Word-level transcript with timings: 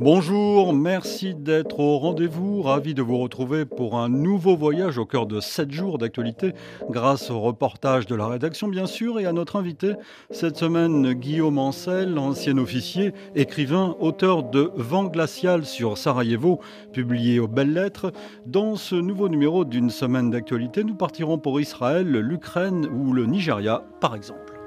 Bonjour, 0.00 0.72
merci 0.74 1.34
d'être 1.34 1.80
au 1.80 1.98
rendez-vous. 1.98 2.62
Ravi 2.62 2.94
de 2.94 3.02
vous 3.02 3.18
retrouver 3.18 3.64
pour 3.64 3.98
un 3.98 4.08
nouveau 4.08 4.56
voyage 4.56 4.96
au 4.96 5.04
cœur 5.04 5.26
de 5.26 5.40
7 5.40 5.72
jours 5.72 5.98
d'actualité, 5.98 6.54
grâce 6.88 7.32
au 7.32 7.40
reportage 7.40 8.06
de 8.06 8.14
la 8.14 8.28
rédaction, 8.28 8.68
bien 8.68 8.86
sûr, 8.86 9.18
et 9.18 9.26
à 9.26 9.32
notre 9.32 9.56
invité 9.56 9.94
cette 10.30 10.56
semaine, 10.56 11.14
Guillaume 11.14 11.58
Ancel, 11.58 12.16
ancien 12.16 12.58
officier, 12.58 13.12
écrivain, 13.34 13.96
auteur 13.98 14.44
de 14.44 14.70
Vent 14.76 15.06
glacial 15.06 15.64
sur 15.64 15.98
Sarajevo, 15.98 16.60
publié 16.92 17.40
aux 17.40 17.48
Belles 17.48 17.72
Lettres. 17.72 18.12
Dans 18.46 18.76
ce 18.76 18.94
nouveau 18.94 19.28
numéro 19.28 19.64
d'une 19.64 19.90
semaine 19.90 20.30
d'actualité, 20.30 20.84
nous 20.84 20.94
partirons 20.94 21.38
pour 21.38 21.60
Israël, 21.60 22.08
l'Ukraine 22.08 22.86
ou 22.86 23.12
le 23.12 23.26
Nigeria, 23.26 23.82
par 24.00 24.14
exemple. 24.14 24.57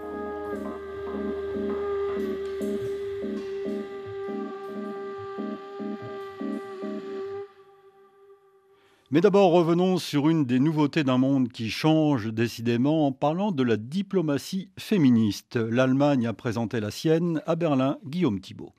Mais 9.14 9.20
d'abord, 9.20 9.52
revenons 9.52 9.98
sur 9.98 10.30
une 10.30 10.46
des 10.46 10.62
nouveautés 10.62 11.04
d'un 11.04 11.18
monde 11.18 11.50
qui 11.50 11.70
change 11.70 12.32
décidément 12.32 13.08
en 13.08 13.12
parlant 13.12 13.52
de 13.52 13.62
la 13.62 13.76
diplomatie 13.76 14.70
féministe. 14.80 15.58
L'Allemagne 15.58 16.28
a 16.28 16.34
présenté 16.34 16.80
la 16.80 16.92
sienne 16.92 17.42
à 17.46 17.58
Berlin, 17.58 17.98
Guillaume 18.06 18.40
Thibault. 18.40 18.72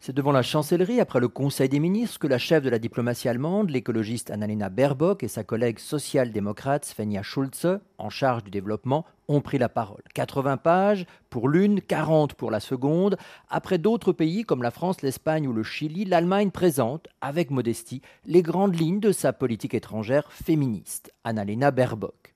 C'est 0.00 0.12
devant 0.12 0.32
la 0.32 0.42
chancellerie, 0.42 0.98
après 0.98 1.20
le 1.20 1.28
Conseil 1.28 1.68
des 1.68 1.78
ministres, 1.78 2.18
que 2.18 2.26
la 2.26 2.38
chef 2.38 2.64
de 2.64 2.68
la 2.68 2.80
diplomatie 2.80 3.28
allemande, 3.28 3.70
l'écologiste 3.70 4.32
Annalena 4.32 4.70
Baerbock 4.70 5.22
et 5.22 5.28
sa 5.28 5.44
collègue 5.44 5.78
social-démocrate 5.78 6.84
Svenja 6.84 7.22
Schulze, 7.22 7.78
en 7.98 8.10
charge 8.10 8.42
du 8.42 8.50
développement, 8.50 9.06
ont 9.28 9.40
pris 9.40 9.58
la 9.58 9.68
parole. 9.68 10.02
80 10.14 10.56
pages 10.58 11.06
pour 11.30 11.48
l'une, 11.48 11.80
40 11.80 12.34
pour 12.34 12.50
la 12.50 12.60
seconde. 12.60 13.16
Après 13.48 13.78
d'autres 13.78 14.12
pays 14.12 14.44
comme 14.44 14.62
la 14.62 14.70
France, 14.70 15.02
l'Espagne 15.02 15.48
ou 15.48 15.52
le 15.52 15.62
Chili, 15.62 16.04
l'Allemagne 16.04 16.50
présente, 16.50 17.08
avec 17.20 17.50
modestie, 17.50 18.02
les 18.24 18.42
grandes 18.42 18.78
lignes 18.78 19.00
de 19.00 19.12
sa 19.12 19.32
politique 19.32 19.74
étrangère 19.74 20.30
féministe. 20.32 21.12
Annalena 21.24 21.70
Baerbock. 21.70 22.34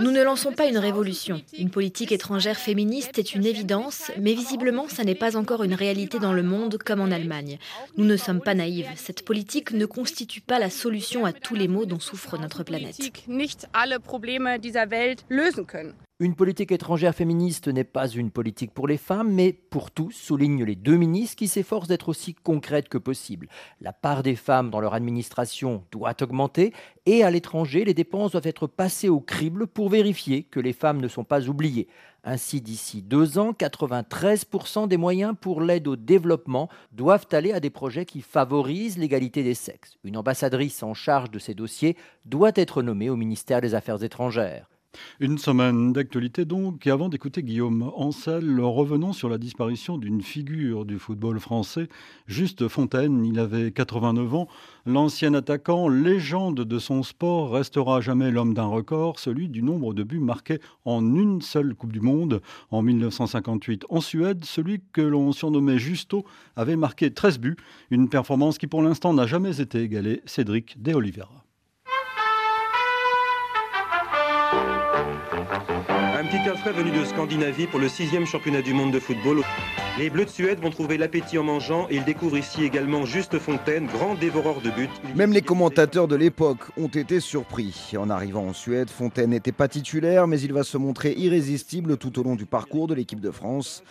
Nous 0.00 0.10
ne 0.10 0.22
lançons 0.22 0.52
pas 0.52 0.66
une 0.66 0.76
révolution. 0.76 1.40
Une 1.58 1.70
politique 1.70 2.12
étrangère 2.12 2.58
féministe 2.58 3.18
est 3.18 3.34
une 3.34 3.46
évidence, 3.46 4.10
mais 4.18 4.34
visiblement, 4.34 4.88
ça 4.88 5.04
n'est 5.04 5.14
pas 5.14 5.36
encore 5.36 5.62
une 5.62 5.72
réalité 5.72 6.18
dans 6.18 6.34
le 6.34 6.42
monde 6.42 6.76
comme 6.76 7.00
en 7.00 7.10
Allemagne. 7.10 7.58
Nous 7.96 8.04
ne 8.04 8.16
sommes 8.16 8.40
pas 8.40 8.54
naïves. 8.54 8.90
Cette 8.96 9.24
politique 9.24 9.72
ne 9.72 9.86
constitue 9.86 10.42
pas 10.42 10.58
la 10.58 10.68
solution 10.68 11.24
à 11.24 11.32
tous 11.32 11.54
les 11.54 11.68
maux 11.68 11.86
dont 11.86 12.00
souffre 12.00 12.36
notre 12.36 12.62
planète. 12.62 13.00
Une 16.20 16.36
politique 16.36 16.70
étrangère 16.70 17.14
féministe 17.14 17.66
n'est 17.66 17.82
pas 17.82 18.08
une 18.08 18.30
politique 18.30 18.72
pour 18.72 18.86
les 18.86 18.96
femmes, 18.96 19.32
mais 19.32 19.52
pour 19.52 19.90
tous, 19.90 20.12
soulignent 20.12 20.64
les 20.64 20.76
deux 20.76 20.96
ministres 20.96 21.36
qui 21.36 21.48
s'efforcent 21.48 21.88
d'être 21.88 22.08
aussi 22.08 22.34
concrètes 22.34 22.88
que 22.88 22.98
possible. 22.98 23.48
La 23.80 23.92
part 23.92 24.22
des 24.22 24.36
femmes 24.36 24.70
dans 24.70 24.78
leur 24.78 24.94
administration 24.94 25.82
doit 25.90 26.14
augmenter 26.22 26.72
et 27.04 27.24
à 27.24 27.30
l'étranger, 27.32 27.84
les 27.84 27.94
dépenses 27.94 28.30
doivent 28.30 28.46
être 28.46 28.68
passées 28.68 29.08
au 29.08 29.18
crible 29.18 29.66
pour 29.66 29.88
vérifier 29.88 30.44
que 30.44 30.60
les 30.60 30.72
femmes 30.72 31.00
ne 31.00 31.08
sont 31.08 31.24
pas 31.24 31.48
oubliées. 31.48 31.88
Ainsi, 32.22 32.60
d'ici 32.60 33.02
deux 33.02 33.36
ans, 33.38 33.50
93% 33.50 34.86
des 34.86 34.96
moyens 34.96 35.34
pour 35.38 35.60
l'aide 35.60 35.88
au 35.88 35.96
développement 35.96 36.68
doivent 36.92 37.26
aller 37.32 37.52
à 37.52 37.60
des 37.60 37.70
projets 37.70 38.06
qui 38.06 38.22
favorisent 38.22 38.98
l'égalité 38.98 39.42
des 39.42 39.54
sexes. 39.54 39.98
Une 40.04 40.16
ambassadrice 40.16 40.82
en 40.84 40.94
charge 40.94 41.30
de 41.30 41.38
ces 41.40 41.54
dossiers 41.54 41.96
doit 42.24 42.52
être 42.54 42.82
nommée 42.82 43.10
au 43.10 43.16
ministère 43.16 43.60
des 43.60 43.74
Affaires 43.74 44.02
étrangères. 44.02 44.68
Une 45.20 45.38
semaine 45.38 45.92
d'actualité 45.92 46.44
donc, 46.44 46.86
et 46.86 46.90
avant 46.90 47.08
d'écouter 47.08 47.42
Guillaume 47.42 47.90
Ancel, 47.96 48.60
revenons 48.60 49.12
sur 49.12 49.28
la 49.28 49.38
disparition 49.38 49.98
d'une 49.98 50.22
figure 50.22 50.84
du 50.84 50.98
football 50.98 51.38
français, 51.40 51.88
Juste 52.26 52.68
Fontaine. 52.68 53.24
Il 53.24 53.38
avait 53.38 53.70
89 53.70 54.34
ans. 54.34 54.48
L'ancien 54.86 55.34
attaquant, 55.34 55.88
légende 55.88 56.60
de 56.60 56.78
son 56.78 57.02
sport, 57.02 57.52
restera 57.52 58.00
jamais 58.00 58.30
l'homme 58.30 58.54
d'un 58.54 58.66
record, 58.66 59.18
celui 59.18 59.48
du 59.48 59.62
nombre 59.62 59.94
de 59.94 60.02
buts 60.02 60.18
marqués 60.18 60.60
en 60.84 61.14
une 61.14 61.40
seule 61.40 61.74
Coupe 61.74 61.92
du 61.92 62.00
Monde. 62.00 62.40
En 62.70 62.82
1958, 62.82 63.86
en 63.88 64.00
Suède, 64.00 64.44
celui 64.44 64.80
que 64.92 65.00
l'on 65.00 65.32
surnommait 65.32 65.78
Justo 65.78 66.24
avait 66.56 66.76
marqué 66.76 67.12
13 67.12 67.38
buts, 67.38 67.56
une 67.90 68.08
performance 68.08 68.58
qui 68.58 68.66
pour 68.66 68.82
l'instant 68.82 69.14
n'a 69.14 69.26
jamais 69.26 69.60
été 69.60 69.80
égalée, 69.80 70.22
Cédric 70.26 70.80
De 70.82 70.94
Oliveira. 70.94 71.43
Petit 76.38 76.58
frais 76.58 76.72
venu 76.72 76.90
de 76.90 77.04
Scandinavie 77.04 77.66
pour 77.66 77.78
le 77.78 77.88
sixième 77.88 78.26
championnat 78.26 78.62
du 78.62 78.74
monde 78.74 78.92
de 78.92 78.98
football. 78.98 79.42
Les 79.98 80.10
Bleus 80.10 80.24
de 80.24 80.30
Suède 80.30 80.58
vont 80.58 80.70
trouver 80.70 80.98
l'appétit 80.98 81.38
en 81.38 81.44
mangeant 81.44 81.86
et 81.88 81.96
ils 81.96 82.04
découvrent 82.04 82.38
ici 82.38 82.64
également 82.64 83.04
Juste 83.04 83.38
Fontaine, 83.38 83.86
grand 83.86 84.16
dévoreur 84.16 84.60
de 84.60 84.70
buts. 84.70 84.88
Même 85.14 85.32
les 85.32 85.42
commentateurs 85.42 86.08
de 86.08 86.16
l'époque 86.16 86.58
ont 86.76 86.88
été 86.88 87.20
surpris. 87.20 87.92
En 87.96 88.10
arrivant 88.10 88.46
en 88.46 88.52
Suède, 88.52 88.90
Fontaine 88.90 89.30
n'était 89.30 89.52
pas 89.52 89.68
titulaire, 89.68 90.26
mais 90.26 90.40
il 90.40 90.52
va 90.52 90.64
se 90.64 90.76
montrer 90.76 91.12
irrésistible 91.12 91.96
tout 91.98 92.18
au 92.18 92.24
long 92.24 92.34
du 92.34 92.46
parcours 92.46 92.88
de 92.88 92.94
l'équipe 92.94 93.20
de 93.20 93.30
France. 93.30 93.84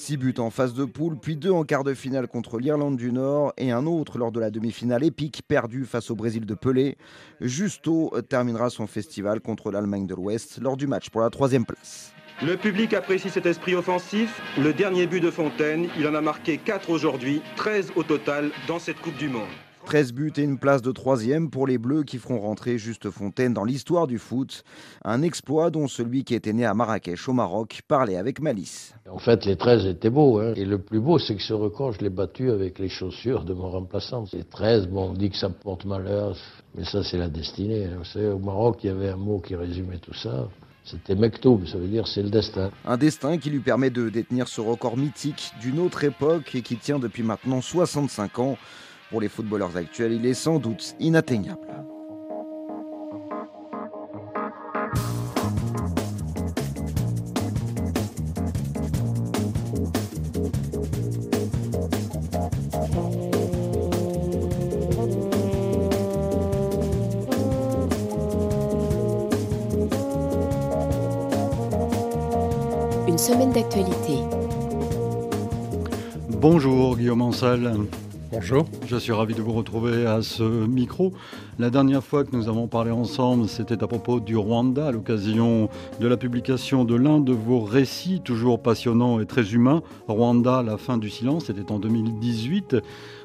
Six 0.00 0.16
buts 0.16 0.34
en 0.38 0.48
phase 0.48 0.72
de 0.72 0.86
poule, 0.86 1.18
puis 1.18 1.36
deux 1.36 1.50
en 1.50 1.62
quart 1.62 1.84
de 1.84 1.92
finale 1.92 2.26
contre 2.26 2.58
l'Irlande 2.58 2.96
du 2.96 3.12
Nord 3.12 3.52
et 3.58 3.70
un 3.70 3.84
autre 3.84 4.16
lors 4.16 4.32
de 4.32 4.40
la 4.40 4.50
demi-finale 4.50 5.04
épique 5.04 5.42
perdue 5.46 5.84
face 5.84 6.10
au 6.10 6.14
Brésil 6.14 6.46
de 6.46 6.54
Pelé. 6.54 6.96
Justo 7.42 8.10
terminera 8.26 8.70
son 8.70 8.86
festival 8.86 9.40
contre 9.40 9.70
l'Allemagne 9.70 10.06
de 10.06 10.14
l'Ouest 10.14 10.58
lors 10.62 10.78
du 10.78 10.86
match 10.86 11.10
pour 11.10 11.20
la 11.20 11.28
troisième 11.28 11.66
place. 11.66 12.14
Le 12.42 12.56
public 12.56 12.94
apprécie 12.94 13.28
cet 13.28 13.44
esprit 13.44 13.74
offensif. 13.74 14.40
Le 14.56 14.72
dernier 14.72 15.06
but 15.06 15.20
de 15.20 15.30
Fontaine, 15.30 15.88
il 15.98 16.08
en 16.08 16.14
a 16.14 16.22
marqué 16.22 16.56
4 16.56 16.88
aujourd'hui, 16.88 17.42
13 17.56 17.92
au 17.94 18.02
total 18.02 18.52
dans 18.66 18.78
cette 18.78 19.00
Coupe 19.02 19.18
du 19.18 19.28
Monde. 19.28 19.50
13 19.90 20.12
buts 20.12 20.32
et 20.36 20.42
une 20.42 20.56
place 20.56 20.82
de 20.82 20.92
troisième 20.92 21.50
pour 21.50 21.66
les 21.66 21.76
Bleus 21.76 22.04
qui 22.04 22.18
feront 22.18 22.38
rentrer 22.38 22.78
Juste 22.78 23.10
Fontaine 23.10 23.52
dans 23.52 23.64
l'histoire 23.64 24.06
du 24.06 24.18
foot. 24.18 24.62
Un 25.04 25.22
exploit 25.22 25.70
dont 25.70 25.88
celui 25.88 26.22
qui 26.22 26.36
était 26.36 26.52
né 26.52 26.64
à 26.64 26.74
Marrakech 26.74 27.28
au 27.28 27.32
Maroc 27.32 27.80
parlait 27.88 28.14
avec 28.14 28.40
malice. 28.40 28.94
En 29.10 29.18
fait, 29.18 29.44
les 29.46 29.56
13 29.56 29.86
étaient 29.86 30.08
beaux. 30.08 30.38
Hein. 30.38 30.52
Et 30.54 30.64
le 30.64 30.78
plus 30.78 31.00
beau, 31.00 31.18
c'est 31.18 31.34
que 31.34 31.42
ce 31.42 31.54
record, 31.54 31.90
je 31.90 32.02
l'ai 32.02 32.08
battu 32.08 32.52
avec 32.52 32.78
les 32.78 32.88
chaussures 32.88 33.44
de 33.44 33.52
mon 33.52 33.68
remplaçant. 33.68 34.26
Les 34.32 34.44
13, 34.44 34.86
bon, 34.86 35.10
on 35.10 35.12
dit 35.12 35.28
que 35.28 35.36
ça 35.36 35.50
porte 35.50 35.84
malheur, 35.84 36.36
mais 36.76 36.84
ça, 36.84 37.02
c'est 37.02 37.18
la 37.18 37.28
destinée. 37.28 37.86
Hein. 37.86 37.96
Vous 37.98 38.04
savez, 38.04 38.28
au 38.28 38.38
Maroc, 38.38 38.84
il 38.84 38.86
y 38.86 38.90
avait 38.90 39.08
un 39.08 39.16
mot 39.16 39.40
qui 39.40 39.56
résumait 39.56 39.98
tout 39.98 40.14
ça. 40.14 40.46
C'était 40.84 41.16
Mektoub, 41.16 41.66
ça 41.66 41.78
veut 41.78 41.88
dire 41.88 42.06
c'est 42.06 42.22
le 42.22 42.30
destin. 42.30 42.70
Un 42.86 42.96
destin 42.96 43.38
qui 43.38 43.50
lui 43.50 43.58
permet 43.58 43.90
de 43.90 44.08
détenir 44.08 44.46
ce 44.46 44.60
record 44.60 44.96
mythique 44.96 45.50
d'une 45.60 45.80
autre 45.80 46.04
époque 46.04 46.54
et 46.54 46.62
qui 46.62 46.76
tient 46.76 47.00
depuis 47.00 47.24
maintenant 47.24 47.60
65 47.60 48.38
ans. 48.38 48.56
Pour 49.10 49.20
les 49.20 49.28
footballeurs 49.28 49.76
actuels, 49.76 50.12
il 50.12 50.24
est 50.24 50.34
sans 50.34 50.60
doute 50.60 50.94
inatteignable. 51.00 51.58
Une 73.08 73.18
semaine 73.18 73.50
d'actualité. 73.50 74.18
Bonjour 76.28 76.96
Guillaume 76.96 77.22
Ancel. 77.22 77.72
Bonjour. 78.32 78.64
Je 78.86 78.96
suis 78.96 79.10
ravi 79.10 79.34
de 79.34 79.42
vous 79.42 79.52
retrouver 79.52 80.06
à 80.06 80.22
ce 80.22 80.44
micro. 80.44 81.12
La 81.60 81.68
dernière 81.68 82.02
fois 82.02 82.24
que 82.24 82.34
nous 82.34 82.48
avons 82.48 82.68
parlé 82.68 82.90
ensemble, 82.90 83.46
c'était 83.46 83.84
à 83.84 83.86
propos 83.86 84.18
du 84.18 84.34
Rwanda, 84.34 84.86
à 84.86 84.92
l'occasion 84.92 85.68
de 86.00 86.08
la 86.08 86.16
publication 86.16 86.86
de 86.86 86.94
l'un 86.94 87.20
de 87.20 87.34
vos 87.34 87.60
récits, 87.60 88.22
toujours 88.24 88.62
passionnants 88.62 89.20
et 89.20 89.26
très 89.26 89.52
humains. 89.52 89.82
Rwanda, 90.08 90.62
la 90.62 90.78
fin 90.78 90.96
du 90.96 91.10
silence, 91.10 91.44
c'était 91.48 91.70
en 91.70 91.78
2018. 91.78 92.76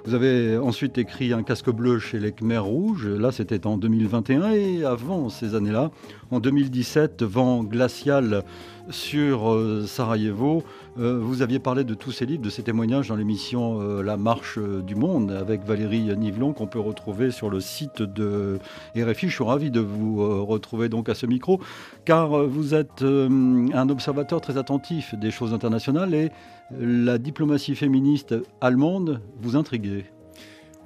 Vous 0.03 0.13
avez 0.13 0.57
ensuite 0.57 0.97
écrit 0.97 1.31
Un 1.31 1.43
casque 1.43 1.69
bleu 1.69 1.97
chez 1.97 2.19
les 2.19 2.33
Khmers 2.33 2.65
rouges, 2.65 3.07
là 3.07 3.31
c'était 3.31 3.65
en 3.65 3.77
2021. 3.77 4.51
Et 4.51 4.83
avant 4.83 5.29
ces 5.29 5.55
années-là, 5.55 5.91
en 6.29 6.41
2017, 6.41 7.23
Vent 7.23 7.63
glacial 7.63 8.43
sur 8.89 9.51
euh, 9.51 9.85
Sarajevo. 9.87 10.63
Euh, 10.99 11.19
vous 11.19 11.41
aviez 11.41 11.59
parlé 11.59 11.83
de 11.83 11.93
tous 11.93 12.11
ces 12.11 12.25
livres, 12.25 12.43
de 12.43 12.49
ces 12.49 12.63
témoignages 12.63 13.09
dans 13.09 13.15
l'émission 13.15 13.81
euh, 13.81 14.03
La 14.03 14.17
Marche 14.17 14.59
du 14.59 14.95
Monde 14.95 15.31
avec 15.31 15.63
Valérie 15.63 16.15
Nivelon 16.15 16.53
qu'on 16.53 16.67
peut 16.67 16.79
retrouver 16.79 17.31
sur 17.31 17.49
le 17.49 17.59
site 17.59 18.01
de 18.01 18.24
de 18.25 18.59
RFI. 19.03 19.29
Je 19.29 19.35
suis 19.35 19.43
ravi 19.43 19.71
de 19.71 19.79
vous 19.79 20.45
retrouver 20.45 20.89
donc 20.89 21.09
à 21.09 21.15
ce 21.15 21.25
micro, 21.25 21.59
car 22.05 22.29
vous 22.45 22.73
êtes 22.73 23.03
un 23.03 23.89
observateur 23.89 24.41
très 24.41 24.57
attentif 24.57 25.15
des 25.15 25.31
choses 25.31 25.53
internationales 25.53 26.13
et 26.13 26.31
la 26.79 27.17
diplomatie 27.17 27.75
féministe 27.75 28.35
allemande 28.61 29.21
vous 29.41 29.55
intrigue. 29.55 30.05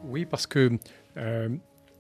Oui, 0.09 0.25
parce 0.25 0.47
que 0.47 0.71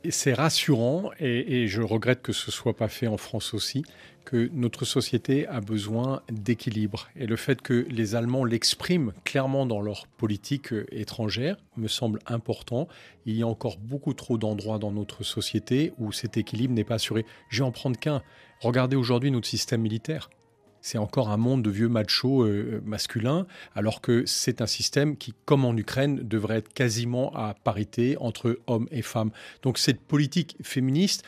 c'est 0.09 0.33
rassurant, 0.33 1.11
et, 1.19 1.67
je 1.67 1.81
regrette 1.81 2.21
que 2.21 2.31
ce 2.33 2.51
soit 2.51 2.75
pas 2.75 2.87
fait 2.87 3.07
en 3.07 3.17
France 3.17 3.53
aussi, 3.53 3.83
que 4.25 4.49
notre 4.53 4.85
société 4.85 5.47
a 5.47 5.59
besoin 5.59 6.21
d'équilibre. 6.31 7.09
Et 7.15 7.25
le 7.25 7.35
fait 7.35 7.61
que 7.61 7.85
les 7.89 8.15
Allemands 8.15 8.45
l'expriment 8.45 9.13
clairement 9.23 9.65
dans 9.65 9.81
leur 9.81 10.07
politique 10.07 10.73
étrangère 10.91 11.57
me 11.77 11.87
semble 11.87 12.19
important. 12.27 12.87
Il 13.25 13.35
y 13.35 13.41
a 13.41 13.47
encore 13.47 13.77
beaucoup 13.77 14.13
trop 14.13 14.37
d'endroits 14.37 14.77
dans 14.77 14.91
notre 14.91 15.23
société 15.23 15.93
où 15.97 16.11
cet 16.11 16.37
équilibre 16.37 16.73
n'est 16.73 16.83
pas 16.83 16.95
assuré. 16.95 17.25
Je 17.49 17.63
vais 17.63 17.67
en 17.67 17.71
prendre 17.71 17.97
qu'un. 17.97 18.21
Regardez 18.61 18.95
aujourd'hui 18.95 19.31
notre 19.31 19.47
système 19.47 19.81
militaire 19.81 20.29
c'est 20.81 20.97
encore 20.97 21.29
un 21.29 21.37
monde 21.37 21.63
de 21.63 21.69
vieux 21.69 21.89
machos 21.89 22.43
euh, 22.43 22.81
masculins, 22.85 23.45
alors 23.75 24.01
que 24.01 24.23
c'est 24.25 24.61
un 24.61 24.67
système 24.67 25.17
qui, 25.17 25.33
comme 25.45 25.65
en 25.65 25.75
Ukraine, 25.75 26.27
devrait 26.27 26.57
être 26.57 26.73
quasiment 26.73 27.33
à 27.35 27.53
parité 27.63 28.17
entre 28.19 28.59
hommes 28.67 28.87
et 28.91 29.01
femmes. 29.01 29.31
Donc 29.61 29.77
cette 29.77 30.01
politique 30.01 30.55
féministe, 30.61 31.23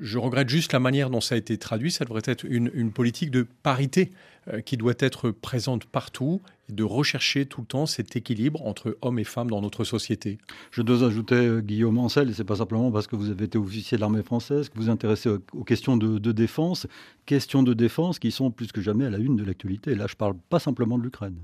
je 0.00 0.18
regrette 0.18 0.48
juste 0.48 0.72
la 0.72 0.80
manière 0.80 1.10
dont 1.10 1.20
ça 1.20 1.34
a 1.34 1.38
été 1.38 1.56
traduit. 1.58 1.90
Ça 1.90 2.04
devrait 2.04 2.22
être 2.24 2.44
une, 2.44 2.92
politique 2.92 3.30
de 3.30 3.46
parité 3.62 4.10
euh, 4.10 4.35
qui 4.64 4.76
doit 4.76 4.94
être 4.98 5.30
présente 5.30 5.86
partout 5.86 6.40
et 6.68 6.72
de 6.72 6.84
rechercher 6.84 7.46
tout 7.46 7.60
le 7.60 7.66
temps 7.66 7.86
cet 7.86 8.16
équilibre 8.16 8.64
entre 8.66 8.96
hommes 9.02 9.18
et 9.18 9.24
femmes 9.24 9.50
dans 9.50 9.60
notre 9.60 9.84
société. 9.84 10.38
Je 10.70 10.82
dois 10.82 11.04
ajouter 11.04 11.34
euh, 11.34 11.60
Guillaume 11.60 11.98
Ancel, 11.98 12.30
et 12.30 12.32
c'est 12.32 12.44
pas 12.44 12.56
simplement 12.56 12.90
parce 12.90 13.06
que 13.06 13.16
vous 13.16 13.30
avez 13.30 13.44
été 13.44 13.58
officier 13.58 13.96
de 13.96 14.00
l'armée 14.00 14.22
française 14.22 14.68
que 14.68 14.76
vous 14.76 14.84
vous 14.84 14.90
intéressez 14.90 15.28
aux, 15.28 15.64
questions 15.64 15.96
de, 15.96 16.32
défense, 16.32 16.86
questions 17.24 17.62
de 17.62 17.74
défense 17.74 18.18
qui 18.18 18.30
sont 18.30 18.50
plus 18.50 18.72
que 18.72 18.80
jamais 18.80 19.06
à 19.06 19.10
la 19.10 19.18
une 19.18 19.36
de 19.36 19.44
l'actualité. 19.44 19.94
Là, 19.94 20.06
je 20.08 20.16
parle 20.16 20.36
pas 20.48 20.58
simplement 20.58 20.98
de 20.98 21.04
l'Ukraine. 21.04 21.38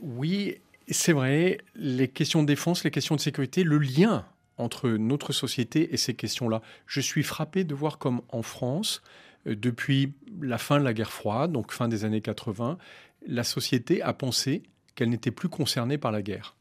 Oui, 0.00 0.56
c'est 0.88 1.12
vrai, 1.12 1.58
les 1.76 2.08
questions 2.08 2.42
de 2.42 2.46
défense, 2.46 2.84
les 2.84 2.90
questions 2.90 3.16
de 3.16 3.20
sécurité, 3.20 3.64
le 3.64 3.78
lien 3.78 4.24
entre 4.56 4.90
notre 4.90 5.32
société 5.32 5.92
et 5.92 5.96
ces 5.96 6.14
questions-là. 6.14 6.62
Je 6.86 7.00
suis 7.00 7.22
frappé 7.22 7.64
de 7.64 7.74
voir 7.74 7.98
comme 7.98 8.20
en 8.28 8.42
France, 8.42 9.02
euh, 9.02 9.08
depuis 9.46 10.12
la 10.40 10.58
fin 10.58 10.78
de 10.78 10.84
la 10.84 10.92
guerre 10.92 11.12
froide, 11.12 11.52
donc 11.52 11.72
fin 11.72 11.88
des 11.88 12.04
années 12.04 12.20
80, 12.20 12.78
la 13.26 13.44
société 13.44 14.02
a 14.02 14.12
pensé 14.12 14.62
qu'elle 14.94 15.10
n'était 15.10 15.30
plus 15.30 15.48
concernée 15.48 15.98
par 15.98 16.12
la 16.12 16.22
guerre 16.22 16.56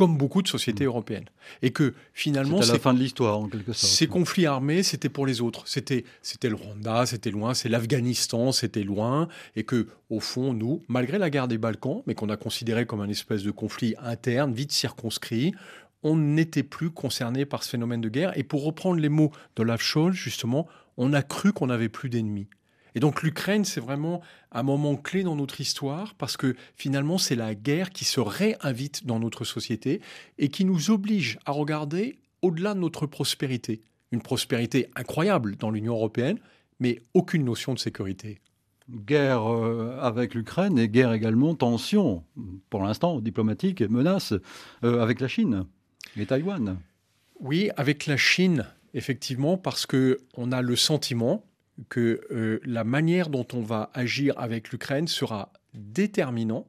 comme 0.00 0.16
beaucoup 0.16 0.40
de 0.40 0.48
sociétés 0.48 0.84
mmh. 0.84 0.86
européennes. 0.86 1.24
Et 1.60 1.72
que 1.72 1.92
finalement. 2.14 2.62
C'est 2.62 2.72
la 2.72 2.78
fin 2.78 2.94
de 2.94 2.98
l'histoire, 2.98 3.38
en 3.38 3.48
quelque 3.48 3.74
sorte. 3.74 3.92
Ces 3.92 4.06
conflits 4.06 4.46
armés, 4.46 4.82
c'était 4.82 5.10
pour 5.10 5.26
les 5.26 5.42
autres. 5.42 5.68
C'était, 5.68 6.04
c'était 6.22 6.48
le 6.48 6.54
Rwanda, 6.54 7.04
c'était 7.04 7.30
loin, 7.30 7.52
c'est 7.52 7.68
l'Afghanistan, 7.68 8.50
c'était 8.50 8.82
loin. 8.82 9.28
Et 9.56 9.64
que, 9.64 9.88
au 10.08 10.20
fond, 10.20 10.54
nous, 10.54 10.82
malgré 10.88 11.18
la 11.18 11.28
guerre 11.28 11.48
des 11.48 11.58
Balkans, 11.58 12.02
mais 12.06 12.14
qu'on 12.14 12.30
a 12.30 12.38
considéré 12.38 12.86
comme 12.86 13.02
un 13.02 13.10
espèce 13.10 13.42
de 13.42 13.50
conflit 13.50 13.94
interne, 13.98 14.54
vite 14.54 14.72
circonscrit, 14.72 15.52
on 16.02 16.16
n'était 16.16 16.62
plus 16.62 16.90
concerné 16.90 17.44
par 17.44 17.62
ce 17.62 17.68
phénomène 17.68 18.00
de 18.00 18.08
guerre. 18.08 18.32
Et 18.38 18.42
pour 18.42 18.64
reprendre 18.64 18.98
les 19.00 19.10
mots 19.10 19.32
d'Olaf 19.54 19.82
Scholz, 19.82 20.14
justement, 20.14 20.66
on 20.96 21.12
a 21.12 21.22
cru 21.22 21.52
qu'on 21.52 21.66
n'avait 21.66 21.88
plus 21.88 22.08
d'ennemis. 22.08 22.48
Et 22.94 23.00
donc 23.00 23.22
l'Ukraine, 23.22 23.64
c'est 23.64 23.80
vraiment 23.80 24.20
un 24.52 24.62
moment 24.62 24.96
clé 24.96 25.22
dans 25.22 25.36
notre 25.36 25.60
histoire 25.60 26.14
parce 26.14 26.36
que 26.36 26.56
finalement, 26.74 27.18
c'est 27.18 27.36
la 27.36 27.54
guerre 27.54 27.90
qui 27.90 28.04
se 28.04 28.20
réinvite 28.20 29.06
dans 29.06 29.20
notre 29.20 29.44
société 29.44 30.00
et 30.38 30.48
qui 30.48 30.64
nous 30.64 30.90
oblige 30.90 31.38
à 31.46 31.52
regarder 31.52 32.18
au-delà 32.42 32.74
de 32.74 32.80
notre 32.80 33.06
prospérité. 33.06 33.82
Une 34.12 34.22
prospérité 34.22 34.88
incroyable 34.96 35.56
dans 35.56 35.70
l'Union 35.70 35.94
européenne, 35.94 36.38
mais 36.80 37.00
aucune 37.14 37.44
notion 37.44 37.74
de 37.74 37.78
sécurité. 37.78 38.40
Guerre 38.88 39.46
euh, 39.46 39.96
avec 40.00 40.34
l'Ukraine 40.34 40.76
et 40.78 40.88
guerre 40.88 41.12
également, 41.12 41.54
tension, 41.54 42.24
pour 42.70 42.82
l'instant 42.82 43.20
diplomatique 43.20 43.80
et 43.80 43.88
menace 43.88 44.34
euh, 44.82 45.00
avec 45.00 45.20
la 45.20 45.28
Chine. 45.28 45.66
Et 46.16 46.26
Taïwan 46.26 46.78
Oui, 47.38 47.70
avec 47.76 48.06
la 48.06 48.16
Chine, 48.16 48.66
effectivement, 48.94 49.56
parce 49.56 49.86
que 49.86 50.18
on 50.36 50.52
a 50.52 50.62
le 50.62 50.76
sentiment 50.76 51.44
que 51.88 52.20
euh, 52.30 52.60
la 52.64 52.84
manière 52.84 53.28
dont 53.28 53.46
on 53.52 53.60
va 53.60 53.90
agir 53.94 54.34
avec 54.38 54.70
l'Ukraine 54.70 55.08
sera 55.08 55.52
déterminante 55.74 56.66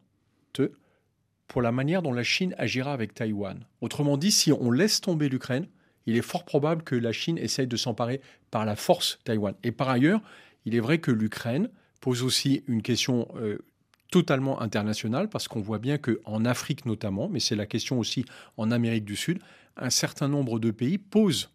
pour 1.48 1.62
la 1.62 1.74
manière 1.74 2.02
dont 2.02 2.14
la 2.14 2.24
Chine 2.24 2.56
agira 2.58 2.94
avec 2.94 3.14
Taïwan. 3.14 3.66
Autrement 3.82 4.16
dit, 4.16 4.32
si 4.32 4.54
on 4.54 4.72
laisse 4.72 5.02
tomber 5.02 5.28
l'Ukraine, 5.28 5.68
il 6.06 6.16
est 6.16 6.22
fort 6.22 6.46
probable 6.46 6.82
que 6.82 6.96
la 6.96 7.12
Chine 7.12 7.38
essaye 7.38 7.68
de 7.68 7.76
s'emparer 7.76 8.22
par 8.52 8.64
la 8.64 8.78
force 8.78 9.20
Taïwan. 9.26 9.54
Et 9.64 9.74
par 9.74 9.90
ailleurs, 9.90 10.22
il 10.64 10.76
est 10.76 10.80
vrai 10.80 11.00
que 11.00 11.12
l'Ukraine 11.12 11.70
pose 12.00 12.24
aussi 12.24 12.64
une 12.68 12.82
question 12.82 13.28
euh, 13.36 13.58
totalement 14.12 14.62
international 14.62 15.28
parce 15.28 15.50
qu'on 15.50 15.60
voit 15.60 15.80
bien 15.80 15.98
qu'en 15.98 16.46
Afrique 16.46 16.86
notamment, 16.86 17.28
mais 17.28 17.42
c'est 17.42 17.56
la 17.58 17.66
question 17.66 18.00
aussi 18.00 18.24
en 18.56 18.72
Amérique 18.72 19.06
du 19.06 19.18
Sud, 19.18 19.40
un 19.76 19.90
certain 19.90 20.30
nombre 20.30 20.58
de 20.58 20.72
pays 20.72 20.98
posent 20.98 21.50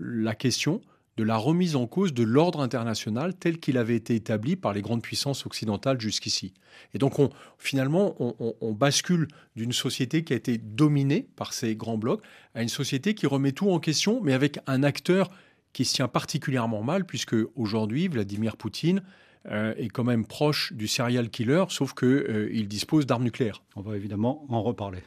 la 0.00 0.34
question 0.34 0.80
de 1.16 1.24
la 1.24 1.36
remise 1.36 1.76
en 1.76 1.86
cause 1.86 2.14
de 2.14 2.22
l'ordre 2.22 2.60
international 2.60 3.34
tel 3.34 3.58
qu'il 3.58 3.76
avait 3.76 3.96
été 3.96 4.14
établi 4.14 4.56
par 4.56 4.72
les 4.72 4.80
grandes 4.80 5.02
puissances 5.02 5.44
occidentales 5.44 6.00
jusqu'ici. 6.00 6.54
Et 6.94 6.98
donc 6.98 7.18
on, 7.18 7.28
finalement, 7.58 8.14
on, 8.18 8.72
bascule 8.72 9.28
d'une 9.54 9.72
société 9.72 10.24
qui 10.24 10.32
a 10.32 10.36
été 10.36 10.56
dominée 10.56 11.28
par 11.36 11.52
ces 11.52 11.76
grands 11.76 11.98
blocs 11.98 12.22
à 12.54 12.62
une 12.62 12.70
société 12.70 13.14
qui 13.14 13.26
remet 13.26 13.52
tout 13.52 13.70
en 13.70 13.80
question, 13.80 14.20
mais 14.22 14.32
avec 14.32 14.60
un 14.66 14.82
acteur 14.82 15.28
qui 15.74 15.84
se 15.84 15.94
tient 15.94 16.08
particulièrement 16.08 16.82
mal, 16.82 17.04
puisque 17.04 17.36
aujourd'hui, 17.54 18.08
Vladimir 18.08 18.56
Poutine 18.56 19.02
euh, 19.50 19.74
est 19.76 19.88
quand 19.88 20.04
même 20.04 20.26
proche 20.26 20.72
du 20.72 20.88
serial 20.88 21.28
killer, 21.28 21.64
sauf 21.68 21.92
qu'il 21.92 22.08
euh, 22.08 22.64
dispose 22.64 23.04
d'armes 23.04 23.24
nucléaires. 23.24 23.62
On 23.76 23.82
va 23.82 23.96
évidemment 23.96 24.46
en 24.48 24.62
reparler. 24.62 25.02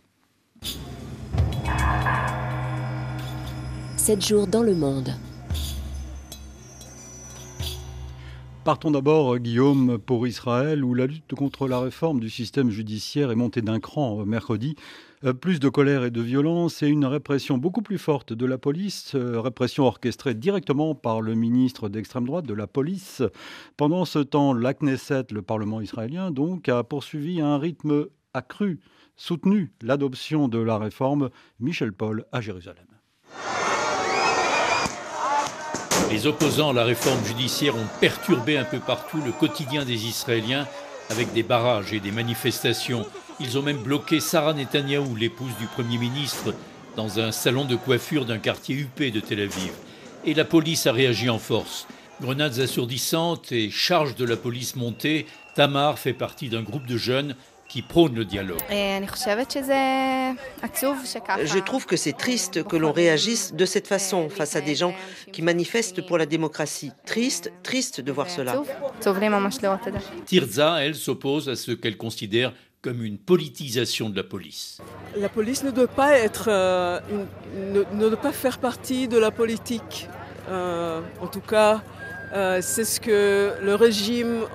Sept 4.04 4.28
jours 4.28 4.48
dans 4.48 4.64
le 4.64 4.76
monde. 4.76 5.12
Partons 8.66 8.92
d'abord, 8.92 9.40
Guillaume, 9.40 9.98
pour 9.98 10.28
Israël, 10.28 10.84
où 10.84 10.94
la 10.94 11.06
lutte 11.06 11.34
contre 11.36 11.70
la 11.70 11.80
réforme 11.80 12.20
du 12.20 12.30
système 12.30 12.70
judiciaire 12.70 13.32
est 13.32 13.36
montée 13.36 13.62
d'un 13.62 13.80
cran 13.80 14.20
euh, 14.20 14.26
mercredi. 14.26 14.76
Euh, 15.24 15.32
plus 15.32 15.62
de 15.62 15.70
colère 15.70 16.04
et 16.04 16.12
de 16.12 16.20
violence 16.20 16.84
et 16.84 16.90
une 16.90 17.06
répression 17.06 17.58
beaucoup 17.58 17.82
plus 17.82 17.98
forte 17.98 18.34
de 18.34 18.46
la 18.46 18.58
police, 18.58 19.16
euh, 19.16 19.40
répression 19.40 19.86
orchestrée 19.86 20.34
directement 20.34 20.96
par 20.96 21.22
le 21.22 21.34
ministre 21.34 21.88
d'extrême 21.88 22.26
droite 22.26 22.46
de 22.46 22.54
la 22.54 22.68
police. 22.68 23.24
Pendant 23.78 24.04
ce 24.04 24.20
temps, 24.20 24.54
la 24.54 24.74
Knesset, 24.74 25.28
le 25.32 25.44
Parlement 25.44 25.80
israélien, 25.80 26.30
donc, 26.30 26.68
a 26.68 26.84
poursuivi 26.84 27.40
un 27.40 27.58
rythme 27.58 28.08
accru, 28.34 28.82
soutenu 29.16 29.72
l'adoption 29.82 30.50
de 30.50 30.60
la 30.60 30.78
réforme. 30.78 31.30
Michel 31.62 31.94
Paul 31.94 32.26
à 32.34 32.42
Jérusalem. 32.42 32.88
Les 36.12 36.28
opposants 36.28 36.70
à 36.70 36.74
la 36.74 36.84
réforme 36.84 37.24
judiciaire 37.26 37.76
ont 37.76 37.88
perturbé 38.00 38.58
un 38.58 38.64
peu 38.64 38.80
partout 38.80 39.20
le 39.26 39.32
quotidien 39.32 39.86
des 39.86 40.06
Israéliens 40.06 40.68
avec 41.10 41.34
des 41.34 41.44
barrages 41.44 41.94
et 41.94 42.00
des 42.00 42.12
manifestations. 42.12 43.06
Ils 43.40 43.58
ont 43.58 43.62
même 43.62 43.82
bloqué 43.82 44.20
Sarah 44.20 44.54
Netanyahou, 44.54 45.16
l'épouse 45.16 45.56
du 45.60 45.66
Premier 45.66 45.98
ministre, 45.98 46.54
dans 46.96 47.20
un 47.20 47.32
salon 47.32 47.66
de 47.66 47.76
coiffure 47.76 48.26
d'un 48.26 48.38
quartier 48.38 48.76
huppé 48.76 49.12
de 49.12 49.20
Tel 49.20 49.40
Aviv. 49.40 49.72
Et 50.26 50.34
la 50.34 50.46
police 50.46 50.88
a 50.88 50.92
réagi 50.92 51.30
en 51.30 51.40
force. 51.40 51.88
Grenades 52.22 52.60
assourdissantes 52.60 53.52
et 53.52 53.70
charges 53.70 54.16
de 54.16 54.26
la 54.26 54.38
police 54.38 54.76
montées, 54.76 55.26
Tamar 55.56 56.00
fait 56.00 56.14
partie 56.14 56.50
d'un 56.50 56.62
groupe 56.62 56.86
de 56.86 56.98
jeunes 56.98 57.36
qui 57.74 57.82
prône 57.82 58.14
le 58.14 58.24
dialogue. 58.24 58.60
Je 58.70 59.06
trouve 61.66 61.88
que 61.88 61.98
c'est 61.98 62.14
triste 62.14 62.64
que 62.68 62.76
l'on 62.76 62.92
réagisse 62.92 63.56
de 63.56 63.66
cette 63.66 63.88
façon 63.88 64.30
face 64.30 64.56
à 64.56 64.62
des 64.62 64.76
gens 64.76 64.94
qui 65.32 65.42
manifestent 65.42 66.06
pour 66.06 66.20
la 66.20 66.28
démocratie. 66.28 66.92
Triste, 67.04 67.52
triste 67.64 68.00
de 68.00 68.12
voir 68.12 68.30
cela. 68.30 68.62
Tirza, 70.28 70.84
elle, 70.84 70.94
s'oppose 70.94 71.50
à 71.50 71.56
ce 71.56 71.72
qu'elle 71.72 71.98
considère 71.98 72.54
comme 72.84 73.04
une 73.04 73.18
politisation 73.18 74.12
de 74.12 74.18
la 74.18 74.24
police. 74.24 74.78
La 75.18 75.30
police 75.30 75.64
ne 75.64 75.72
doit 75.72 75.88
pas 75.88 76.20
être, 76.20 76.50
euh, 76.50 77.00
ne, 77.74 78.08
doit 78.08 78.22
pas 78.22 78.34
faire 78.34 78.60
partie 78.60 79.08
de 79.08 79.18
la 79.18 79.32
politique. 79.32 80.08
Euh, 80.48 81.02
en 81.20 81.28
tout 81.28 81.42
cas, 81.42 81.82
euh, 82.34 82.60
c'est 82.62 82.86
ce 82.86 83.00
que 83.00 83.54
le 83.64 83.74
régime 83.74 84.46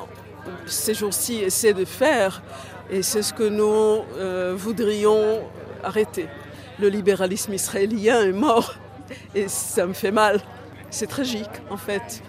ces 0.66 0.94
jours-ci 0.94 1.36
essaie 1.36 1.74
de 1.74 1.84
faire. 1.84 2.42
Et 2.90 3.02
c'est 3.02 3.22
ce 3.22 3.34
que 3.34 3.42
nous 3.42 4.04
euh, 4.16 4.54
voudrions 4.56 5.42
arrêter. 5.82 6.26
Le 6.80 6.88
libéralisme 6.88 7.52
israélien 7.52 8.22
est 8.22 8.32
mort 8.32 8.74
et 9.34 9.48
ça 9.48 9.86
me 9.86 9.92
fait 9.92 10.10
mal. 10.10 10.40
C'est 10.90 11.06
tragique 11.06 11.46
en 11.70 11.76
fait. 11.76 12.22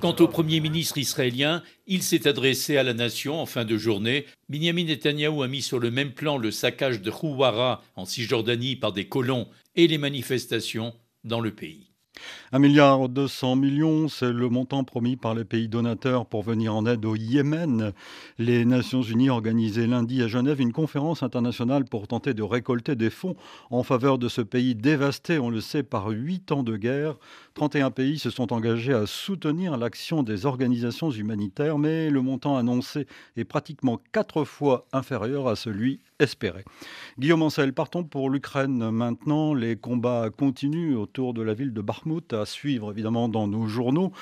Quant 0.00 0.16
au 0.18 0.26
Premier 0.26 0.58
ministre 0.58 0.98
israélien, 0.98 1.62
il 1.86 2.02
s'est 2.02 2.26
adressé 2.26 2.76
à 2.76 2.82
la 2.82 2.94
nation 2.94 3.40
en 3.40 3.46
fin 3.46 3.64
de 3.64 3.76
journée. 3.76 4.26
Benjamin 4.48 4.84
Netanyahu 4.84 5.44
a 5.44 5.46
mis 5.46 5.62
sur 5.62 5.78
le 5.78 5.92
même 5.92 6.10
plan 6.10 6.38
le 6.38 6.50
saccage 6.50 7.00
de 7.00 7.12
Houara 7.12 7.84
en 7.94 8.04
Cisjordanie 8.04 8.74
par 8.74 8.92
des 8.92 9.06
colons 9.06 9.46
et 9.76 9.86
les 9.86 9.98
manifestations 9.98 10.92
dans 11.22 11.38
le 11.38 11.52
pays. 11.52 11.91
Un 12.52 12.58
milliard 12.58 13.08
deux 13.08 13.28
cents 13.28 13.56
millions, 13.56 14.08
c'est 14.08 14.30
le 14.30 14.50
montant 14.50 14.84
promis 14.84 15.16
par 15.16 15.34
les 15.34 15.44
pays 15.44 15.68
donateurs 15.68 16.26
pour 16.26 16.42
venir 16.42 16.74
en 16.74 16.84
aide 16.84 17.06
au 17.06 17.16
Yémen. 17.16 17.92
Les 18.38 18.66
Nations 18.66 19.00
Unies 19.00 19.30
organisaient 19.30 19.86
lundi 19.86 20.22
à 20.22 20.28
Genève 20.28 20.60
une 20.60 20.72
conférence 20.72 21.22
internationale 21.22 21.86
pour 21.86 22.06
tenter 22.06 22.34
de 22.34 22.42
récolter 22.42 22.94
des 22.94 23.08
fonds 23.08 23.36
en 23.70 23.82
faveur 23.82 24.18
de 24.18 24.28
ce 24.28 24.42
pays 24.42 24.74
dévasté, 24.74 25.38
on 25.38 25.48
le 25.48 25.62
sait, 25.62 25.82
par 25.82 26.08
huit 26.08 26.52
ans 26.52 26.62
de 26.62 26.76
guerre. 26.76 27.16
31 27.54 27.90
pays 27.90 28.18
se 28.18 28.28
sont 28.28 28.52
engagés 28.52 28.92
à 28.92 29.06
soutenir 29.06 29.78
l'action 29.78 30.22
des 30.22 30.44
organisations 30.44 31.10
humanitaires, 31.10 31.78
mais 31.78 32.10
le 32.10 32.20
montant 32.20 32.58
annoncé 32.58 33.06
est 33.38 33.44
pratiquement 33.44 33.98
quatre 34.12 34.44
fois 34.44 34.86
inférieur 34.92 35.48
à 35.48 35.56
celui 35.56 36.00
Guillaume 37.18 37.42
Ancel, 37.42 37.72
partons 37.72 38.04
pour 38.04 38.30
l'Ukraine 38.30 38.90
maintenant. 38.90 39.54
Les 39.54 39.76
combats 39.76 40.30
continuent 40.30 40.96
autour 40.96 41.34
de 41.34 41.42
la 41.42 41.54
ville 41.54 41.72
de 41.72 41.80
Bakhmut, 41.80 42.32
à 42.32 42.46
suivre 42.46 42.92
évidemment 42.92 43.28
dans 43.28 43.48
nos 43.48 43.66
journaux. 43.66 44.12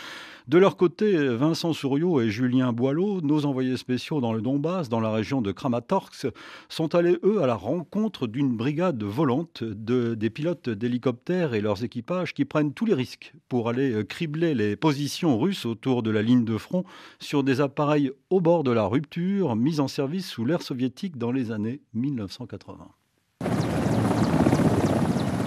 De 0.50 0.58
leur 0.58 0.76
côté, 0.76 1.28
Vincent 1.28 1.72
Souriau 1.72 2.20
et 2.20 2.28
Julien 2.28 2.72
Boileau, 2.72 3.20
nos 3.20 3.46
envoyés 3.46 3.76
spéciaux 3.76 4.20
dans 4.20 4.32
le 4.32 4.42
Donbass, 4.42 4.88
dans 4.88 4.98
la 4.98 5.12
région 5.12 5.42
de 5.42 5.52
Kramatorsk, 5.52 6.26
sont 6.68 6.92
allés, 6.96 7.18
eux, 7.22 7.40
à 7.40 7.46
la 7.46 7.54
rencontre 7.54 8.26
d'une 8.26 8.56
brigade 8.56 9.00
volante 9.04 9.62
de, 9.62 10.16
des 10.16 10.28
pilotes 10.28 10.68
d'hélicoptères 10.68 11.54
et 11.54 11.60
leurs 11.60 11.84
équipages 11.84 12.34
qui 12.34 12.44
prennent 12.44 12.74
tous 12.74 12.84
les 12.84 12.94
risques 12.94 13.32
pour 13.48 13.68
aller 13.68 13.92
euh, 13.92 14.02
cribler 14.02 14.56
les 14.56 14.74
positions 14.74 15.38
russes 15.38 15.66
autour 15.66 16.02
de 16.02 16.10
la 16.10 16.20
ligne 16.20 16.44
de 16.44 16.58
front 16.58 16.82
sur 17.20 17.44
des 17.44 17.60
appareils 17.60 18.10
au 18.28 18.40
bord 18.40 18.64
de 18.64 18.72
la 18.72 18.86
rupture 18.86 19.54
mis 19.54 19.78
en 19.78 19.86
service 19.86 20.26
sous 20.26 20.44
l'ère 20.44 20.62
soviétique 20.62 21.16
dans 21.16 21.30
les 21.30 21.52
années 21.52 21.80
1980. 21.94 22.88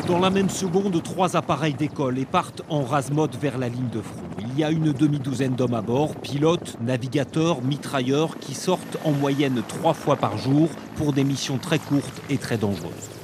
Dans 0.08 0.20
la 0.20 0.30
même 0.30 0.50
seconde, 0.50 1.02
trois 1.02 1.38
appareils 1.38 1.76
décollent 1.76 2.20
et 2.20 2.26
partent 2.26 2.62
en 2.68 2.84
rase-mode 2.84 3.36
vers 3.38 3.58
la 3.58 3.70
ligne 3.70 3.90
de 3.90 4.02
front. 4.02 4.22
Il 4.40 4.60
y 4.60 4.64
a 4.66 4.70
une 4.70 4.92
demi-douzaine 4.92 5.56
d'hommes 5.56 5.76
à 5.76 5.82
bord, 5.82 6.16
pilotes, 6.16 6.76
navigateurs, 6.82 7.62
mitrailleurs, 7.62 8.38
qui 8.38 8.54
sortent 8.54 8.98
en 9.06 9.12
moyenne 9.12 9.64
trois 9.68 9.94
fois 9.94 10.18
par 10.18 10.38
jour 10.38 10.68
pour 10.98 11.14
des 11.14 11.24
missions 11.24 11.58
très 11.58 11.80
courtes 11.80 12.22
et 12.30 12.38
très 12.38 12.58
dangereuses. 12.58 13.23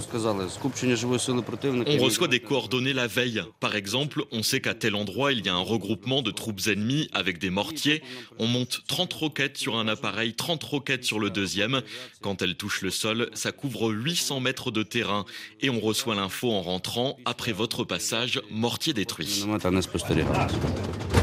On 1.88 2.04
reçoit 2.04 2.28
des 2.28 2.40
coordonnées 2.40 2.94
la 2.94 3.08
veille. 3.08 3.42
Par 3.60 3.76
exemple, 3.76 4.24
on 4.32 4.44
sait 4.44 4.60
qu'à 4.60 4.74
tel 4.74 4.96
endroit, 4.96 5.32
il 5.32 5.46
y 5.46 5.50
a 5.50 5.54
un 5.54 5.62
regroupement 5.62 6.22
de 6.22 6.32
troupes 6.32 6.62
ennemies 6.68 7.10
avec 7.14 7.40
des 7.40 7.50
mortiers. 7.50 8.02
On 8.38 8.48
monte 8.48 8.82
30 8.88 9.14
roquettes 9.14 9.58
sur 9.58 9.78
un 9.78 9.88
appareil, 9.88 10.34
30 10.34 10.64
roquettes 10.64 11.04
sur 11.04 11.20
le 11.20 11.30
deuxième. 11.30 11.82
Quand 12.22 12.42
elles 12.42 12.56
touchent 12.56 12.82
le 12.82 12.92
sol, 12.92 13.30
ça 13.34 13.52
couvre 13.52 13.92
800 13.92 14.40
mètres 14.40 14.72
de 14.72 14.84
terrain. 14.84 15.26
Et 15.62 15.70
on 15.70 15.80
reçoit 15.80 16.16
l'info 16.16 16.52
en 16.52 16.62
rentrant. 16.62 17.18
Après 17.26 17.52
votre 17.52 17.84
passage, 17.84 18.42
mortier 18.50 18.94
détruit. 18.94 19.46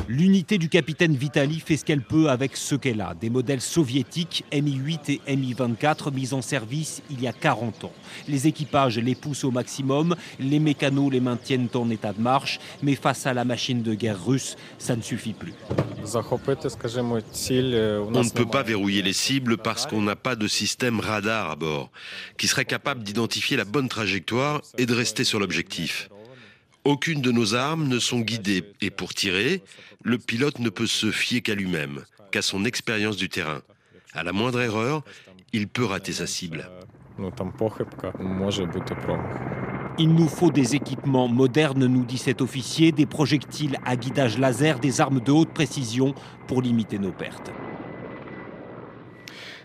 L'unité 0.09 0.57
du 0.57 0.69
capitaine 0.69 1.17
Vitali 1.17 1.59
fait 1.59 1.77
ce 1.77 1.85
qu'elle 1.85 2.03
peut 2.03 2.31
avec 2.31 2.57
ce 2.57 2.77
qu'elle 2.77 3.01
a. 3.01 3.15
Des 3.15 3.29
modèles 3.29 3.61
soviétiques 3.61 4.45
Mi-8 4.53 5.21
et 5.27 5.37
Mi-24 5.37 6.13
mis 6.13 6.33
en 6.33 6.43
service 6.43 7.03
il 7.11 7.21
y 7.21 7.27
a 7.27 7.33
40 7.33 7.85
ans. 7.85 7.93
Les 8.29 8.47
équipages 8.47 8.99
les 8.99 9.17
poussent 9.17 9.43
au 9.43 9.51
maximum, 9.51 10.15
les 10.39 10.61
mécanos 10.61 11.11
les 11.11 11.19
maintiennent 11.19 11.69
en 11.75 11.91
état 11.91 12.13
de 12.13 12.21
marche, 12.21 12.61
mais 12.83 12.95
face 12.95 13.27
à 13.27 13.35
la 13.35 13.45
machine 13.45 13.83
de 13.83 13.95
guerre 13.95 14.25
russe, 14.25 14.55
ça 14.79 14.95
ne 14.95 15.03
suffit 15.03 15.33
plus. 15.33 15.55
On 16.05 16.07
ne 18.23 18.31
peut 18.31 18.47
pas 18.47 18.63
verrouiller 18.63 19.03
les 19.03 19.13
cibles 19.13 19.57
parce 19.57 19.87
qu'on 19.87 20.03
n'a 20.03 20.17
pas 20.17 20.37
de 20.37 20.47
système 20.47 21.01
radar 21.01 21.51
à 21.51 21.57
bord 21.57 21.91
qui 22.39 22.47
serait 22.47 22.65
capable 22.65 23.03
d'identifier 23.03 23.57
la 23.57 23.65
bonne 23.65 23.89
trajectoire 23.89 24.63
et 24.79 24.87
de 24.87 24.95
rester 24.95 25.25
sur 25.25 25.41
l'objectif. 25.41 26.09
Aucune 26.87 27.21
de 27.21 27.33
nos 27.33 27.57
armes 27.57 27.88
ne 27.88 27.99
sont 27.99 28.21
guidées 28.21 28.62
et 28.81 28.90
pour 28.90 29.12
tirer, 29.12 29.64
le 30.05 30.19
pilote 30.19 30.61
ne 30.61 30.69
peut 30.69 30.87
se 30.87 31.11
fier 31.11 31.43
qu'à 31.43 31.57
lui-même, 31.57 32.05
qu'à 32.31 32.43
son 32.43 32.64
expérience 32.64 33.16
du 33.16 33.28
terrain. 33.28 33.62
À 34.12 34.23
la 34.23 34.33
moindre 34.33 34.61
erreur, 34.61 35.02
il 35.52 35.66
peut 35.66 35.85
rater 35.85 36.12
sa 36.12 36.28
cible. 36.28 36.71
Il 39.99 40.14
nous 40.14 40.28
faut 40.28 40.50
des 40.52 40.76
équipements 40.76 41.26
modernes, 41.26 41.87
nous 41.87 42.05
dit 42.05 42.19
cet 42.19 42.40
officier, 42.40 42.93
des 42.93 43.07
projectiles 43.07 43.78
à 43.85 43.97
guidage 43.97 44.38
laser, 44.38 44.78
des 44.78 45.00
armes 45.00 45.19
de 45.19 45.33
haute 45.33 45.52
précision 45.52 46.14
pour 46.47 46.62
limiter 46.62 47.00
nos 47.00 47.11
pertes. 47.11 47.50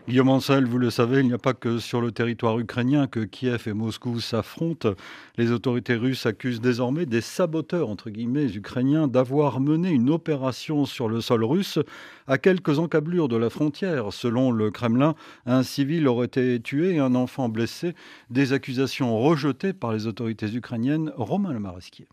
Guillaume 0.08 0.30
Ancel, 0.30 0.66
vous 0.66 0.80
le 0.80 0.90
savez, 0.90 1.20
il 1.20 1.28
n'y 1.28 1.34
a 1.34 1.38
pas 1.38 1.54
que 1.54 1.78
sur 1.78 2.02
le 2.02 2.12
territoire 2.12 2.58
ukrainien 2.58 3.06
que 3.06 3.20
Kiev 3.20 3.68
et 3.68 3.74
Moscou 3.74 4.20
s'affrontent. 4.20 4.96
Les 5.38 5.52
autorités 5.52 5.94
russes 5.94 6.26
accusent 6.26 6.60
désormais 6.60 7.06
des 7.06 7.22
saboteurs, 7.22 7.96
ukrainiens 8.08 9.08
d'avoir 9.08 9.60
mené 9.60 9.92
une 9.92 10.10
opération 10.10 10.86
sur 10.86 11.08
le 11.08 11.22
sol 11.22 11.44
russe 11.44 11.78
à 12.26 12.40
quelques 12.40 12.80
encablures 12.80 13.28
de 13.28 13.38
la 13.38 13.52
frontière. 13.52 14.12
Selon 14.12 14.52
le 14.52 14.72
Kremlin, 14.72 15.14
un 15.46 15.62
civil 15.62 16.08
aurait 16.08 16.26
été 16.26 16.60
tué 16.60 16.96
et 16.96 17.00
un 17.00 17.14
enfant 17.14 17.48
blessé. 17.48 17.94
Des 18.32 18.54
accusations 18.54 19.20
rejetées 19.20 19.74
par 19.74 19.94
les 19.94 20.08
autorités 20.08 20.52
ukrainiennes. 20.52 21.14
Romain 21.16 21.54
Le 21.54 21.60
Maresquier. 21.60 22.08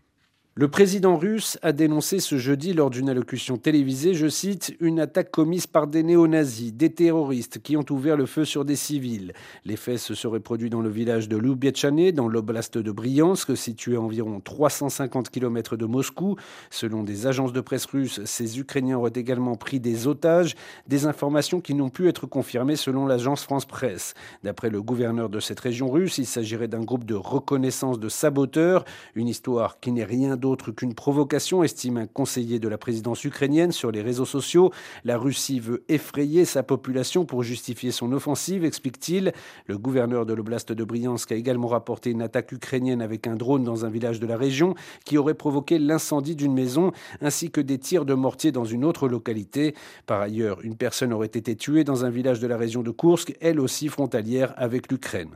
Le 0.59 0.67
président 0.67 1.15
russe 1.15 1.57
a 1.61 1.71
dénoncé 1.71 2.19
ce 2.19 2.37
jeudi 2.37 2.73
lors 2.73 2.89
d'une 2.89 3.07
allocution 3.07 3.55
télévisée, 3.55 4.13
je 4.13 4.27
cite, 4.27 4.75
une 4.81 4.99
attaque 4.99 5.31
commise 5.31 5.67
par 5.67 5.87
des 5.87 6.03
néo-nazis, 6.03 6.73
des 6.73 6.89
terroristes 6.89 7.61
qui 7.61 7.77
ont 7.77 7.85
ouvert 7.89 8.17
le 8.17 8.25
feu 8.25 8.43
sur 8.43 8.65
des 8.65 8.75
civils. 8.75 9.31
Les 9.63 9.77
faits 9.77 9.99
se 9.99 10.13
seraient 10.13 10.41
produits 10.41 10.69
dans 10.69 10.81
le 10.81 10.89
village 10.89 11.29
de 11.29 11.37
Lubiechane, 11.37 12.11
dans 12.11 12.27
l'oblast 12.27 12.77
de 12.77 12.91
Briansk, 12.91 13.55
situé 13.55 13.95
à 13.95 14.01
environ 14.01 14.41
350 14.41 15.29
km 15.29 15.77
de 15.77 15.85
Moscou. 15.85 16.35
Selon 16.71 17.03
des 17.03 17.25
agences 17.25 17.53
de 17.53 17.61
presse 17.61 17.85
russes, 17.85 18.19
ces 18.25 18.59
Ukrainiens 18.59 18.97
auraient 18.97 19.13
également 19.15 19.55
pris 19.55 19.79
des 19.79 20.07
otages, 20.07 20.55
des 20.89 21.05
informations 21.05 21.61
qui 21.61 21.73
n'ont 21.73 21.89
pu 21.89 22.09
être 22.09 22.27
confirmées 22.27 22.75
selon 22.75 23.05
l'agence 23.05 23.43
France 23.43 23.65
Presse. 23.65 24.13
D'après 24.43 24.69
le 24.69 24.81
gouverneur 24.81 25.29
de 25.29 25.39
cette 25.39 25.61
région 25.61 25.89
russe, 25.89 26.17
il 26.17 26.25
s'agirait 26.25 26.67
d'un 26.67 26.83
groupe 26.83 27.05
de 27.05 27.15
reconnaissance 27.15 27.97
de 27.97 28.09
saboteurs, 28.09 28.83
une 29.15 29.29
histoire 29.29 29.79
qui 29.79 29.93
n'est 29.93 30.03
rien 30.03 30.35
d'autre 30.35 30.48
autre 30.49 30.71
qu'une 30.71 30.93
provocation, 30.93 31.63
estime 31.63 31.97
un 31.97 32.07
conseiller 32.07 32.59
de 32.59 32.67
la 32.67 32.77
présidence 32.77 33.23
ukrainienne 33.23 33.71
sur 33.71 33.91
les 33.91 34.01
réseaux 34.01 34.25
sociaux. 34.25 34.71
La 35.03 35.17
Russie 35.17 35.59
veut 35.59 35.83
effrayer 35.87 36.45
sa 36.45 36.63
population 36.63 37.25
pour 37.25 37.43
justifier 37.43 37.91
son 37.91 38.11
offensive, 38.11 38.65
explique-t-il. 38.65 39.31
Le 39.67 39.77
gouverneur 39.77 40.25
de 40.25 40.33
l'oblast 40.33 40.71
de 40.71 40.83
Briansk 40.83 41.31
a 41.31 41.35
également 41.35 41.67
rapporté 41.67 42.09
une 42.11 42.21
attaque 42.21 42.51
ukrainienne 42.51 43.01
avec 43.01 43.27
un 43.27 43.35
drone 43.35 43.63
dans 43.63 43.85
un 43.85 43.89
village 43.89 44.19
de 44.19 44.27
la 44.27 44.37
région 44.37 44.75
qui 45.05 45.17
aurait 45.17 45.33
provoqué 45.33 45.79
l'incendie 45.79 46.35
d'une 46.35 46.53
maison 46.53 46.91
ainsi 47.21 47.51
que 47.51 47.61
des 47.61 47.77
tirs 47.77 48.05
de 48.05 48.13
mortier 48.13 48.51
dans 48.51 48.65
une 48.65 48.83
autre 48.83 49.07
localité. 49.07 49.75
Par 50.05 50.21
ailleurs, 50.21 50.61
une 50.63 50.75
personne 50.75 51.13
aurait 51.13 51.27
été 51.27 51.55
tuée 51.55 51.83
dans 51.83 52.05
un 52.05 52.09
village 52.09 52.39
de 52.39 52.47
la 52.47 52.57
région 52.57 52.83
de 52.83 52.91
Kursk, 52.91 53.35
elle 53.41 53.59
aussi 53.59 53.87
frontalière 53.87 54.53
avec 54.57 54.91
l'Ukraine. 54.91 55.35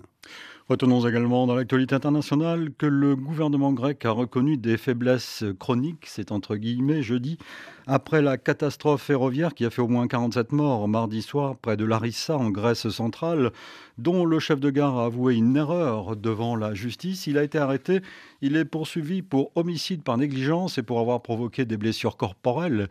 Retenons 0.74 1.08
également 1.08 1.46
dans 1.46 1.54
l'actualité 1.54 1.94
internationale 1.94 2.72
que 2.76 2.88
le 2.88 3.16
gouvernement 3.16 3.74
grec 3.74 4.04
a 4.06 4.10
reconnu 4.10 4.58
des 4.58 4.78
faiblesses 4.78 5.44
chroniques, 5.60 6.08
c'est 6.08 6.32
entre 6.32 6.56
guillemets 6.56 7.04
jeudi, 7.04 7.38
après 7.86 8.24
la 8.24 8.40
catastrophe 8.40 9.04
ferroviaire 9.04 9.54
qui 9.54 9.66
a 9.66 9.70
fait 9.70 9.84
au 9.84 9.88
moins 9.88 10.08
47 10.08 10.52
morts 10.52 10.88
mardi 10.88 11.22
soir 11.22 11.58
près 11.58 11.78
de 11.78 11.86
Larissa 11.86 12.40
en 12.40 12.50
Grèce 12.50 12.90
centrale, 12.90 13.52
dont 14.00 14.26
le 14.26 14.40
chef 14.40 14.60
de 14.60 14.72
gare 14.72 14.98
a 14.98 15.06
avoué 15.06 15.36
une 15.36 15.56
erreur 15.56 16.16
devant 16.16 16.56
la 16.56 16.74
justice. 16.74 17.28
Il 17.28 17.38
a 17.38 17.44
été 17.44 17.60
arrêté, 17.60 18.02
il 18.42 18.56
est 18.56 18.66
poursuivi 18.66 19.22
pour 19.22 19.52
homicide 19.54 20.02
par 20.02 20.18
négligence 20.18 20.80
et 20.80 20.84
pour 20.84 21.00
avoir 21.00 21.22
provoqué 21.22 21.66
des 21.66 21.78
blessures 21.78 22.18
corporelles. 22.18 22.90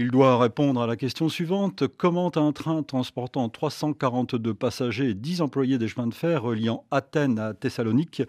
Il 0.00 0.12
doit 0.12 0.38
répondre 0.38 0.80
à 0.80 0.86
la 0.86 0.94
question 0.94 1.28
suivante. 1.28 1.82
Comment 1.96 2.30
un 2.36 2.52
train 2.52 2.84
transportant 2.84 3.48
342 3.48 4.54
passagers 4.54 5.10
et 5.10 5.14
10 5.14 5.40
employés 5.40 5.76
des 5.76 5.88
chemins 5.88 6.06
de 6.06 6.14
fer 6.14 6.44
reliant 6.44 6.84
Athènes 6.92 7.40
à 7.40 7.52
Thessalonique, 7.52 8.22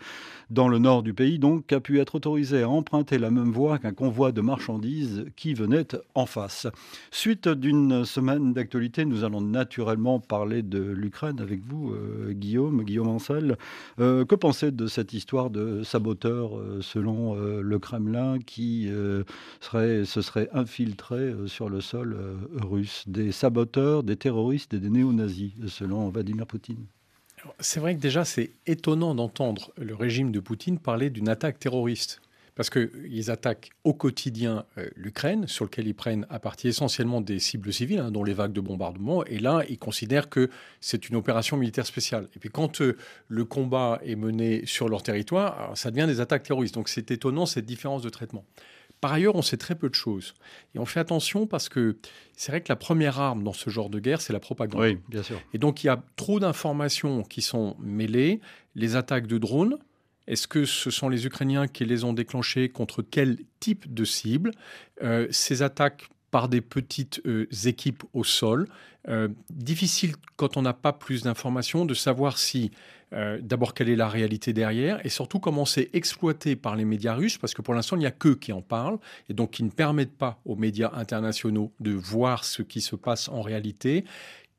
dans 0.50 0.68
le 0.68 0.80
nord 0.80 1.04
du 1.04 1.14
pays, 1.14 1.38
donc, 1.38 1.72
a 1.72 1.80
pu 1.80 2.00
être 2.00 2.16
autorisé 2.16 2.64
à 2.64 2.70
emprunter 2.70 3.20
la 3.20 3.30
même 3.30 3.52
voie 3.52 3.78
qu'un 3.78 3.94
convoi 3.94 4.32
de 4.32 4.42
marchandises 4.42 5.26
qui 5.36 5.54
venait 5.54 5.86
en 6.16 6.26
face? 6.26 6.66
Suite 7.12 7.48
d'une 7.48 8.04
semaine 8.04 8.52
d'actualité, 8.54 9.06
nous 9.06 9.24
allons 9.24 9.42
naturellement 9.42 10.20
parler 10.20 10.64
de 10.64 10.80
l'Ukraine 10.80 11.40
avec 11.40 11.62
vous, 11.64 11.92
euh, 11.92 12.32
Guillaume, 12.32 12.84
Guillaume 12.84 13.10
Ancel. 13.10 13.60
Euh, 14.00 14.26
que 14.26 14.34
pensez 14.34 14.72
de 14.72 14.88
cette 14.88 15.14
histoire 15.14 15.52
de 15.52 15.84
saboteur, 15.84 16.58
euh, 16.58 16.80
selon 16.82 17.36
le 17.36 17.80
Kremlin, 17.80 18.40
qui 18.40 18.90
se 18.90 20.22
serait 20.22 20.50
infiltré 20.52 21.34
sur 21.46 21.59
le 21.68 21.82
sol 21.82 22.14
euh, 22.14 22.38
russe, 22.54 23.04
des 23.08 23.34
saboteurs, 23.34 24.04
des 24.04 24.16
terroristes 24.16 24.74
et 24.74 24.80
des 24.80 24.90
néo-nazis, 24.90 25.52
selon 25.68 26.08
Vladimir 26.10 26.48
Poutine. 26.48 26.86
C'est 27.60 27.80
vrai 27.80 27.96
que 27.96 28.02
déjà 28.02 28.24
c'est 28.24 28.52
étonnant 28.68 29.16
d'entendre 29.16 29.72
le 29.78 29.96
régime 29.96 30.32
de 30.32 30.40
Poutine 30.40 30.80
parler 30.80 31.10
d'une 31.10 31.30
attaque 31.30 31.60
terroriste. 31.60 32.22
parce 32.56 32.70
qu'ils 32.70 33.32
attaquent 33.32 33.70
au 33.86 33.94
quotidien 33.94 34.66
euh, 34.78 34.90
l'Ukraine, 34.98 35.48
sur 35.48 35.64
lequel 35.64 35.88
ils 35.88 35.96
prennent 35.96 36.26
à 36.30 36.40
partie 36.40 36.68
essentiellement 36.68 37.22
des 37.22 37.40
cibles 37.40 37.72
civiles, 37.72 38.00
hein, 38.00 38.12
dont 38.12 38.26
les 38.26 38.34
vagues 38.34 38.52
de 38.52 38.60
bombardement. 38.60 39.24
Et 39.24 39.40
là, 39.40 39.64
ils 39.70 39.80
considèrent 39.80 40.28
que 40.28 40.50
c'est 40.82 41.08
une 41.08 41.16
opération 41.16 41.56
militaire 41.56 41.86
spéciale. 41.86 42.28
Et 42.36 42.40
puis 42.40 42.50
quand 42.50 42.82
euh, 42.82 42.98
le 43.30 43.46
combat 43.46 44.02
est 44.04 44.18
mené 44.18 44.66
sur 44.66 44.90
leur 44.90 45.04
territoire, 45.04 45.72
ça 45.78 45.90
devient 45.90 46.06
des 46.06 46.20
attaques 46.20 46.44
terroristes. 46.44 46.76
Donc 46.76 46.90
c'est 46.90 47.12
étonnant 47.12 47.46
cette 47.46 47.66
différence 47.66 48.02
de 48.02 48.10
traitement. 48.10 48.44
Par 49.02 49.14
ailleurs, 49.14 49.36
on 49.36 49.42
sait 49.42 49.58
très 49.58 49.76
peu 49.76 49.90
de 49.90 49.96
choses. 49.96 50.34
Et 50.76 50.80
on 50.80 50.86
fait 50.86 51.00
attention 51.00 51.48
parce 51.48 51.70
que 51.70 51.98
c'est 52.36 52.52
vrai 52.52 52.62
que 52.62 52.70
la 52.70 52.76
première 52.76 53.20
arme 53.20 53.44
dans 53.44 53.54
ce 53.54 53.70
genre 53.70 53.90
de 53.90 54.00
guerre, 54.00 54.22
c'est 54.22 54.34
la 54.34 54.40
propagande. 54.40 54.82
Oui, 54.82 54.98
bien 55.08 55.24
sûr. 55.24 55.40
Et 55.54 55.58
donc 55.58 55.84
il 55.84 55.88
y 55.88 55.90
a 55.90 56.04
trop 56.16 56.40
d'informations 56.40 57.24
qui 57.24 57.42
sont 57.42 57.76
mêlées. 57.80 58.42
Les 58.76 58.96
attaques 58.96 59.28
de 59.28 59.38
drones, 59.38 59.78
est-ce 60.28 60.48
que 60.48 60.66
ce 60.66 60.92
sont 60.92 61.10
les 61.10 61.26
Ukrainiens 61.26 61.68
qui 61.68 61.86
les 61.86 62.04
ont 62.04 62.14
déclenchées 62.14 62.70
contre 62.70 63.02
quel 63.02 63.38
type 63.60 63.92
de 63.94 64.06
cible? 64.06 64.52
Euh, 65.02 65.28
Ces 65.32 65.62
attaques 65.64 66.10
par 66.32 66.50
des 66.50 66.62
petites 66.62 67.22
euh, 67.26 67.48
équipes 67.66 68.04
au 68.14 68.24
sol. 68.24 68.68
Euh, 69.08 69.30
difficile 69.50 70.16
quand 70.36 70.58
on 70.58 70.62
n'a 70.62 70.74
pas 70.74 70.94
plus 70.94 71.24
d'informations 71.24 71.86
de 71.86 71.94
savoir 71.94 72.38
si 72.38 72.72
d'abord 73.42 73.74
quelle 73.74 73.90
est 73.90 73.96
la 73.96 74.08
réalité 74.08 74.54
derrière 74.54 75.04
et 75.04 75.10
surtout 75.10 75.40
comment 75.40 75.66
c'est 75.66 75.90
exploité 75.94 76.56
par 76.56 76.76
les 76.76 76.86
médias 76.86 77.16
russes 77.16 77.40
parce 77.40 77.56
que 77.56 77.64
pour 77.64 77.74
l'instant 77.74 77.96
il 77.96 78.02
n'y 78.02 78.06
a 78.06 78.12
qu'eux 78.12 78.36
qui 78.36 78.54
en 78.54 78.62
parlent 78.62 79.00
et 79.30 79.34
donc 79.34 79.50
qui 79.50 79.64
ne 79.64 79.72
permettent 79.72 80.16
pas 80.16 80.40
aux 80.46 80.56
médias 80.56 80.92
internationaux 80.94 81.72
de 81.80 81.90
voir 81.90 82.46
ce 82.46 82.62
qui 82.62 82.82
se 82.82 82.96
passe 82.96 83.28
en 83.28 83.42
réalité. 83.42 84.06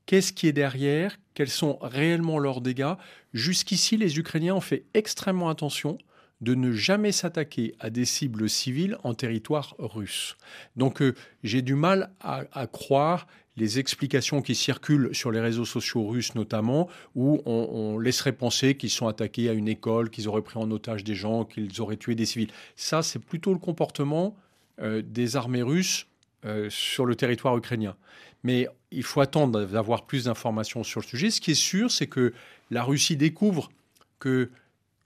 Qu'est-ce 0.05 0.33
qui 0.33 0.47
est 0.47 0.51
derrière? 0.51 1.17
Quels 1.33 1.49
sont 1.49 1.77
réellement 1.81 2.39
leurs 2.39 2.59
dégâts? 2.59 2.95
Jusqu'ici, 3.33 3.95
les 3.95 4.19
Ukrainiens 4.19 4.55
ont 4.55 4.61
fait 4.61 4.83
extrêmement 4.93 5.49
attention 5.49 5.97
de 6.41 6.55
ne 6.55 6.71
jamais 6.71 7.11
s'attaquer 7.11 7.75
à 7.79 7.89
des 7.89 8.05
cibles 8.05 8.49
civiles 8.49 8.97
en 9.03 9.13
territoire 9.13 9.75
russe. 9.77 10.35
Donc 10.75 11.01
euh, 11.01 11.13
j'ai 11.43 11.61
du 11.61 11.75
mal 11.75 12.11
à, 12.19 12.67
croire 12.67 13.27
les 13.57 13.79
explications 13.79 14.41
qui 14.41 14.55
circulent 14.55 15.13
sur 15.13 15.31
les 15.31 15.39
réseaux 15.39 15.65
sociaux 15.65 16.07
russes 16.07 16.35
notamment, 16.35 16.89
où 17.15 17.41
on, 17.45 17.99
laisserait 17.99 18.31
penser 18.31 18.75
qu'ils 18.75 18.89
sont 18.89 19.07
attaqués 19.07 19.49
à 19.49 19.53
une 19.53 19.67
école, 19.67 20.09
qu'ils 20.09 20.27
auraient 20.27 20.41
pris 20.41 20.57
en 20.57 20.71
otage 20.71 21.03
des 21.03 21.15
gens, 21.15 21.45
qu'ils 21.45 21.79
auraient 21.81 21.97
tué 21.97 22.15
des 22.15 22.25
civils. 22.25 22.49
Ça, 22.75 23.03
c'est 23.03 23.19
plutôt 23.19 23.53
le 23.53 23.59
comportement 23.59 24.35
euh, 24.81 25.03
des 25.05 25.35
armées 25.35 25.61
russes 25.61 26.07
euh, 26.45 26.69
sur 26.71 27.05
le 27.05 27.15
territoire 27.15 27.55
ukrainien. 27.55 27.95
Mais 28.43 28.67
il 28.89 29.03
faut 29.03 29.21
attendre 29.21 29.63
d'avoir 29.65 30.05
plus 30.05 30.23
d'informations 30.23 30.83
sur 30.83 31.01
le 31.01 31.05
sujet. 31.05 31.29
Ce 31.29 31.39
qui 31.39 31.51
est 31.51 31.53
sûr, 31.53 31.91
c'est 31.91 32.07
que 32.07 32.33
la 32.71 32.83
Russie 32.83 33.15
découvre 33.15 33.69
que 34.17 34.49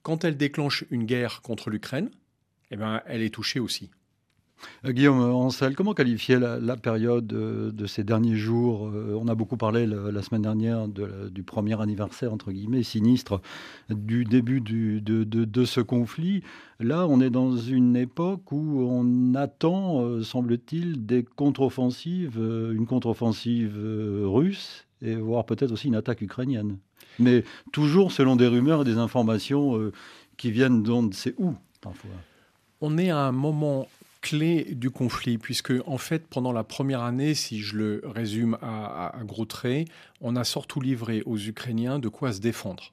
quand 0.05 0.23
elle 0.23 0.37
déclenche 0.37 0.85
une 0.91 1.05
guerre 1.05 1.41
contre 1.41 1.71
l'Ukraine, 1.71 2.11
eh 2.69 2.77
ben, 2.77 3.01
elle 3.07 3.23
est 3.23 3.33
touchée 3.33 3.59
aussi. 3.59 3.89
Euh, 4.85 4.91
Guillaume 4.91 5.19
Ancel, 5.19 5.75
comment 5.75 5.95
qualifier 5.95 6.37
la, 6.37 6.77
période 6.77 7.33
euh, 7.33 7.71
de, 7.71 7.87
ces 7.87 8.03
derniers 8.03 8.35
jours 8.35 8.87
euh, 8.87 9.17
On 9.19 9.27
a 9.27 9.33
beaucoup 9.33 9.57
parlé 9.57 9.87
la, 9.87 10.21
semaine 10.21 10.43
dernière 10.43 10.87
du 10.87 11.41
premier 11.41 11.81
anniversaire, 11.81 12.31
entre 12.31 12.51
guillemets, 12.51 12.83
sinistre 12.83 13.41
du 13.89 14.25
début 14.25 14.61
de, 14.61 15.65
ce 15.65 15.81
conflit. 15.81 16.43
Là, 16.79 17.07
on 17.09 17.19
est 17.19 17.31
dans 17.31 17.57
une 17.57 17.95
époque 17.95 18.51
où 18.51 18.87
on 18.87 19.33
attend, 19.33 20.21
semble-t-il, 20.21 21.07
des 21.07 21.23
contre-offensives, 21.23 22.37
une 22.37 22.85
contre-offensive 22.85 23.75
russe 24.23 24.85
et 25.01 25.15
voire 25.15 25.47
peut-être 25.47 25.71
aussi 25.71 25.87
une 25.87 25.95
attaque 25.95 26.21
ukrainienne. 26.21 26.77
Mais 27.19 27.43
toujours 27.71 28.11
selon 28.11 28.35
des 28.35 28.47
rumeurs 28.47 28.81
et 28.81 28.85
des 28.85 28.97
informations 28.97 29.91
qui 30.37 30.51
viennent 30.51 30.83
d'on 30.83 31.03
ne 31.03 31.13
sait 31.13 31.35
où, 31.37 31.55
parfois. 31.81 32.11
On 32.81 32.97
est 32.97 33.09
à 33.09 33.19
un 33.19 33.31
moment 33.31 33.87
clé 34.25 34.69
du 34.71 34.89
conflit, 34.89 35.37
puisque 35.37 35.71
en 35.85 35.99
fait, 35.99 36.25
pendant 36.27 36.51
la 36.51 36.63
première 36.63 37.03
année, 37.03 37.35
si 37.35 37.61
je 37.61 37.77
le 37.77 38.01
résume 38.03 38.57
à, 38.59 39.13
gros 39.23 39.45
traits, 39.45 39.87
on 40.19 40.35
a 40.35 40.43
surtout 40.43 40.81
livré 40.81 41.21
aux 41.27 41.37
Ukrainiens 41.37 41.99
de 41.99 42.09
quoi 42.09 42.33
se 42.33 42.39
défendre. 42.39 42.91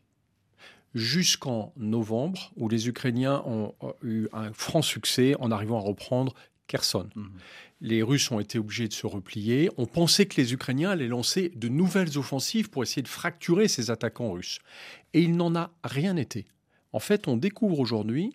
Jusqu'en 0.95 1.73
novembre, 1.79 2.53
où 2.59 2.69
les 2.69 2.87
Ukrainiens 2.87 3.43
ont 3.47 3.75
eu 4.03 4.29
un 4.35 4.53
franc 4.53 4.83
succès 4.83 5.35
en 5.41 5.51
arrivant 5.51 5.79
à 5.79 5.83
reprendre 5.83 6.35
Kherson. 6.67 7.09
Mmh. 7.15 7.27
Les 7.81 8.03
Russes 8.03 8.31
ont 8.31 8.39
été 8.39 8.59
obligés 8.59 8.87
de 8.87 8.93
se 8.93 9.07
replier. 9.07 9.69
On 9.77 9.87
pensait 9.87 10.27
que 10.27 10.41
les 10.41 10.53
Ukrainiens 10.53 10.91
allaient 10.91 11.09
lancer 11.09 11.53
de 11.57 11.69
nouvelles 11.69 12.17
offensives 12.17 12.71
pour 12.71 12.83
essayer 12.83 13.03
de 13.03 13.09
fracturer 13.09 13.67
ces 13.67 13.91
attaquants 13.91 14.31
russes. 14.31 14.61
Et 15.15 15.23
il 15.23 15.37
n'en 15.37 15.57
a 15.57 15.73
rien 15.83 16.17
été. 16.17 16.47
En 16.93 17.01
fait, 17.01 17.27
on 17.27 17.37
découvre 17.37 17.81
aujourd'hui 17.81 18.35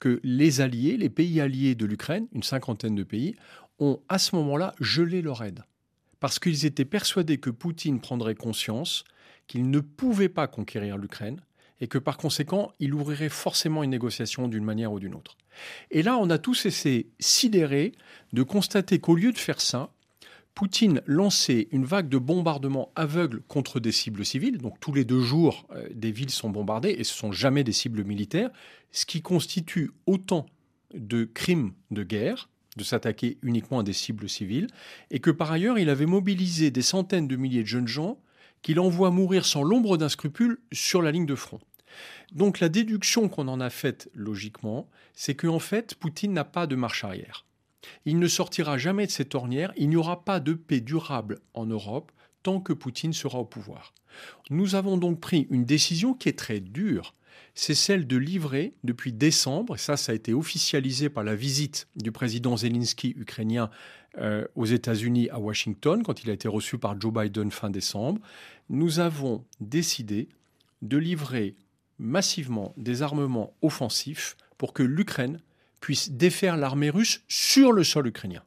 que 0.00 0.20
les 0.22 0.60
alliés, 0.60 0.96
les 0.96 1.10
pays 1.10 1.40
alliés 1.40 1.74
de 1.74 1.86
l'Ukraine, 1.86 2.26
une 2.32 2.42
cinquantaine 2.42 2.94
de 2.94 3.04
pays, 3.04 3.36
ont 3.78 4.00
à 4.08 4.18
ce 4.18 4.34
moment-là 4.36 4.74
gelé 4.80 5.22
leur 5.22 5.42
aide. 5.42 5.64
Parce 6.20 6.38
qu'ils 6.38 6.66
étaient 6.66 6.84
persuadés 6.84 7.38
que 7.38 7.50
Poutine 7.50 8.00
prendrait 8.00 8.34
conscience 8.34 9.04
qu'il 9.46 9.70
ne 9.70 9.80
pouvait 9.80 10.28
pas 10.28 10.48
conquérir 10.48 10.98
l'Ukraine 10.98 11.40
et 11.80 11.86
que 11.86 11.98
par 11.98 12.16
conséquent, 12.16 12.72
il 12.80 12.94
ouvrirait 12.94 13.28
forcément 13.28 13.84
une 13.84 13.90
négociation 13.90 14.48
d'une 14.48 14.64
manière 14.64 14.92
ou 14.92 14.98
d'une 14.98 15.14
autre. 15.14 15.36
Et 15.90 16.02
là, 16.02 16.18
on 16.18 16.30
a 16.30 16.38
tous 16.38 16.66
essayé 16.66 17.10
sidérés 17.18 17.92
de 18.32 18.42
constater 18.42 18.98
qu'au 18.98 19.14
lieu 19.14 19.32
de 19.32 19.38
faire 19.38 19.60
ça, 19.60 19.92
Poutine 20.54 21.02
lançait 21.06 21.68
une 21.70 21.84
vague 21.84 22.08
de 22.08 22.18
bombardements 22.18 22.90
aveugles 22.96 23.42
contre 23.46 23.78
des 23.78 23.92
cibles 23.92 24.24
civiles. 24.24 24.58
Donc 24.58 24.80
tous 24.80 24.92
les 24.92 25.04
deux 25.04 25.20
jours, 25.20 25.66
euh, 25.70 25.86
des 25.94 26.10
villes 26.10 26.30
sont 26.30 26.50
bombardées 26.50 26.96
et 26.98 27.04
ce 27.04 27.14
sont 27.14 27.30
jamais 27.30 27.62
des 27.62 27.72
cibles 27.72 28.02
militaires, 28.02 28.50
ce 28.90 29.06
qui 29.06 29.22
constitue 29.22 29.92
autant 30.06 30.46
de 30.94 31.24
crimes 31.24 31.72
de 31.90 32.02
guerre 32.02 32.48
de 32.78 32.84
s'attaquer 32.84 33.36
uniquement 33.42 33.80
à 33.80 33.82
des 33.82 33.92
cibles 33.92 34.28
civiles, 34.28 34.68
et 35.10 35.18
que 35.18 35.30
par 35.30 35.52
ailleurs 35.52 35.78
il 35.78 35.90
avait 35.90 36.06
mobilisé 36.06 36.70
des 36.70 36.82
centaines 36.82 37.28
de 37.28 37.36
milliers 37.36 37.62
de 37.62 37.68
jeunes 37.68 37.88
gens 37.88 38.18
qu'il 38.62 38.80
envoie 38.80 39.10
mourir 39.10 39.44
sans 39.44 39.62
l'ombre 39.62 39.98
d'un 39.98 40.08
scrupule 40.08 40.58
sur 40.72 41.02
la 41.02 41.12
ligne 41.12 41.26
de 41.26 41.34
front. 41.34 41.60
Donc 42.32 42.60
la 42.60 42.68
déduction 42.68 43.28
qu'on 43.28 43.48
en 43.48 43.60
a 43.60 43.70
faite 43.70 44.10
logiquement, 44.14 44.88
c'est 45.14 45.34
qu'en 45.34 45.58
fait 45.58 45.94
Poutine 45.94 46.32
n'a 46.32 46.44
pas 46.44 46.66
de 46.66 46.76
marche 46.76 47.04
arrière. 47.04 47.44
Il 48.04 48.18
ne 48.18 48.28
sortira 48.28 48.76
jamais 48.78 49.06
de 49.06 49.10
cette 49.10 49.34
ornière, 49.34 49.72
il 49.76 49.88
n'y 49.88 49.96
aura 49.96 50.24
pas 50.24 50.40
de 50.40 50.54
paix 50.54 50.80
durable 50.80 51.38
en 51.54 51.66
Europe 51.66 52.12
tant 52.42 52.60
que 52.60 52.72
Poutine 52.72 53.12
sera 53.12 53.38
au 53.38 53.44
pouvoir. 53.44 53.94
Nous 54.50 54.74
avons 54.74 54.96
donc 54.96 55.20
pris 55.20 55.46
une 55.50 55.64
décision 55.64 56.14
qui 56.14 56.28
est 56.28 56.38
très 56.38 56.60
dure, 56.60 57.14
c'est 57.54 57.74
celle 57.74 58.06
de 58.06 58.16
livrer 58.16 58.74
depuis 58.84 59.12
décembre, 59.12 59.74
et 59.74 59.78
ça 59.78 59.96
ça 59.96 60.12
a 60.12 60.14
été 60.14 60.32
officialisé 60.32 61.08
par 61.08 61.24
la 61.24 61.34
visite 61.34 61.88
du 61.96 62.12
président 62.12 62.56
Zelensky 62.56 63.14
ukrainien 63.16 63.70
euh, 64.18 64.46
aux 64.54 64.64
États-Unis 64.64 65.28
à 65.30 65.38
Washington, 65.38 66.02
quand 66.02 66.22
il 66.22 66.30
a 66.30 66.32
été 66.32 66.48
reçu 66.48 66.78
par 66.78 67.00
Joe 67.00 67.12
Biden 67.12 67.50
fin 67.50 67.70
décembre, 67.70 68.20
nous 68.68 69.00
avons 69.00 69.44
décidé 69.60 70.28
de 70.82 70.96
livrer 70.96 71.56
massivement 71.98 72.72
des 72.76 73.02
armements 73.02 73.54
offensifs 73.62 74.36
pour 74.56 74.72
que 74.72 74.82
l'Ukraine 74.82 75.40
puisse 75.80 76.10
défaire 76.10 76.56
l'armée 76.56 76.90
russe 76.90 77.22
sur 77.28 77.72
le 77.72 77.84
sol 77.84 78.06
ukrainien. 78.06 78.42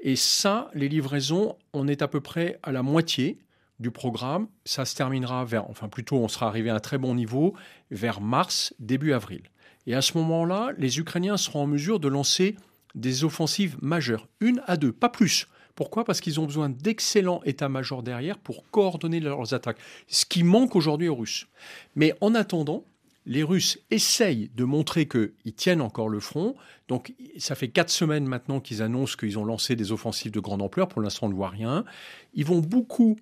Et 0.00 0.16
ça, 0.16 0.70
les 0.74 0.88
livraisons, 0.88 1.56
on 1.72 1.88
est 1.88 2.02
à 2.02 2.08
peu 2.08 2.20
près 2.20 2.58
à 2.62 2.72
la 2.72 2.82
moitié 2.82 3.38
du 3.80 3.90
programme. 3.90 4.48
Ça 4.64 4.84
se 4.84 4.94
terminera 4.94 5.44
vers, 5.44 5.68
enfin 5.70 5.88
plutôt, 5.88 6.16
on 6.16 6.28
sera 6.28 6.48
arrivé 6.48 6.70
à 6.70 6.76
un 6.76 6.80
très 6.80 6.98
bon 6.98 7.14
niveau 7.14 7.54
vers 7.90 8.20
mars, 8.20 8.74
début 8.78 9.12
avril. 9.12 9.42
Et 9.86 9.94
à 9.94 10.02
ce 10.02 10.18
moment-là, 10.18 10.72
les 10.76 10.98
Ukrainiens 10.98 11.36
seront 11.36 11.62
en 11.62 11.66
mesure 11.66 12.00
de 12.00 12.08
lancer 12.08 12.56
des 12.94 13.24
offensives 13.24 13.76
majeures, 13.80 14.28
une 14.40 14.62
à 14.66 14.76
deux, 14.76 14.92
pas 14.92 15.08
plus. 15.08 15.46
Pourquoi? 15.78 16.02
Parce 16.02 16.20
qu'ils 16.20 16.40
ont 16.40 16.44
besoin 16.44 16.70
d'excellents 16.70 17.40
états-majors 17.44 18.02
derrière 18.02 18.36
pour 18.36 18.68
coordonner 18.72 19.20
leurs 19.20 19.54
attaques, 19.54 19.78
ce 20.08 20.24
qui 20.24 20.42
manque 20.42 20.74
aujourd'hui 20.74 21.06
aux 21.06 21.14
Russes. 21.14 21.46
Mais 21.94 22.14
en 22.20 22.34
attendant, 22.34 22.82
les 23.26 23.44
Russes 23.44 23.78
essayent 23.92 24.50
de 24.56 24.64
montrer 24.64 25.06
qu'ils 25.06 25.54
tiennent 25.54 25.80
encore 25.80 26.08
le 26.08 26.18
front. 26.18 26.56
Donc, 26.88 27.14
ça 27.36 27.54
fait 27.54 27.68
quatre 27.68 27.90
semaines 27.90 28.26
maintenant 28.26 28.58
qu'ils 28.58 28.82
annoncent 28.82 29.14
qu'ils 29.16 29.38
ont 29.38 29.44
lancé 29.44 29.76
des 29.76 29.92
offensives 29.92 30.32
de 30.32 30.40
grande 30.40 30.62
ampleur. 30.62 30.88
Pour 30.88 31.00
l'instant, 31.00 31.26
on 31.26 31.28
ne 31.28 31.34
voit 31.36 31.50
rien. 31.50 31.84
Ils 32.34 32.44
vont 32.44 32.58
beaucoup 32.58 33.16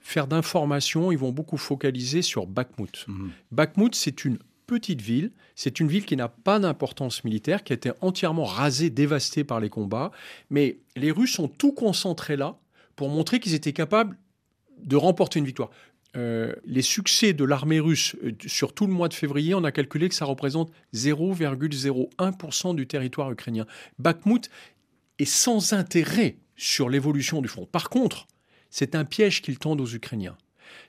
faire 0.00 0.26
d'informations, 0.26 1.12
ils 1.12 1.18
vont 1.18 1.30
beaucoup 1.30 1.56
focaliser 1.56 2.20
sur 2.20 2.48
Bakhmut. 2.48 3.04
Mhm. 3.06 3.30
Bakhmut, 3.52 3.94
c'est 3.94 4.24
une 4.24 4.38
petite 4.66 5.00
ville, 5.00 5.32
c'est 5.54 5.80
une 5.80 5.88
ville 5.88 6.04
qui 6.04 6.16
n'a 6.16 6.28
pas 6.28 6.58
d'importance 6.58 7.24
militaire, 7.24 7.64
qui 7.64 7.72
a 7.72 7.76
été 7.76 7.92
entièrement 8.00 8.44
rasée, 8.44 8.90
dévastée 8.90 9.44
par 9.44 9.60
les 9.60 9.68
combats. 9.68 10.10
Mais 10.50 10.78
les 10.96 11.10
Russes 11.10 11.38
ont 11.38 11.48
tout 11.48 11.72
concentré 11.72 12.36
là 12.36 12.58
pour 12.96 13.08
montrer 13.08 13.40
qu'ils 13.40 13.54
étaient 13.54 13.72
capables 13.72 14.16
de 14.78 14.96
remporter 14.96 15.38
une 15.38 15.46
victoire. 15.46 15.70
Euh, 16.16 16.54
les 16.64 16.82
succès 16.82 17.34
de 17.34 17.44
l'armée 17.44 17.78
russe 17.78 18.16
euh, 18.24 18.32
sur 18.46 18.72
tout 18.72 18.86
le 18.86 18.92
mois 18.92 19.08
de 19.08 19.14
février, 19.14 19.54
on 19.54 19.64
a 19.64 19.72
calculé 19.72 20.08
que 20.08 20.14
ça 20.14 20.24
représente 20.24 20.72
0,01% 20.94 22.74
du 22.74 22.86
territoire 22.86 23.30
ukrainien. 23.30 23.66
Bakhmut 23.98 24.48
est 25.18 25.26
sans 25.26 25.74
intérêt 25.74 26.38
sur 26.56 26.88
l'évolution 26.88 27.42
du 27.42 27.48
front. 27.48 27.66
Par 27.66 27.90
contre, 27.90 28.26
c'est 28.70 28.94
un 28.94 29.04
piège 29.04 29.42
qu'ils 29.42 29.58
tendent 29.58 29.80
aux 29.80 29.94
Ukrainiens. 29.94 30.38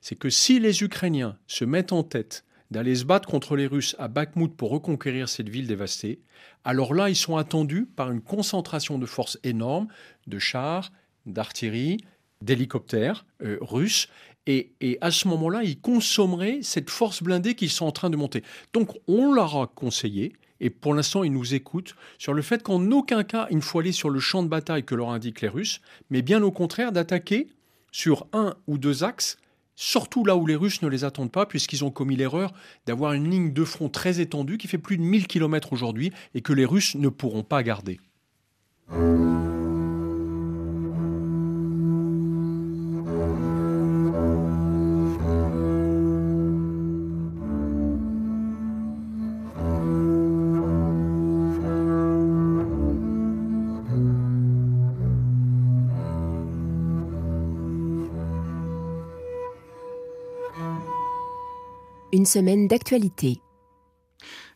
C'est 0.01 0.15
que 0.15 0.29
si 0.29 0.59
les 0.59 0.81
Ukrainiens 0.81 1.37
se 1.47 1.65
mettent 1.65 1.91
en 1.91 2.03
tête 2.03 2.45
d'aller 2.71 2.95
se 2.95 3.05
battre 3.05 3.29
contre 3.29 3.55
les 3.55 3.67
Russes 3.67 3.95
à 3.99 4.07
Bakhmut 4.07 4.55
pour 4.55 4.69
reconquérir 4.71 5.29
cette 5.29 5.49
ville 5.49 5.67
dévastée, 5.67 6.19
alors 6.63 6.93
là, 6.93 7.09
ils 7.09 7.15
sont 7.15 7.37
attendus 7.37 7.85
par 7.85 8.11
une 8.11 8.21
concentration 8.21 8.97
de 8.97 9.05
forces 9.05 9.39
énorme, 9.43 9.87
de 10.27 10.39
chars, 10.39 10.91
d'artillerie, 11.25 11.97
d'hélicoptères 12.41 13.25
euh, 13.41 13.57
russes. 13.61 14.09
Et, 14.47 14.73
et, 14.81 14.97
à 15.01 15.11
ce 15.11 15.27
moment-là, 15.27 15.63
ils 15.63 15.79
consommeraient 15.79 16.59
cette 16.61 16.89
force 16.89 17.23
blindée 17.23 17.55
qu'ils 17.55 17.69
sont 17.69 17.85
en 17.85 17.91
train 17.91 18.09
de 18.09 18.17
monter. 18.17 18.43
Donc 18.73 18.97
on 19.07 19.33
leur 19.33 19.57
a 19.57 19.67
conseillé, 19.67 20.33
et 20.59 20.69
pour 20.69 20.93
l'instant 20.93 21.23
ils 21.23 21.31
nous 21.31 21.53
écoutent, 21.53 21.95
sur 22.17 22.33
le 22.33 22.41
fait 22.41 22.63
qu'en 22.63 22.91
aucun 22.91 23.23
cas 23.23 23.47
il 23.49 23.57
ne 23.57 23.61
faut 23.61 23.79
aller 23.79 23.91
sur 23.91 24.09
le 24.09 24.19
champ 24.19 24.43
de 24.43 24.47
bataille 24.47 24.83
que 24.83 24.95
leur 24.95 25.09
indiquent 25.09 25.41
les 25.41 25.49
Russes, 25.49 25.81
mais 26.09 26.21
bien 26.21 26.41
au 26.43 26.51
contraire 26.51 26.91
d'attaquer 26.91 27.47
sur 27.91 28.27
un 28.31 28.55
ou 28.67 28.77
deux 28.77 29.03
axes 29.03 29.37
surtout 29.77 30.25
là 30.25 30.35
où 30.35 30.45
les 30.45 30.55
Russes 30.55 30.81
ne 30.81 30.89
les 30.89 31.05
attendent 31.05 31.31
pas, 31.31 31.45
puisqu'ils 31.45 31.85
ont 31.85 31.91
commis 31.91 32.17
l'erreur 32.17 32.51
d'avoir 32.85 33.13
une 33.13 33.29
ligne 33.29 33.53
de 33.53 33.63
front 33.63 33.87
très 33.87 34.19
étendue 34.19 34.57
qui 34.57 34.67
fait 34.67 34.77
plus 34.77 34.97
de 34.97 35.03
1000 35.03 35.27
km 35.27 35.71
aujourd'hui 35.71 36.11
et 36.33 36.41
que 36.41 36.51
les 36.51 36.65
Russes 36.65 36.95
ne 36.95 37.07
pourront 37.07 37.43
pas 37.43 37.63
garder. 37.63 38.01
Semaine 62.27 62.67
d'actualité. 62.67 63.41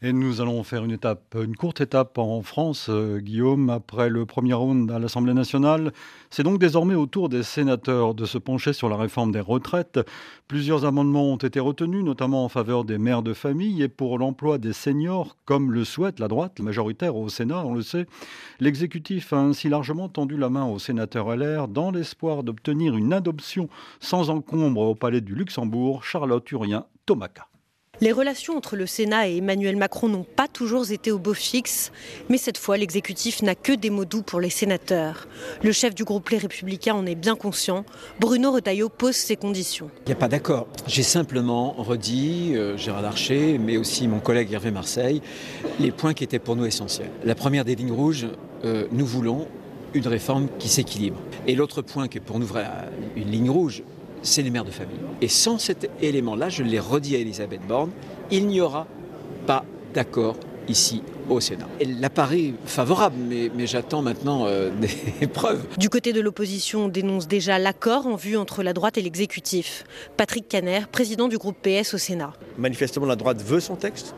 Et 0.02 0.14
nous 0.14 0.42
allons 0.42 0.64
faire 0.64 0.84
une 0.84 0.92
étape, 0.92 1.36
une 1.36 1.56
courte 1.56 1.82
étape 1.82 2.18
en 2.18 2.42
France, 2.42 2.88
euh, 2.90 3.20
Guillaume, 3.20 3.70
après 3.70 4.10
le 4.10 4.26
premier 4.26 4.54
round 4.54 4.90
à 4.90 4.98
l'Assemblée 4.98 5.36
nationale. 5.36 5.94
C'est 6.32 6.42
donc 6.42 6.58
désormais 6.58 6.96
au 6.96 7.06
tour 7.06 7.30
des 7.30 7.44
sénateurs 7.44 8.16
de 8.16 8.26
se 8.26 8.40
pencher 8.40 8.74
sur 8.74 8.90
la 8.90 8.98
réforme 8.98 9.32
des 9.32 9.40
retraites. 9.40 10.00
Plusieurs 10.48 10.86
amendements 10.86 11.32
ont 11.32 11.38
été 11.38 11.60
retenus, 11.60 12.04
notamment 12.04 12.44
en 12.44 12.50
faveur 12.50 12.84
des 12.84 12.98
mères 12.98 13.22
de 13.22 13.34
famille 13.34 13.84
et 13.84 13.90
pour 13.90 14.18
l'emploi 14.18 14.58
des 14.58 14.74
seniors, 14.74 15.38
comme 15.46 15.72
le 15.72 15.86
souhaite 15.86 16.20
la 16.20 16.28
droite 16.28 16.60
majoritaire 16.62 17.16
au 17.16 17.30
Sénat, 17.30 17.64
on 17.64 17.76
le 17.76 17.84
sait. 17.84 18.08
L'exécutif 18.60 19.34
a 19.34 19.38
ainsi 19.38 19.70
largement 19.70 20.10
tendu 20.10 20.36
la 20.36 20.50
main 20.50 20.66
aux 20.66 20.80
sénateurs 20.80 21.36
LR 21.36 21.68
dans 21.68 21.92
l'espoir 21.92 22.42
d'obtenir 22.42 22.98
une 22.98 23.14
adoption 23.14 23.70
sans 24.00 24.32
encombre 24.32 24.82
au 24.82 24.96
Palais 24.96 25.22
du 25.22 25.36
Luxembourg. 25.36 26.04
Charlotte 26.04 26.50
Urien, 26.52 26.86
Tomaca. 27.06 27.51
Les 28.04 28.12
relations 28.12 28.58
entre 28.58 28.76
le 28.76 28.88
Sénat 28.88 29.30
et 29.30 29.38
Emmanuel 29.38 29.76
Macron 29.76 30.10
n'ont 30.10 30.24
pas 30.24 30.48
toujours 30.48 30.90
été 30.90 31.12
au 31.12 31.20
beau 31.20 31.36
fixe, 31.36 31.92
mais 32.30 32.40
cette 32.40 32.58
fois, 32.58 32.76
l'exécutif 32.76 33.44
n'a 33.44 33.54
que 33.54 33.74
des 33.74 33.92
mots 33.92 34.06
doux 34.06 34.24
pour 34.24 34.40
les 34.40 34.50
sénateurs. 34.50 35.28
Le 35.62 35.72
chef 35.72 35.94
du 35.94 36.04
groupe 36.04 36.28
Les 36.30 36.40
Républicains 36.40 36.96
en 36.96 37.06
est 37.06 37.14
bien 37.14 37.36
conscient. 37.36 37.86
Bruno 38.20 38.52
Retailleau 38.52 38.90
pose 38.90 39.16
ses 39.16 39.36
conditions. 39.36 39.92
Il 40.08 40.10
n'y 40.10 40.14
a 40.14 40.16
pas 40.16 40.30
d'accord. 40.30 40.68
J'ai 40.88 41.04
simplement 41.04 41.74
redit, 41.74 42.54
euh, 42.56 42.76
Gérard 42.76 43.04
Larcher, 43.04 43.60
mais 43.60 43.78
aussi 43.78 44.08
mon 44.08 44.20
collègue 44.20 44.52
Hervé 44.52 44.72
Marseille, 44.72 45.22
les 45.80 45.92
points 45.92 46.16
qui 46.16 46.24
étaient 46.24 46.40
pour 46.40 46.56
nous 46.56 46.66
essentiels. 46.66 47.12
La 47.24 47.36
première 47.36 47.66
des 47.66 47.76
lignes 47.76 47.92
rouges, 47.92 48.26
euh, 48.66 48.88
nous 48.92 49.06
voulons 49.06 49.48
une 49.94 50.08
réforme 50.08 50.48
qui 50.58 50.70
s'équilibre. 50.70 51.20
Et 51.46 51.54
l'autre 51.54 51.84
point 51.84 52.08
qui 52.08 52.18
est 52.18 52.22
pour 52.22 52.40
nous 52.40 52.48
une 53.16 53.30
ligne 53.30 53.52
rouge, 53.52 53.84
c'est 54.22 54.42
les 54.42 54.50
mères 54.50 54.66
de 54.66 54.72
famille. 54.72 55.00
Et 55.22 55.28
sans 55.28 55.58
cet 55.58 55.90
élément-là, 56.02 56.50
je 56.50 56.64
l'ai 56.64 56.80
redit 56.80 57.16
à 57.16 57.20
Elisabeth 57.20 57.62
Borne, 57.68 57.92
il 58.30 58.48
n'y 58.48 58.62
aura 58.62 58.88
pas 59.46 59.66
d'accord 59.94 60.36
ici 60.68 61.04
au 61.30 61.40
Sénat. 61.40 61.68
Elle 61.80 62.04
apparaît 62.04 62.54
favorable, 62.66 63.16
mais, 63.18 63.52
mais 63.56 63.68
j'attends 63.68 64.02
maintenant 64.02 64.46
euh, 64.46 64.70
des 65.20 65.28
preuves. 65.28 65.64
Du 65.78 65.90
côté 65.90 66.14
de 66.14 66.22
l'opposition, 66.22 66.86
on 66.86 66.88
dénonce 66.88 67.28
déjà 67.28 67.60
l'accord 67.60 68.08
en 68.08 68.16
vue 68.16 68.38
entre 68.38 68.64
la 68.64 68.74
droite 68.74 68.98
et 68.98 69.02
l'exécutif. 69.02 69.84
Patrick 70.18 70.48
Caner, 70.48 70.82
président 70.92 71.28
du 71.28 71.38
groupe 71.38 71.58
PS 71.62 71.94
au 71.94 71.98
Sénat. 71.98 72.34
Manifestement, 72.58 73.06
la 73.06 73.16
droite 73.16 73.42
veut 73.42 73.60
son 73.60 73.76
texte. 73.76 74.16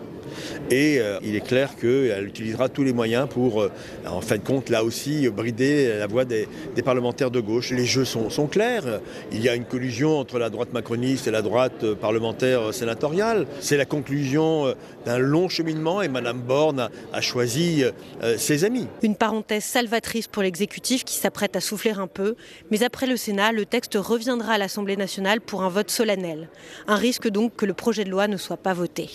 Et 0.70 1.00
euh, 1.00 1.20
il 1.24 1.36
est 1.36 1.46
clair 1.46 1.76
qu'elle 1.76 2.28
utilisera 2.28 2.70
tous 2.70 2.84
les 2.84 2.94
moyens 2.94 3.28
pour, 3.30 3.62
euh, 3.62 3.72
en 4.08 4.22
fin 4.22 4.38
de 4.38 4.44
compte, 4.44 4.70
là 4.70 4.84
aussi, 4.84 5.30
brider 5.30 5.98
la 5.98 6.08
voix 6.08 6.26
des, 6.26 6.48
parlementaires 6.84 7.32
de 7.32 7.40
gauche. 7.40 7.72
Les 7.72 7.86
jeux 7.86 8.06
sont, 8.06 8.48
clairs. 8.48 9.00
Il 9.32 9.42
y 9.42 9.50
a 9.50 9.56
une 9.56 9.66
collusion 9.66 10.18
entre 10.20 10.38
la 10.38 10.50
droite 10.50 10.74
macroniste 10.74 11.28
et 11.28 11.32
la 11.32 11.42
droite 11.42 11.84
euh, 11.84 11.96
parlementaire 11.96 12.74
sénatoriale. 12.74 13.48
C'est 13.62 13.78
la 13.78 13.86
conclusion 13.86 14.68
euh, 14.68 14.74
d'un 15.06 15.18
long 15.18 15.50
cheminement 15.50 16.02
et 16.02 16.08
Mme 16.08 16.42
Borne 16.42 16.90
a, 17.14 17.22
choisi 17.22 17.84
euh, 17.84 18.38
ses 18.38 18.66
amis. 18.66 18.88
Une 19.02 19.16
parenthèse 19.16 19.64
salvatrice 19.64 20.28
pour 20.28 20.44
l'exécutif 20.44 21.04
qui 21.04 21.16
s'apprête 21.16 21.56
à 21.56 21.62
souffler 21.62 21.92
un 21.92 22.08
peu. 22.08 22.36
Mais 22.72 22.84
après 22.84 23.08
le 23.08 23.18
Sénat, 23.18 23.52
le 23.52 23.66
texte 23.66 23.96
reviendra 23.96 24.54
à 24.54 24.58
l'Assemblée 24.58 24.98
nationale 24.98 25.42
pour 25.42 25.64
un 25.64 25.70
vote 25.70 25.90
solennel. 25.90 26.50
Un 26.88 26.96
risque 26.96 27.30
donc 27.30 27.56
que 27.56 27.66
le 27.66 27.74
projet 27.74 28.04
de 28.04 28.10
loi 28.10 28.28
ne 28.28 28.38
soit 28.38 28.58
pas 28.58 28.74
voté. 28.74 29.10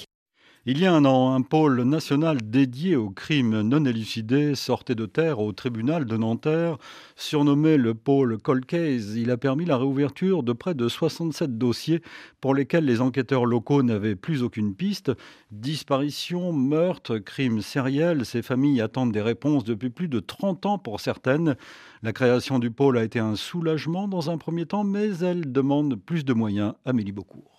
Il 0.71 0.79
y 0.81 0.85
a 0.85 0.93
un 0.93 1.07
an, 1.07 1.33
un 1.33 1.41
pôle 1.41 1.81
national 1.81 2.37
dédié 2.43 2.95
aux 2.95 3.09
crimes 3.09 3.63
non 3.63 3.87
élucidés 3.87 4.55
sortait 4.55 4.95
de 4.95 5.07
terre 5.07 5.39
au 5.39 5.53
tribunal 5.53 6.05
de 6.05 6.15
Nanterre. 6.19 6.77
Surnommé 7.17 7.79
le 7.79 7.95
pôle 7.95 8.37
Cold 8.37 8.67
Case, 8.67 9.17
il 9.17 9.31
a 9.31 9.39
permis 9.39 9.65
la 9.65 9.79
réouverture 9.79 10.43
de 10.43 10.53
près 10.53 10.75
de 10.75 10.87
67 10.87 11.57
dossiers 11.57 12.03
pour 12.43 12.55
lesquels 12.55 12.85
les 12.85 13.01
enquêteurs 13.01 13.47
locaux 13.47 13.83
n'avaient 13.83 14.15
plus 14.15 14.43
aucune 14.43 14.75
piste. 14.75 15.11
Disparitions, 15.53 16.53
meurtres, 16.53 17.17
crimes 17.17 17.63
sériels, 17.63 18.27
ces 18.27 18.43
familles 18.43 18.83
attendent 18.83 19.13
des 19.13 19.23
réponses 19.23 19.65
depuis 19.65 19.89
plus 19.89 20.09
de 20.09 20.21
30 20.21 20.67
ans 20.67 20.79
pour 20.79 21.01
certaines. 21.01 21.57
La 22.03 22.13
création 22.13 22.59
du 22.59 22.71
pôle 22.71 22.99
a 22.99 23.05
été 23.05 23.21
un 23.21 23.37
soulagement 23.37 24.07
dans 24.07 24.29
un 24.29 24.37
premier 24.37 24.67
temps, 24.67 24.85
mais 24.85 25.17
elle 25.21 25.51
demande 25.51 25.95
plus 25.97 26.27
de 26.27 26.35
moyens. 26.35 26.75
Amélie 26.85 27.13
Beaucourt. 27.13 27.58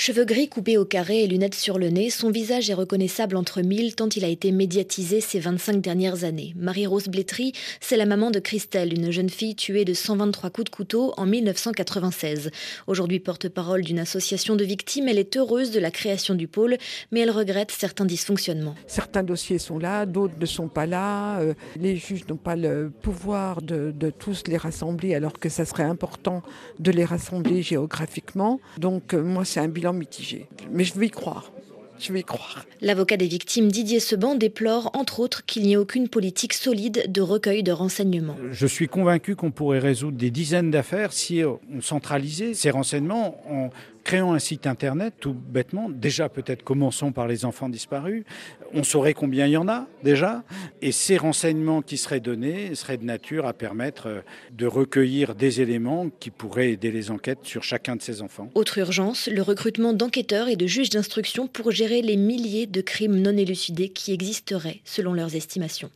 Cheveux 0.00 0.24
gris 0.24 0.48
coupés 0.48 0.78
au 0.78 0.84
carré 0.84 1.24
et 1.24 1.26
lunettes 1.26 1.56
sur 1.56 1.76
le 1.76 1.88
nez, 1.88 2.08
son 2.08 2.30
visage 2.30 2.70
est 2.70 2.74
reconnaissable 2.74 3.34
entre 3.34 3.62
mille 3.62 3.96
tant 3.96 4.08
il 4.08 4.24
a 4.24 4.28
été 4.28 4.52
médiatisé 4.52 5.20
ces 5.20 5.40
25 5.40 5.80
dernières 5.80 6.22
années. 6.22 6.54
Marie-Rose 6.56 7.08
Blétry, 7.08 7.52
c'est 7.80 7.96
la 7.96 8.06
maman 8.06 8.30
de 8.30 8.38
Christelle, 8.38 8.94
une 8.94 9.10
jeune 9.10 9.28
fille 9.28 9.56
tuée 9.56 9.84
de 9.84 9.94
123 9.94 10.50
coups 10.50 10.66
de 10.66 10.70
couteau 10.70 11.14
en 11.16 11.26
1996. 11.26 12.52
Aujourd'hui 12.86 13.18
porte-parole 13.18 13.82
d'une 13.82 13.98
association 13.98 14.54
de 14.54 14.62
victimes, 14.62 15.08
elle 15.08 15.18
est 15.18 15.36
heureuse 15.36 15.72
de 15.72 15.80
la 15.80 15.90
création 15.90 16.36
du 16.36 16.46
pôle, 16.46 16.76
mais 17.10 17.18
elle 17.18 17.32
regrette 17.32 17.72
certains 17.72 18.04
dysfonctionnements. 18.04 18.76
Certains 18.86 19.24
dossiers 19.24 19.58
sont 19.58 19.80
là, 19.80 20.06
d'autres 20.06 20.38
ne 20.40 20.46
sont 20.46 20.68
pas 20.68 20.86
là. 20.86 21.40
Euh, 21.40 21.54
les 21.74 21.96
juges 21.96 22.24
n'ont 22.28 22.36
pas 22.36 22.54
le 22.54 22.92
pouvoir 23.02 23.62
de, 23.62 23.90
de 23.90 24.10
tous 24.10 24.44
les 24.46 24.58
rassembler 24.58 25.16
alors 25.16 25.40
que 25.40 25.48
ça 25.48 25.64
serait 25.64 25.82
important 25.82 26.44
de 26.78 26.92
les 26.92 27.04
rassembler 27.04 27.62
géographiquement. 27.62 28.60
Donc 28.78 29.12
euh, 29.12 29.24
moi 29.24 29.44
c'est 29.44 29.58
un 29.58 29.66
bilan 29.66 29.87
mitigé. 29.92 30.46
Mais 30.72 30.84
je 30.84 30.94
veux 30.94 31.04
y 31.04 31.10
croire. 31.10 31.52
Je 32.00 32.12
vais 32.12 32.20
y 32.20 32.24
croire. 32.24 32.64
L'avocat 32.80 33.16
des 33.16 33.26
victimes 33.26 33.72
Didier 33.72 33.98
Seban 33.98 34.36
déplore 34.36 34.90
entre 34.94 35.18
autres 35.18 35.44
qu'il 35.44 35.64
n'y 35.64 35.72
ait 35.72 35.76
aucune 35.76 36.08
politique 36.08 36.52
solide 36.52 37.10
de 37.10 37.20
recueil 37.20 37.64
de 37.64 37.72
renseignements. 37.72 38.36
Je 38.52 38.66
suis 38.66 38.86
convaincu 38.86 39.34
qu'on 39.34 39.50
pourrait 39.50 39.80
résoudre 39.80 40.16
des 40.16 40.30
dizaines 40.30 40.70
d'affaires 40.70 41.12
si 41.12 41.42
on 41.44 41.80
centralisait 41.80 42.54
ces 42.54 42.70
renseignements 42.70 43.40
en 43.50 43.70
créant 44.08 44.32
un 44.32 44.38
site 44.38 44.66
internet 44.66 45.12
tout 45.20 45.34
bêtement. 45.34 45.90
Déjà 45.90 46.30
peut-être 46.30 46.62
commençons 46.62 47.12
par 47.12 47.28
les 47.28 47.44
enfants 47.44 47.68
disparus. 47.68 48.24
On 48.72 48.82
saurait 48.82 49.12
combien 49.12 49.44
il 49.44 49.52
y 49.52 49.56
en 49.58 49.68
a 49.68 49.86
déjà. 50.02 50.44
Et 50.80 50.92
ces 50.92 51.18
renseignements 51.18 51.82
qui 51.82 51.98
seraient 51.98 52.20
donnés 52.20 52.74
seraient 52.74 52.96
de 52.96 53.04
nature 53.04 53.44
à 53.44 53.52
permettre 53.52 54.24
de 54.50 54.64
recueillir 54.64 55.34
des 55.34 55.60
éléments 55.60 56.08
qui 56.08 56.30
pourraient 56.30 56.70
aider 56.70 56.90
les 56.90 57.10
enquêtes 57.10 57.40
sur 57.42 57.62
chacun 57.64 57.96
de 57.96 58.02
ces 58.02 58.22
enfants. 58.22 58.48
Autre 58.54 58.78
urgence, 58.78 59.28
le 59.28 59.42
recrutement 59.42 59.92
d'enquêteurs 59.92 60.48
et 60.48 60.56
de 60.56 60.66
juges 60.66 60.88
d'instruction 60.88 61.46
pour 61.46 61.70
gérer 61.70 62.00
les 62.00 62.16
milliers 62.16 62.64
de 62.64 62.80
crimes 62.80 63.20
non 63.20 63.36
élucidés 63.36 63.90
qui 63.90 64.14
existeraient 64.14 64.80
selon 64.84 65.12
leurs 65.12 65.34
estimations. 65.34 65.90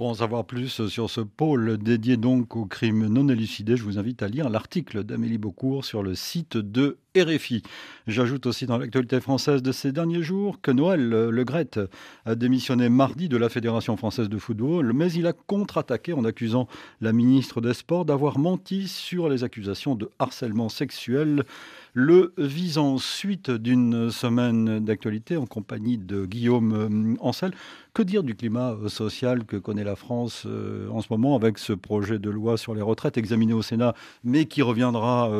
Pour 0.00 0.08
en 0.08 0.14
savoir 0.14 0.46
plus 0.46 0.86
sur 0.86 1.10
ce 1.10 1.20
pôle 1.20 1.76
dédié 1.76 2.16
donc 2.16 2.56
aux 2.56 2.64
crimes 2.64 3.06
non 3.08 3.28
élucidés, 3.28 3.76
je 3.76 3.82
vous 3.82 3.98
invite 3.98 4.22
à 4.22 4.28
lire 4.28 4.48
l'article 4.48 5.04
d'Amélie 5.04 5.36
Beaucourt 5.36 5.84
sur 5.84 6.02
le 6.02 6.14
site 6.14 6.56
de 6.56 6.96
RFI. 7.14 7.62
J'ajoute 8.06 8.46
aussi 8.46 8.64
dans 8.64 8.78
l'actualité 8.78 9.20
française 9.20 9.62
de 9.62 9.72
ces 9.72 9.92
derniers 9.92 10.22
jours 10.22 10.62
que 10.62 10.70
Noël 10.70 11.06
Le 11.06 11.44
Gret 11.44 11.72
a 12.24 12.34
démissionné 12.34 12.88
mardi 12.88 13.28
de 13.28 13.36
la 13.36 13.50
Fédération 13.50 13.98
française 13.98 14.30
de 14.30 14.38
football, 14.38 14.94
mais 14.94 15.12
il 15.12 15.26
a 15.26 15.34
contre-attaqué 15.34 16.14
en 16.14 16.24
accusant 16.24 16.66
la 17.02 17.12
ministre 17.12 17.60
des 17.60 17.74
Sports 17.74 18.06
d'avoir 18.06 18.38
menti 18.38 18.88
sur 18.88 19.28
les 19.28 19.44
accusations 19.44 19.96
de 19.96 20.08
harcèlement 20.18 20.70
sexuel 20.70 21.44
le 21.92 22.32
visant 22.38 22.96
suite 22.98 23.50
d'une 23.50 24.10
semaine 24.10 24.80
d'actualité 24.80 25.36
en 25.36 25.46
compagnie 25.46 25.98
de 25.98 26.24
Guillaume 26.24 27.16
Ancel. 27.20 27.52
Que 27.92 28.02
dire 28.02 28.22
du 28.22 28.36
climat 28.36 28.76
social 28.86 29.44
que 29.44 29.56
connaît 29.56 29.82
la 29.84 29.90
la 29.90 29.96
France 29.96 30.46
en 30.46 31.00
ce 31.02 31.08
moment 31.10 31.34
avec 31.34 31.58
ce 31.58 31.72
projet 31.72 32.20
de 32.20 32.30
loi 32.30 32.56
sur 32.56 32.74
les 32.74 32.82
retraites 32.82 33.18
examiné 33.18 33.52
au 33.52 33.62
Sénat, 33.62 33.94
mais 34.22 34.44
qui 34.44 34.62
reviendra 34.62 35.30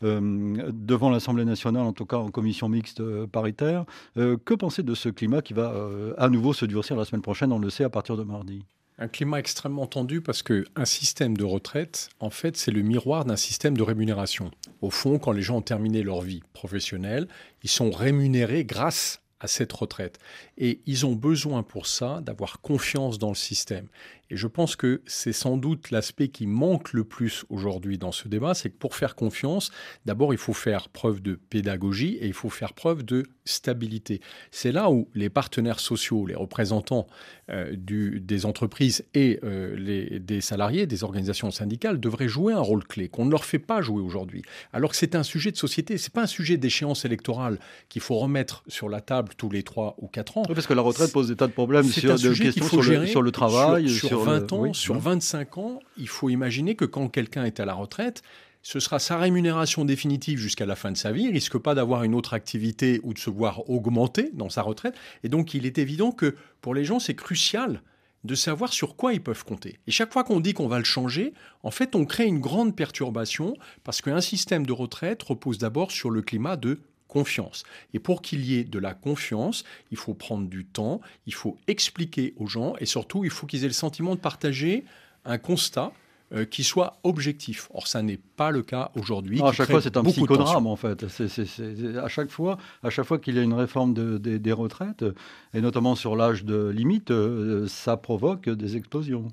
devant 0.00 1.10
l'Assemblée 1.10 1.44
nationale, 1.44 1.82
en 1.82 1.92
tout 1.92 2.06
cas 2.06 2.18
en 2.18 2.30
commission 2.30 2.68
mixte 2.68 3.02
paritaire. 3.26 3.84
que 4.14 4.54
penser 4.54 4.84
de 4.84 4.94
ce 4.94 5.08
climat 5.08 5.42
qui 5.42 5.54
va 5.54 5.74
à 6.18 6.28
nouveau 6.28 6.52
se 6.52 6.66
durcir 6.66 6.94
la 6.96 7.04
semaine 7.04 7.22
prochaine, 7.22 7.52
on 7.52 7.58
le 7.58 7.70
sait, 7.70 7.84
à 7.84 7.90
partir 7.90 8.16
de 8.16 8.22
mardi 8.22 8.64
un 9.00 9.08
climat 9.08 9.38
extrêmement 9.38 9.86
tendu 9.86 10.20
parce 10.20 10.42
qu'un 10.42 10.84
système 10.84 11.36
de 11.36 11.42
retraite, 11.42 12.10
en 12.20 12.30
fait, 12.30 12.56
c'est 12.56 12.70
le 12.70 12.82
miroir 12.82 13.24
d'un 13.24 13.36
système 13.36 13.76
de 13.76 13.82
rémunération. 13.82 14.50
Au 14.82 14.90
fond, 14.90 15.18
quand 15.18 15.32
les 15.32 15.42
gens 15.42 15.56
ont 15.56 15.62
terminé 15.62 16.02
leur 16.02 16.20
vie 16.20 16.42
professionnelle, 16.52 17.26
ils 17.62 17.70
sont 17.70 17.90
rémunérés 17.90 18.64
grâce 18.64 19.20
à 19.40 19.46
cette 19.46 19.72
retraite. 19.72 20.18
Et 20.60 20.82
ils 20.86 21.06
ont 21.06 21.16
besoin 21.16 21.64
pour 21.64 21.86
ça 21.86 22.20
d'avoir 22.20 22.60
confiance 22.60 23.18
dans 23.18 23.30
le 23.30 23.34
système. 23.34 23.88
Et 24.30 24.36
je 24.36 24.46
pense 24.46 24.76
que 24.76 25.02
c'est 25.06 25.32
sans 25.32 25.56
doute 25.56 25.90
l'aspect 25.90 26.28
qui 26.28 26.46
manque 26.46 26.92
le 26.92 27.04
plus 27.04 27.44
aujourd'hui 27.48 27.98
dans 27.98 28.12
ce 28.12 28.28
débat, 28.28 28.54
c'est 28.54 28.70
que 28.70 28.76
pour 28.76 28.94
faire 28.94 29.16
confiance, 29.16 29.72
d'abord 30.06 30.32
il 30.32 30.38
faut 30.38 30.52
faire 30.52 30.88
preuve 30.88 31.20
de 31.20 31.34
pédagogie 31.34 32.16
et 32.20 32.26
il 32.26 32.32
faut 32.32 32.48
faire 32.48 32.72
preuve 32.72 33.02
de 33.04 33.24
stabilité. 33.44 34.20
C'est 34.52 34.70
là 34.70 34.90
où 34.90 35.08
les 35.14 35.30
partenaires 35.30 35.80
sociaux, 35.80 36.26
les 36.26 36.36
représentants 36.36 37.08
euh, 37.50 37.74
des 37.76 38.46
entreprises 38.46 39.04
et 39.14 39.40
euh, 39.42 39.74
les, 39.76 40.20
des 40.20 40.40
salariés, 40.40 40.86
des 40.86 41.02
organisations 41.02 41.50
syndicales 41.50 41.98
devraient 41.98 42.28
jouer 42.28 42.52
un 42.52 42.60
rôle 42.60 42.84
clé 42.84 43.08
qu'on 43.08 43.24
ne 43.24 43.30
leur 43.30 43.44
fait 43.44 43.58
pas 43.58 43.82
jouer 43.82 44.00
aujourd'hui. 44.00 44.42
Alors 44.72 44.90
que 44.90 44.96
c'est 44.96 45.16
un 45.16 45.24
sujet 45.24 45.50
de 45.50 45.56
société, 45.56 45.98
c'est 45.98 46.12
pas 46.12 46.22
un 46.22 46.28
sujet 46.28 46.56
d'échéance 46.56 47.04
électorale 47.04 47.58
qu'il 47.88 48.02
faut 48.02 48.18
remettre 48.18 48.62
sur 48.68 48.88
la 48.88 49.00
table 49.00 49.32
tous 49.36 49.50
les 49.50 49.64
3 49.64 49.96
ou 49.98 50.06
4 50.06 50.38
ans. 50.38 50.42
Parce 50.54 50.66
que 50.66 50.74
la 50.74 50.82
retraite 50.82 51.12
pose 51.12 51.28
des 51.28 51.36
tas 51.36 51.46
de 51.46 51.52
problèmes 51.52 51.84
sur, 51.84 52.14
de 52.14 52.34
questions 52.34 52.66
sur 52.66 52.82
le, 52.82 53.06
sur 53.06 53.22
le, 53.22 53.32
travail, 53.32 53.88
sur 53.88 54.20
20 54.20 54.52
ans, 54.52 54.72
sur 54.72 54.98
25 54.98 55.58
ans, 55.58 55.80
il 55.96 56.08
faut 56.08 56.28
imaginer 56.30 56.74
que 56.74 56.84
quand 56.84 57.08
quelqu'un 57.08 57.44
est 57.44 57.60
à 57.60 57.64
la 57.64 57.74
retraite, 57.74 58.22
ce 58.62 58.78
sera 58.78 58.98
sa 58.98 59.16
rémunération 59.16 59.84
définitive 59.84 60.38
jusqu'à 60.38 60.66
la 60.66 60.76
fin 60.76 60.92
de 60.92 60.96
sa 60.96 61.12
vie. 61.12 61.24
Il 61.24 61.32
risque 61.32 61.58
pas 61.58 61.74
d'avoir 61.74 62.04
une 62.04 62.14
autre 62.14 62.34
activité 62.34 63.00
ou 63.02 63.14
de 63.14 63.18
se 63.18 63.30
voir 63.30 63.68
augmenter 63.70 64.30
dans 64.34 64.50
sa 64.50 64.62
retraite. 64.62 64.94
Et 65.24 65.28
donc, 65.28 65.54
il 65.54 65.64
est 65.64 65.78
évident 65.78 66.12
que 66.12 66.36
pour 66.60 66.74
les 66.74 66.84
gens, 66.84 66.98
c'est 66.98 67.14
crucial 67.14 67.82
de 68.24 68.34
savoir 68.34 68.72
sur 68.72 68.96
quoi 68.96 69.14
ils 69.14 69.22
peuvent 69.22 69.44
compter. 69.44 69.78
Et 69.86 69.90
chaque 69.90 70.12
fois 70.12 70.24
qu'on 70.24 70.40
dit 70.40 70.52
qu'on 70.52 70.68
va 70.68 70.78
le 70.78 70.84
changer, 70.84 71.32
en 71.62 71.70
fait, 71.70 71.94
on 71.94 72.04
crée 72.04 72.26
une 72.26 72.38
grande 72.38 72.76
perturbation 72.76 73.54
parce 73.82 74.02
qu'un 74.02 74.20
système 74.20 74.66
de 74.66 74.72
retraite 74.72 75.22
repose 75.22 75.56
d'abord 75.56 75.90
sur 75.90 76.10
le 76.10 76.20
climat 76.20 76.56
de 76.56 76.80
confiance. 77.10 77.64
Et 77.92 77.98
pour 77.98 78.22
qu'il 78.22 78.44
y 78.44 78.58
ait 78.58 78.64
de 78.64 78.78
la 78.78 78.94
confiance, 78.94 79.64
il 79.90 79.98
faut 79.98 80.14
prendre 80.14 80.48
du 80.48 80.64
temps, 80.64 81.00
il 81.26 81.34
faut 81.34 81.58
expliquer 81.66 82.32
aux 82.38 82.46
gens 82.46 82.74
et 82.78 82.86
surtout, 82.86 83.24
il 83.24 83.30
faut 83.30 83.46
qu'ils 83.46 83.64
aient 83.64 83.68
le 83.68 83.74
sentiment 83.74 84.14
de 84.14 84.20
partager 84.20 84.84
un 85.24 85.36
constat 85.36 85.92
euh, 86.32 86.44
qui 86.44 86.62
soit 86.62 86.98
objectif. 87.02 87.68
Or, 87.74 87.88
ça 87.88 88.02
n'est 88.02 88.20
pas 88.36 88.52
le 88.52 88.62
cas 88.62 88.92
aujourd'hui. 88.94 89.42
à 89.42 89.50
chaque 89.50 89.68
fois, 89.68 89.82
c'est 89.82 89.96
un 89.96 90.04
psychodrame, 90.04 90.68
en 90.68 90.76
fait. 90.76 91.04
à 91.04 92.08
chaque 92.08 92.30
fois, 92.30 92.56
à 92.84 92.90
chaque 92.90 93.04
fois 93.04 93.18
qu'il 93.18 93.34
y 93.34 93.38
a 93.40 93.42
une 93.42 93.52
réforme 93.52 93.92
des 93.92 94.52
retraites, 94.52 95.04
et 95.52 95.60
notamment 95.60 95.96
sur 95.96 96.14
l'âge 96.14 96.44
de 96.44 96.68
limite, 96.68 97.10
euh, 97.10 97.66
ça 97.66 97.96
provoque 97.96 98.48
des 98.48 98.76
explosions 98.76 99.28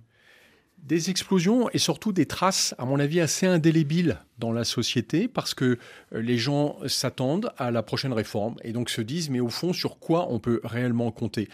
des 0.88 1.10
explosions 1.10 1.70
et 1.74 1.80
surtout 1.80 2.14
des 2.14 2.26
traces, 2.26 2.74
à 2.78 2.86
mon 2.86 3.00
avis, 3.00 3.20
assez 3.20 3.46
indélébiles 3.46 4.20
dans 4.40 4.54
la 4.54 4.64
société 4.64 5.28
parce 5.28 5.54
que 5.54 5.78
euh, 6.14 6.22
les 6.22 6.38
gens 6.38 6.78
s'attendent 6.88 7.52
à 7.58 7.72
la 7.72 7.84
prochaine 7.84 8.14
réforme 8.14 8.56
et 8.64 8.72
donc 8.72 8.90
se 8.90 9.02
disent 9.02 9.30
mais 9.30 9.42
au 9.42 9.50
fond 9.50 9.74
sur 9.74 10.00
quoi 10.00 10.32
on 10.32 10.40
peut 10.40 10.62
réellement 10.64 11.12
compter? 11.12 11.50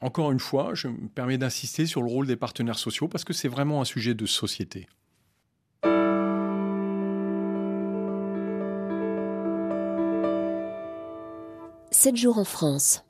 Encore 0.00 0.32
une 0.32 0.40
fois, 0.40 0.70
je 0.74 0.88
me 0.88 1.08
permets 1.08 1.36
d'insister 1.36 1.84
sur 1.84 2.02
le 2.02 2.08
rôle 2.08 2.26
des 2.26 2.36
partenaires 2.36 2.78
sociaux 2.78 3.06
parce 3.06 3.22
que 3.22 3.34
c'est 3.34 3.48
vraiment 3.48 3.82
un 3.82 3.84
sujet 3.84 4.14
de 4.14 4.24
société. 4.24 4.88
Sept 11.90 12.16
jours 12.16 12.38
en 12.38 12.44
France. 12.44 13.04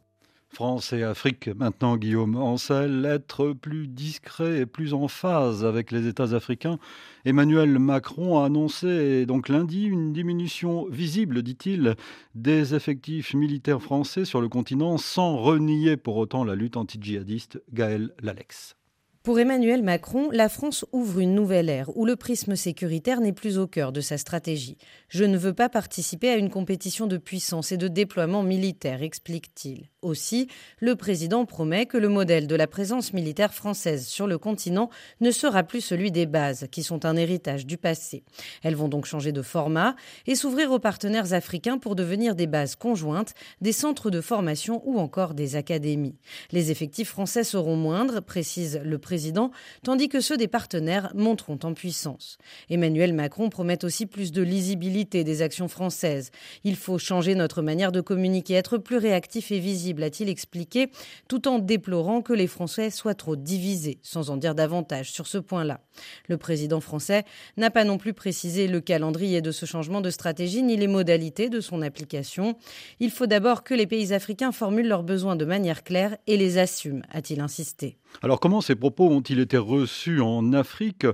France 0.52 0.92
et 0.92 1.04
Afrique, 1.04 1.48
maintenant 1.48 1.96
Guillaume 1.96 2.36
Ancel, 2.36 3.06
être 3.06 3.52
plus 3.52 3.86
discret 3.86 4.58
et 4.58 4.66
plus 4.66 4.94
en 4.94 5.06
phase 5.06 5.64
avec 5.64 5.92
les 5.92 6.08
États 6.08 6.34
africains. 6.34 6.78
Emmanuel 7.24 7.78
Macron 7.78 8.40
a 8.40 8.46
annoncé 8.46 9.26
donc 9.26 9.48
lundi 9.48 9.84
une 9.84 10.12
diminution 10.12 10.86
visible, 10.90 11.42
dit-il, 11.42 11.94
des 12.34 12.74
effectifs 12.74 13.32
militaires 13.32 13.80
français 13.80 14.24
sur 14.24 14.40
le 14.40 14.48
continent 14.48 14.98
sans 14.98 15.36
renier 15.36 15.96
pour 15.96 16.16
autant 16.16 16.42
la 16.42 16.56
lutte 16.56 16.76
anti-djihadiste. 16.76 17.62
Gaël 17.72 18.10
Lalex. 18.20 18.74
Pour 19.22 19.38
Emmanuel 19.38 19.82
Macron, 19.82 20.30
la 20.32 20.48
France 20.48 20.86
ouvre 20.92 21.18
une 21.18 21.34
nouvelle 21.34 21.68
ère 21.68 21.94
où 21.94 22.06
le 22.06 22.16
prisme 22.16 22.56
sécuritaire 22.56 23.20
n'est 23.20 23.34
plus 23.34 23.58
au 23.58 23.66
cœur 23.66 23.92
de 23.92 24.00
sa 24.00 24.16
stratégie. 24.16 24.78
Je 25.10 25.24
ne 25.24 25.36
veux 25.36 25.52
pas 25.52 25.68
participer 25.68 26.30
à 26.30 26.36
une 26.36 26.48
compétition 26.48 27.06
de 27.06 27.18
puissance 27.18 27.70
et 27.70 27.76
de 27.76 27.88
déploiement 27.88 28.42
militaire, 28.42 29.02
explique-t-il. 29.02 29.90
Aussi, 30.02 30.48
le 30.78 30.96
président 30.96 31.44
promet 31.44 31.84
que 31.84 31.98
le 31.98 32.08
modèle 32.08 32.46
de 32.46 32.54
la 32.54 32.66
présence 32.66 33.12
militaire 33.12 33.52
française 33.52 34.06
sur 34.06 34.26
le 34.26 34.38
continent 34.38 34.88
ne 35.20 35.30
sera 35.30 35.62
plus 35.62 35.82
celui 35.82 36.10
des 36.10 36.24
bases, 36.24 36.68
qui 36.70 36.82
sont 36.82 37.04
un 37.04 37.16
héritage 37.16 37.66
du 37.66 37.76
passé. 37.76 38.24
Elles 38.62 38.76
vont 38.76 38.88
donc 38.88 39.04
changer 39.04 39.30
de 39.32 39.42
format 39.42 39.94
et 40.26 40.36
s'ouvrir 40.36 40.72
aux 40.72 40.78
partenaires 40.78 41.34
africains 41.34 41.76
pour 41.76 41.96
devenir 41.96 42.34
des 42.34 42.46
bases 42.46 42.76
conjointes, 42.76 43.34
des 43.60 43.72
centres 43.72 44.08
de 44.08 44.22
formation 44.22 44.80
ou 44.86 44.98
encore 44.98 45.34
des 45.34 45.54
académies. 45.54 46.16
Les 46.50 46.70
effectifs 46.70 47.10
français 47.10 47.44
seront 47.44 47.76
moindres, 47.76 48.22
précise 48.22 48.80
le 48.82 48.96
président, 48.96 49.50
tandis 49.82 50.08
que 50.08 50.22
ceux 50.22 50.38
des 50.38 50.48
partenaires 50.48 51.12
monteront 51.14 51.58
en 51.62 51.74
puissance. 51.74 52.38
Emmanuel 52.70 53.12
Macron 53.12 53.50
promet 53.50 53.84
aussi 53.84 54.06
plus 54.06 54.32
de 54.32 54.40
lisibilité 54.40 55.24
des 55.24 55.42
actions 55.42 55.68
françaises. 55.68 56.30
Il 56.64 56.76
faut 56.76 56.96
changer 56.96 57.34
notre 57.34 57.60
manière 57.60 57.92
de 57.92 58.00
communiquer, 58.00 58.54
être 58.54 58.78
plus 58.78 58.96
réactif 58.96 59.52
et 59.52 59.58
visible, 59.58 59.89
a-t-il 59.98 60.28
expliqué, 60.28 60.90
tout 61.28 61.48
en 61.48 61.58
déplorant 61.58 62.22
que 62.22 62.32
les 62.32 62.46
Français 62.46 62.90
soient 62.90 63.14
trop 63.14 63.36
divisés, 63.36 63.98
sans 64.02 64.30
en 64.30 64.36
dire 64.36 64.54
davantage 64.54 65.12
sur 65.12 65.26
ce 65.26 65.38
point-là. 65.38 65.80
Le 66.28 66.36
président 66.36 66.80
français 66.80 67.24
n'a 67.56 67.70
pas 67.70 67.84
non 67.84 67.98
plus 67.98 68.14
précisé 68.14 68.68
le 68.68 68.80
calendrier 68.80 69.40
de 69.40 69.50
ce 69.50 69.66
changement 69.66 70.00
de 70.00 70.10
stratégie 70.10 70.62
ni 70.62 70.76
les 70.76 70.86
modalités 70.86 71.48
de 71.48 71.60
son 71.60 71.82
application. 71.82 72.56
Il 73.00 73.10
faut 73.10 73.26
d'abord 73.26 73.62
que 73.62 73.74
les 73.74 73.86
pays 73.86 74.12
africains 74.12 74.52
formulent 74.52 74.88
leurs 74.88 75.02
besoins 75.02 75.36
de 75.36 75.44
manière 75.44 75.84
claire 75.84 76.16
et 76.26 76.36
les 76.36 76.58
assument, 76.58 77.02
a-t-il 77.10 77.40
insisté. 77.40 77.96
Alors 78.22 78.40
comment 78.40 78.60
ces 78.60 78.74
propos 78.74 79.08
ont-ils 79.08 79.40
été 79.40 79.56
reçus 79.56 80.20
en 80.20 80.52
Afrique? 80.52 81.06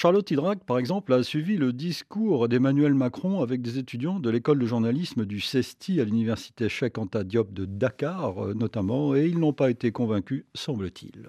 Charlotte 0.00 0.30
Hydrac, 0.30 0.60
par 0.64 0.78
exemple, 0.78 1.12
a 1.12 1.24
suivi 1.24 1.56
le 1.56 1.72
discours 1.72 2.48
d'Emmanuel 2.48 2.94
Macron 2.94 3.42
avec 3.42 3.62
des 3.62 3.78
étudiants 3.78 4.20
de 4.20 4.30
l'école 4.30 4.60
de 4.60 4.64
journalisme 4.64 5.24
du 5.24 5.40
CESTI 5.40 6.00
à 6.00 6.04
l'université 6.04 6.68
Cheikh 6.68 6.98
Anta 6.98 7.24
Diop 7.24 7.52
de 7.52 7.64
Dakar, 7.64 8.44
euh, 8.44 8.54
notamment, 8.54 9.16
et 9.16 9.26
ils 9.26 9.40
n'ont 9.40 9.52
pas 9.52 9.70
été 9.70 9.90
convaincus, 9.90 10.44
semble-t-il 10.54 11.28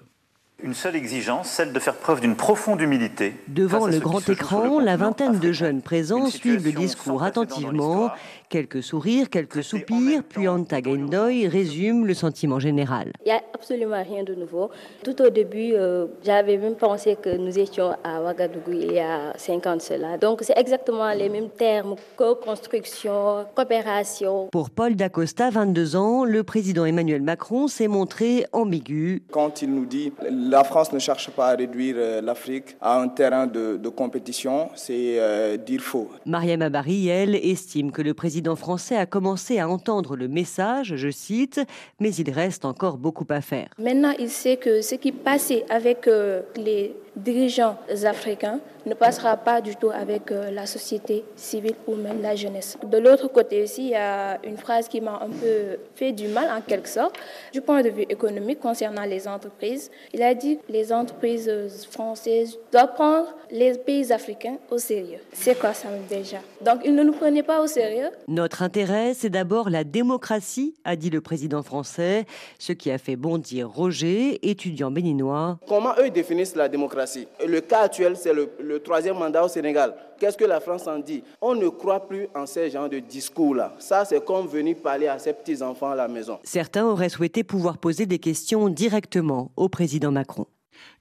une 0.62 0.74
seule 0.74 0.96
exigence, 0.96 1.48
celle 1.48 1.72
de 1.72 1.78
faire 1.78 1.96
preuve 1.96 2.20
d'une 2.20 2.36
profonde 2.36 2.80
humilité. 2.82 3.34
Devant 3.48 3.86
le 3.86 3.98
grand 3.98 4.28
écran, 4.28 4.78
la 4.78 4.96
vingtaine 4.96 5.38
de 5.38 5.52
jeunes 5.52 5.80
présents 5.80 6.26
suivent 6.26 6.64
le 6.64 6.72
discours 6.72 7.22
attentivement. 7.22 8.10
Quelques 8.50 8.82
sourires, 8.82 9.30
quelques 9.30 9.62
soupirs, 9.62 10.24
puis 10.28 10.48
Anta 10.48 10.82
Gendoy 10.82 11.46
résume 11.46 12.04
le 12.04 12.14
sentiment 12.14 12.58
général. 12.58 13.12
Il 13.24 13.28
n'y 13.28 13.38
a 13.38 13.40
absolument 13.54 14.02
rien 14.02 14.24
de 14.24 14.34
nouveau. 14.34 14.70
Tout 15.04 15.22
au 15.22 15.30
début, 15.30 15.74
euh, 15.74 16.06
j'avais 16.24 16.56
même 16.56 16.74
pensé 16.74 17.16
que 17.22 17.36
nous 17.36 17.56
étions 17.60 17.94
à 18.02 18.20
Ouagadougou 18.20 18.72
il 18.72 18.92
y 18.92 18.98
a 18.98 19.32
50 19.36 19.66
ans 19.68 19.78
cela. 19.78 20.18
Donc 20.18 20.40
c'est 20.42 20.58
exactement 20.58 21.12
les 21.12 21.28
mêmes 21.28 21.50
termes, 21.50 21.94
co-construction, 22.16 23.46
coopération. 23.54 24.48
Pour 24.50 24.70
Paul 24.70 24.96
Dacosta, 24.96 25.50
22 25.50 25.94
ans, 25.94 26.24
le 26.24 26.42
président 26.42 26.84
Emmanuel 26.84 27.22
Macron 27.22 27.68
s'est 27.68 27.86
montré 27.86 28.46
ambigu. 28.50 29.22
Quand 29.30 29.62
il 29.62 29.72
nous 29.72 29.86
dit 29.86 30.12
la 30.28 30.64
France 30.64 30.92
ne 30.92 30.98
cherche 30.98 31.30
pas 31.30 31.50
à 31.50 31.54
réduire 31.54 31.94
euh, 31.98 32.20
l'Afrique 32.20 32.76
à 32.80 33.00
un 33.00 33.06
terrain 33.06 33.46
de, 33.46 33.78
compétition, 33.90 34.70
c'est 34.74 35.20
euh, 35.20 35.56
dire 35.56 35.82
faux. 35.82 36.10
Mariam 36.26 36.62
Abari, 36.62 37.08
elle, 37.08 37.36
estime 37.36 37.92
que 37.92 38.02
le 38.02 38.12
président 38.14 38.39
français 38.56 38.96
a 38.96 39.06
commencé 39.06 39.58
à 39.58 39.68
entendre 39.68 40.16
le 40.16 40.28
message, 40.28 40.94
je 40.96 41.10
cite, 41.10 41.60
mais 41.98 42.14
il 42.14 42.30
reste 42.30 42.64
encore 42.64 42.98
beaucoup 42.98 43.26
à 43.30 43.40
faire. 43.40 43.68
Maintenant, 43.78 44.12
il 44.18 44.30
sait 44.30 44.56
que 44.56 44.82
ce 44.82 44.94
qui 44.94 45.12
passait 45.12 45.64
avec 45.68 46.06
euh, 46.06 46.42
les 46.56 46.94
dirigeants 47.16 47.76
africains 48.04 48.60
ne 48.86 48.94
passera 48.94 49.36
pas 49.36 49.60
du 49.60 49.76
tout 49.76 49.90
avec 49.90 50.30
euh, 50.30 50.50
la 50.50 50.64
société 50.64 51.22
civile 51.36 51.74
ou 51.86 51.96
même 51.96 52.22
la 52.22 52.34
jeunesse. 52.34 52.78
De 52.82 52.96
l'autre 52.96 53.28
côté 53.28 53.62
aussi, 53.62 53.84
il 53.84 53.90
y 53.90 53.94
a 53.94 54.38
une 54.42 54.56
phrase 54.56 54.88
qui 54.88 55.02
m'a 55.02 55.20
un 55.22 55.28
peu 55.28 55.78
fait 55.94 56.12
du 56.12 56.28
mal 56.28 56.48
en 56.50 56.62
quelque 56.62 56.88
sorte, 56.88 57.16
du 57.52 57.60
point 57.60 57.82
de 57.82 57.90
vue 57.90 58.06
économique 58.08 58.60
concernant 58.60 59.04
les 59.04 59.28
entreprises. 59.28 59.90
Il 60.14 60.22
a 60.22 60.32
dit 60.34 60.56
que 60.56 60.72
les 60.72 60.92
entreprises 60.92 61.50
françaises 61.90 62.58
doivent 62.72 62.94
prendre 62.94 63.34
les 63.50 63.76
pays 63.76 64.12
africains 64.12 64.56
au 64.70 64.78
sérieux. 64.78 65.18
C'est 65.32 65.58
quoi 65.58 65.74
ça 65.74 65.88
déjà? 66.08 66.38
Donc 66.64 66.80
ils 66.84 66.94
ne 66.94 67.02
nous 67.02 67.12
prenaient 67.12 67.42
pas 67.42 67.60
au 67.60 67.66
sérieux? 67.66 68.08
Notre 68.28 68.62
intérêt, 68.62 69.12
c'est 69.14 69.30
d'abord 69.30 69.68
la 69.68 69.84
démocratie, 69.84 70.74
a 70.84 70.96
dit 70.96 71.10
le 71.10 71.20
président 71.20 71.62
français, 71.62 72.24
ce 72.58 72.72
qui 72.72 72.90
a 72.90 72.98
fait 72.98 73.16
bondir 73.16 73.68
Roger, 73.68 74.38
étudiant 74.48 74.90
béninois. 74.90 75.58
Comment 75.68 75.92
eux 75.98 76.10
définissent 76.10 76.56
la 76.56 76.68
démocratie? 76.68 76.99
Le 77.46 77.60
cas 77.60 77.80
actuel, 77.82 78.16
c'est 78.16 78.32
le, 78.32 78.50
le 78.60 78.80
troisième 78.80 79.16
mandat 79.16 79.44
au 79.44 79.48
Sénégal. 79.48 79.94
Qu'est-ce 80.18 80.36
que 80.36 80.44
la 80.44 80.60
France 80.60 80.86
en 80.86 80.98
dit? 80.98 81.22
On 81.40 81.54
ne 81.54 81.68
croit 81.68 82.06
plus 82.06 82.28
en 82.34 82.44
ces 82.46 82.70
genres 82.70 82.88
de 82.88 82.98
discours-là. 82.98 83.72
Ça, 83.78 84.04
c'est 84.04 84.22
comme 84.24 84.46
venir 84.46 84.76
parler 84.82 85.08
à 85.08 85.18
ses 85.18 85.32
petits-enfants 85.32 85.90
à 85.90 85.94
la 85.94 86.08
maison. 86.08 86.38
Certains 86.44 86.84
auraient 86.86 87.08
souhaité 87.08 87.42
pouvoir 87.42 87.78
poser 87.78 88.06
des 88.06 88.18
questions 88.18 88.68
directement 88.68 89.50
au 89.56 89.68
président 89.68 90.10
Macron. 90.12 90.46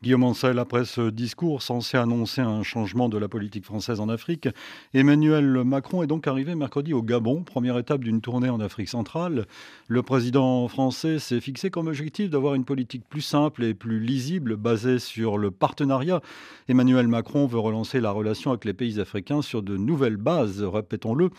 Guillaume 0.01 0.23
Ancel, 0.23 0.59
après 0.59 0.85
ce 0.85 1.09
discours 1.09 1.61
censé 1.61 1.97
annoncer 1.97 2.39
un 2.39 2.63
changement 2.63 3.09
de 3.09 3.17
la 3.17 3.27
politique 3.27 3.65
française 3.65 3.99
en 3.99 4.07
Afrique, 4.07 4.47
Emmanuel 4.93 5.65
Macron 5.65 6.03
est 6.03 6.07
donc 6.07 6.25
arrivé 6.25 6.55
mercredi 6.55 6.93
au 6.93 7.03
Gabon, 7.03 7.43
première 7.43 7.77
étape 7.77 8.05
d'une 8.05 8.21
tournée 8.21 8.47
en 8.47 8.61
Afrique 8.61 8.87
centrale. 8.87 9.45
Le 9.89 10.01
président 10.01 10.69
français 10.69 11.19
s'est 11.19 11.41
fixé 11.41 11.69
comme 11.69 11.87
objectif 11.87 12.29
d'avoir 12.29 12.53
une 12.53 12.63
politique 12.63 13.03
plus 13.09 13.19
simple 13.19 13.61
et 13.65 13.73
plus 13.73 13.99
lisible, 13.99 14.55
basée 14.55 14.99
sur 14.99 15.37
le 15.37 15.51
partenariat. 15.51 16.21
Emmanuel 16.69 17.09
Macron 17.09 17.45
veut 17.45 17.59
relancer 17.59 17.99
la 17.99 18.11
relation 18.11 18.51
avec 18.51 18.63
les 18.63 18.73
pays 18.73 19.01
africains 19.01 19.41
sur 19.41 19.61
de 19.61 19.75
nouvelles 19.75 20.15
bases, 20.15 20.63
répétons-le. 20.63 21.29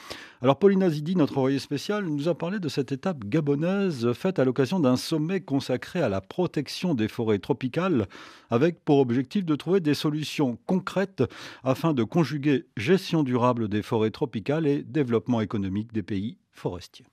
Alors 0.43 0.59
Paulina 0.59 0.91
Zidi, 0.91 1.17
notre 1.17 1.39
envoyé 1.39 1.61
spécial, 1.61 2.05
nous 2.05 2.29
a 2.29 2.35
parlé 2.35 2.59
de 2.59 2.69
cette 2.69 2.93
étape 2.93 3.25
gabonaise 3.25 4.13
faite 4.13 4.39
à 4.39 4.45
l'occasion 4.45 4.81
d'un 4.81 4.99
sommet 4.99 5.41
consacré 5.41 6.03
à 6.03 6.11
la 6.11 6.21
protection 6.21 6.95
des 6.95 7.09
forêts 7.09 7.39
tropicales 7.39 8.07
avec 8.51 8.85
pour 8.85 8.99
objectif 8.99 9.45
de 9.45 9.57
trouver 9.57 9.81
des 9.81 9.95
solutions 9.95 10.59
concrètes 10.67 11.23
afin 11.65 11.95
de 11.95 12.05
conjuguer 12.05 12.67
gestion 12.77 13.23
durable 13.23 13.69
des 13.69 13.83
forêts 13.83 14.11
tropicales 14.11 14.67
et 14.67 14.83
développement 14.83 15.41
économique 15.41 15.93
des 15.93 16.03
pays 16.03 16.37
forestiers. 16.53 17.07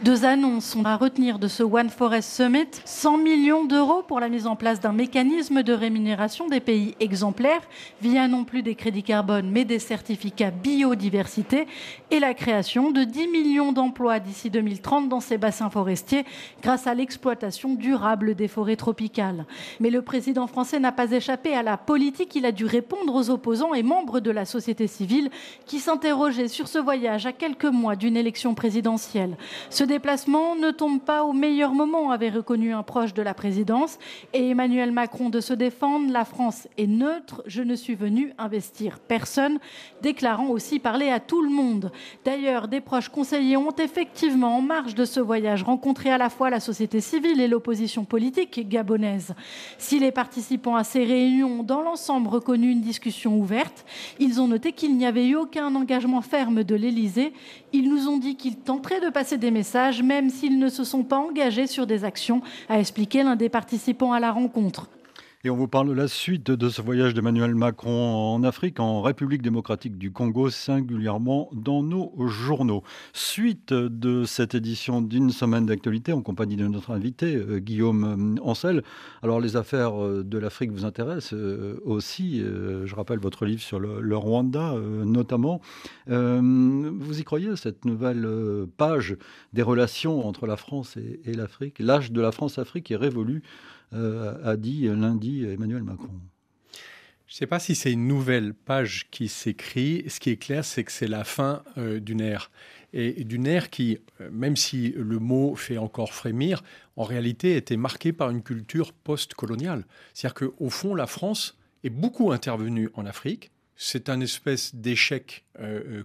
Deux 0.00 0.24
annonces 0.24 0.64
sont 0.64 0.84
à 0.84 0.96
retenir 0.96 1.38
de 1.38 1.46
ce 1.46 1.62
One 1.62 1.90
Forest 1.90 2.28
Summit 2.32 2.66
100 2.86 3.18
millions 3.18 3.66
d'euros 3.66 4.02
pour 4.02 4.18
la 4.18 4.28
mise 4.28 4.48
en 4.48 4.56
place 4.56 4.80
d'un 4.80 4.90
mécanisme 4.90 5.62
de 5.62 5.72
rémunération 5.72 6.48
des 6.48 6.58
pays 6.58 6.96
exemplaires 6.98 7.60
via 8.00 8.26
non 8.26 8.42
plus 8.42 8.62
des 8.62 8.74
crédits 8.74 9.04
carbone 9.04 9.50
mais 9.52 9.64
des 9.64 9.78
certificats 9.78 10.50
biodiversité 10.50 11.68
et 12.10 12.18
la 12.18 12.34
création 12.34 12.90
de 12.90 13.04
10 13.04 13.28
millions 13.28 13.70
d'emplois 13.70 14.18
d'ici 14.18 14.50
2030 14.50 15.08
dans 15.08 15.20
ces 15.20 15.38
bassins 15.38 15.70
forestiers 15.70 16.24
grâce 16.62 16.88
à 16.88 16.94
l'exploitation 16.94 17.74
durable 17.74 18.34
des 18.34 18.48
forêts 18.48 18.76
tropicales. 18.76 19.44
Mais 19.78 19.90
le 19.90 20.02
président 20.02 20.48
français 20.48 20.80
n'a 20.80 20.90
pas 20.90 21.12
échappé 21.12 21.54
à 21.54 21.62
la 21.62 21.76
politique, 21.76 22.34
il 22.34 22.46
a 22.46 22.50
dû 22.50 22.64
répondre 22.64 23.14
aux 23.14 23.30
opposants 23.30 23.74
et 23.74 23.84
membres 23.84 24.18
de 24.18 24.32
la 24.32 24.46
société 24.46 24.88
civile 24.88 25.30
qui 25.66 25.78
s'interrogeaient 25.78 26.48
sur 26.48 26.66
ce 26.66 26.78
voyage 26.78 27.26
à 27.26 27.32
quelques 27.32 27.66
mois 27.66 27.94
d'une 27.94 28.16
élection 28.16 28.54
présidentielle. 28.54 29.36
Déplacement 29.84 30.54
ne 30.54 30.70
tombe 30.70 31.00
pas 31.00 31.24
au 31.24 31.32
meilleur 31.32 31.72
moment, 31.72 32.10
avait 32.10 32.30
reconnu 32.30 32.72
un 32.72 32.82
proche 32.82 33.14
de 33.14 33.22
la 33.22 33.34
présidence. 33.34 33.98
Et 34.32 34.50
Emmanuel 34.50 34.92
Macron 34.92 35.30
de 35.30 35.40
se 35.40 35.52
défendre, 35.52 36.12
la 36.12 36.24
France 36.24 36.68
est 36.78 36.86
neutre, 36.86 37.42
je 37.46 37.62
ne 37.62 37.74
suis 37.74 37.94
venu 37.94 38.32
investir 38.38 38.98
personne, 39.00 39.58
déclarant 40.02 40.48
aussi 40.48 40.78
parler 40.78 41.08
à 41.08 41.20
tout 41.20 41.42
le 41.42 41.50
monde. 41.50 41.90
D'ailleurs, 42.24 42.68
des 42.68 42.80
proches 42.80 43.08
conseillers 43.08 43.56
ont 43.56 43.74
effectivement, 43.76 44.56
en 44.56 44.62
marge 44.62 44.94
de 44.94 45.04
ce 45.04 45.20
voyage, 45.20 45.62
rencontré 45.62 46.10
à 46.10 46.18
la 46.18 46.30
fois 46.30 46.50
la 46.50 46.60
société 46.60 47.00
civile 47.00 47.40
et 47.40 47.48
l'opposition 47.48 48.04
politique 48.04 48.68
gabonaise. 48.68 49.34
Si 49.78 49.98
les 49.98 50.12
participants 50.12 50.76
à 50.76 50.84
ces 50.84 51.04
réunions 51.04 51.60
ont 51.60 51.62
dans 51.62 51.82
l'ensemble 51.82 52.28
reconnu 52.28 52.70
une 52.70 52.80
discussion 52.80 53.38
ouverte, 53.38 53.84
ils 54.20 54.40
ont 54.40 54.48
noté 54.48 54.72
qu'il 54.72 54.96
n'y 54.96 55.06
avait 55.06 55.26
eu 55.26 55.36
aucun 55.36 55.74
engagement 55.74 56.22
ferme 56.22 56.62
de 56.62 56.74
l'Élysée. 56.74 57.32
Ils 57.72 57.88
nous 57.88 58.08
ont 58.08 58.18
dit 58.18 58.36
qu'ils 58.36 58.56
tenteraient 58.56 59.00
de 59.00 59.10
passer 59.10 59.38
des 59.38 59.50
messages 59.50 59.71
même 60.02 60.30
s'ils 60.30 60.58
ne 60.58 60.68
se 60.68 60.84
sont 60.84 61.02
pas 61.02 61.18
engagés 61.18 61.66
sur 61.66 61.86
des 61.86 62.04
actions, 62.04 62.42
a 62.68 62.78
expliqué 62.78 63.22
l'un 63.22 63.36
des 63.36 63.48
participants 63.48 64.12
à 64.12 64.20
la 64.20 64.32
rencontre. 64.32 64.88
Et 65.44 65.50
on 65.50 65.56
vous 65.56 65.66
parle 65.66 65.88
de 65.88 65.92
la 65.92 66.06
suite 66.06 66.52
de 66.52 66.68
ce 66.68 66.80
voyage 66.80 67.14
d'Emmanuel 67.14 67.56
Macron 67.56 67.90
en 68.14 68.44
Afrique, 68.44 68.78
en 68.78 69.02
République 69.02 69.42
démocratique 69.42 69.98
du 69.98 70.12
Congo, 70.12 70.50
singulièrement 70.50 71.50
dans 71.52 71.82
nos 71.82 72.14
journaux. 72.28 72.84
Suite 73.12 73.72
de 73.72 74.22
cette 74.22 74.54
édition 74.54 75.02
d'une 75.02 75.30
semaine 75.30 75.66
d'actualité 75.66 76.12
en 76.12 76.22
compagnie 76.22 76.54
de 76.54 76.68
notre 76.68 76.92
invité, 76.92 77.34
euh, 77.34 77.58
Guillaume 77.58 78.36
euh, 78.38 78.42
Ancel. 78.44 78.84
Alors 79.24 79.40
les 79.40 79.56
affaires 79.56 80.00
euh, 80.00 80.22
de 80.22 80.38
l'Afrique 80.38 80.70
vous 80.70 80.84
intéressent 80.84 81.34
aussi. 81.84 82.38
Je 82.38 82.94
rappelle 82.94 83.18
votre 83.18 83.44
livre 83.44 83.62
sur 83.62 83.80
le, 83.80 84.16
Rwanda 84.16 84.76
notamment. 85.04 85.60
Vous 86.06 87.20
y 87.20 87.24
croyez, 87.24 87.56
cette 87.56 87.84
nouvelle 87.84 88.28
page 88.76 89.16
des 89.52 89.62
relations 89.62 90.24
entre 90.24 90.46
la 90.46 90.56
France 90.56 90.96
et, 90.96 91.32
l'Afrique? 91.32 91.80
L'âge 91.80 92.12
de 92.12 92.20
la 92.20 92.30
France-Afrique 92.30 92.92
est 92.92 92.96
révolu 92.96 93.42
a 93.92 94.56
dit 94.56 94.88
lundi 94.88 95.44
Emmanuel 95.44 95.82
Macron. 95.82 96.20
Je 97.32 97.36
ne 97.36 97.38
sais 97.38 97.46
pas 97.46 97.60
si 97.60 97.74
c'est 97.74 97.90
une 97.90 98.08
nouvelle 98.08 98.52
page 98.52 99.06
qui 99.10 99.26
s'écrit. 99.26 100.04
Ce 100.06 100.20
qui 100.20 100.28
est 100.28 100.36
clair, 100.36 100.66
c'est 100.66 100.84
que 100.84 100.92
c'est 100.92 101.06
la 101.06 101.24
fin 101.24 101.62
euh, 101.78 101.98
d'une 101.98 102.20
ère. 102.20 102.50
Et, 102.92 103.24
d'une 103.24 103.46
ère 103.46 103.70
qui, 103.70 103.96
euh, 104.20 104.28
même 104.30 104.54
si 104.54 104.92
le 104.94 105.18
mot 105.18 105.54
fait 105.54 105.78
encore 105.78 106.12
frémir, 106.12 106.62
en 106.96 107.04
réalité 107.04 107.56
était 107.56 107.78
marquée 107.78 108.12
par 108.12 108.28
une 108.28 108.42
culture 108.42 108.92
post-coloniale. 108.92 109.86
C'est-à-dire 110.12 110.34
qu'au 110.34 110.68
fond, 110.68 110.94
la 110.94 111.06
France 111.06 111.56
est 111.84 111.88
beaucoup 111.88 112.32
intervenue 112.32 112.90
en 112.92 113.06
Afrique. 113.06 113.50
C'est 113.76 114.10
un 114.10 114.20
espèce 114.20 114.74
d'échec 114.74 115.46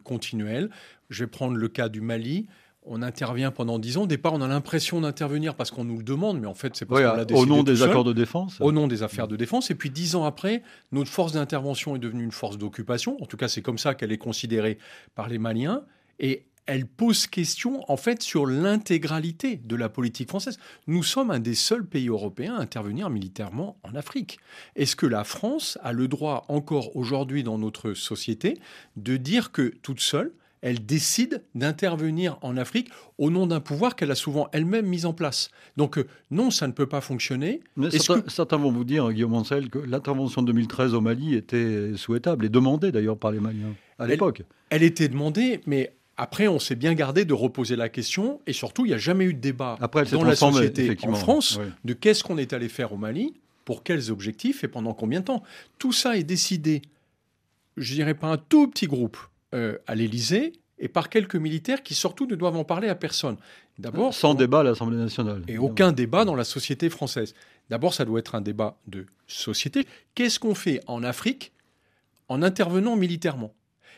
continuel. 0.05 0.69
Je 1.09 1.25
vais 1.25 1.29
prendre 1.29 1.57
le 1.57 1.67
cas 1.67 1.89
du 1.89 1.99
Mali 1.99 2.47
on 2.89 3.01
intervient 3.01 3.51
pendant 3.51 3.79
dix 3.79 3.97
ans. 3.97 4.03
Au 4.03 4.07
départ, 4.07 4.33
on 4.33 4.41
a 4.41 4.47
l'impression 4.47 5.01
d'intervenir 5.01 5.55
parce 5.55 5.71
qu'on 5.71 5.83
nous 5.83 5.97
le 5.97 6.03
demande, 6.03 6.39
mais 6.39 6.47
en 6.47 6.53
fait, 6.53 6.75
c'est 6.75 6.85
parce 6.85 7.01
qu'on 7.01 7.17
l'a 7.17 7.25
décidé. 7.25 7.51
Au 7.51 7.55
nom 7.55 7.63
des 7.63 7.83
accords 7.83 8.03
de 8.03 8.13
défense 8.13 8.57
Au 8.59 8.71
nom 8.71 8.87
des 8.87 9.03
affaires 9.03 9.27
de 9.27 9.35
défense. 9.35 9.71
Et 9.71 9.75
puis, 9.75 9.89
dix 9.89 10.15
ans 10.15 10.25
après, 10.25 10.63
notre 10.91 11.09
force 11.09 11.33
d'intervention 11.33 11.95
est 11.95 11.99
devenue 11.99 12.23
une 12.23 12.31
force 12.31 12.57
d'occupation. 12.57 13.21
En 13.21 13.25
tout 13.25 13.37
cas, 13.37 13.47
c'est 13.47 13.61
comme 13.61 13.77
ça 13.77 13.93
qu'elle 13.93 14.11
est 14.11 14.17
considérée 14.17 14.77
par 15.15 15.27
les 15.29 15.37
Maliens. 15.37 15.83
Et 16.19 16.45
elle 16.67 16.85
pose 16.85 17.27
question, 17.27 17.89
en 17.89 17.97
fait, 17.97 18.21
sur 18.21 18.45
l'intégralité 18.45 19.55
de 19.55 19.75
la 19.75 19.89
politique 19.89 20.27
française. 20.27 20.59
Nous 20.85 21.01
sommes 21.01 21.31
un 21.31 21.39
des 21.39 21.55
seuls 21.55 21.85
pays 21.85 22.09
européens 22.09 22.55
à 22.55 22.61
intervenir 22.61 23.09
militairement 23.09 23.77
en 23.83 23.95
Afrique. 23.95 24.39
Est-ce 24.75 24.95
que 24.95 25.05
la 25.05 25.23
France 25.23 25.77
a 25.81 25.93
le 25.93 26.07
droit, 26.07 26.45
encore 26.49 26.95
aujourd'hui 26.95 27.43
dans 27.43 27.57
notre 27.57 27.93
société, 27.93 28.59
de 28.97 29.15
dire 29.15 29.51
que 29.51 29.73
toute 29.81 30.01
seule, 30.01 30.33
elle 30.61 30.85
décide 30.85 31.43
d'intervenir 31.55 32.37
en 32.41 32.57
Afrique 32.57 32.89
au 33.17 33.29
nom 33.29 33.47
d'un 33.47 33.59
pouvoir 33.59 33.95
qu'elle 33.95 34.11
a 34.11 34.15
souvent 34.15 34.49
elle-même 34.51 34.85
mis 34.85 35.05
en 35.05 35.13
place. 35.13 35.49
Donc 35.75 35.97
euh, 35.97 36.07
non, 36.31 36.51
ça 36.51 36.67
ne 36.67 36.73
peut 36.73 36.87
pas 36.87 37.01
fonctionner. 37.01 37.61
certains, 38.27 38.57
vont 38.57 38.71
vous 38.71 38.83
dire, 38.83 39.11
Guillaume 39.11 39.35
Ancel, 39.35 39.69
que 39.69 39.79
l'intervention 39.79 40.41
de 40.41 40.47
2013 40.47 40.93
au 40.93 41.01
Mali 41.01 41.35
était 41.35 41.95
souhaitable 41.95 42.45
et 42.45 42.49
demandée 42.49 42.91
d'ailleurs 42.91 43.17
par 43.17 43.31
les 43.31 43.39
Maliens 43.39 43.75
à 43.99 44.07
l'époque. 44.07 44.43
Elle, 44.69 44.83
était 44.83 45.07
demandée, 45.07 45.61
mais 45.65 45.93
après, 46.17 46.47
on 46.47 46.59
s'est 46.59 46.75
bien 46.75 46.93
gardé 46.93 47.25
de 47.25 47.33
reposer 47.33 47.75
la 47.75 47.89
question, 47.89 48.41
et 48.47 48.53
surtout, 48.53 48.85
il 48.85 48.89
n'y 48.89 48.93
a 48.93 48.99
jamais 48.99 49.25
eu 49.25 49.33
de 49.33 49.39
débat 49.39 49.77
dans 50.11 50.23
la 50.23 50.35
société 50.35 50.97
en 51.03 51.13
France 51.13 51.59
de 51.85 51.93
qu'est-ce 51.93 52.23
qu'on 52.23 52.37
est 52.37 52.53
allé 52.53 52.69
faire 52.69 52.93
au 52.93 52.97
Mali, 52.97 53.33
pour 53.65 53.83
quels 53.83 54.11
objectifs 54.11 54.63
et 54.63 54.67
pendant 54.67 54.93
combien 54.93 55.19
de 55.19 55.25
temps. 55.25 55.43
Tout 55.77 55.91
ça 55.91 56.17
est 56.17 56.23
décidé, 56.23 56.81
je 57.75 57.93
dirais 57.93 58.13
pas 58.13 58.27
un 58.27 58.37
tout 58.37 58.67
petit 58.67 58.87
groupe 58.87 59.17
euh, 59.53 59.77
à 59.87 59.95
l'Élysée 59.95 60.53
et 60.79 60.87
par 60.87 61.09
quelques 61.09 61.35
militaires 61.35 61.83
qui 61.83 61.95
surtout 61.95 62.25
ne 62.27 62.35
doivent 62.35 62.57
en 62.57 62.63
parler 62.63 62.89
à 62.89 62.95
personne. 62.95 63.37
D'abord, 63.79 64.13
sans 64.13 64.33
débat 64.33 64.61
à 64.61 64.63
l'Assemblée 64.63 64.97
nationale. 64.97 65.43
Et 65.47 65.57
aucun 65.57 65.91
débat 65.91 66.25
dans 66.25 66.35
la 66.35 66.43
société 66.43 66.89
française. 66.89 67.33
D'abord, 67.69 67.93
ça 67.93 68.05
doit 68.05 68.19
être 68.19 68.35
un 68.35 68.41
débat 68.41 68.77
de 68.87 69.05
société. 69.27 69.85
Qu'est-ce 70.15 70.39
qu'on 70.39 70.55
fait 70.55 70.81
en 70.87 71.03
Afrique 71.03 71.51
en 72.27 72.41
intervenant 72.41 72.95
militairement? 72.95 73.53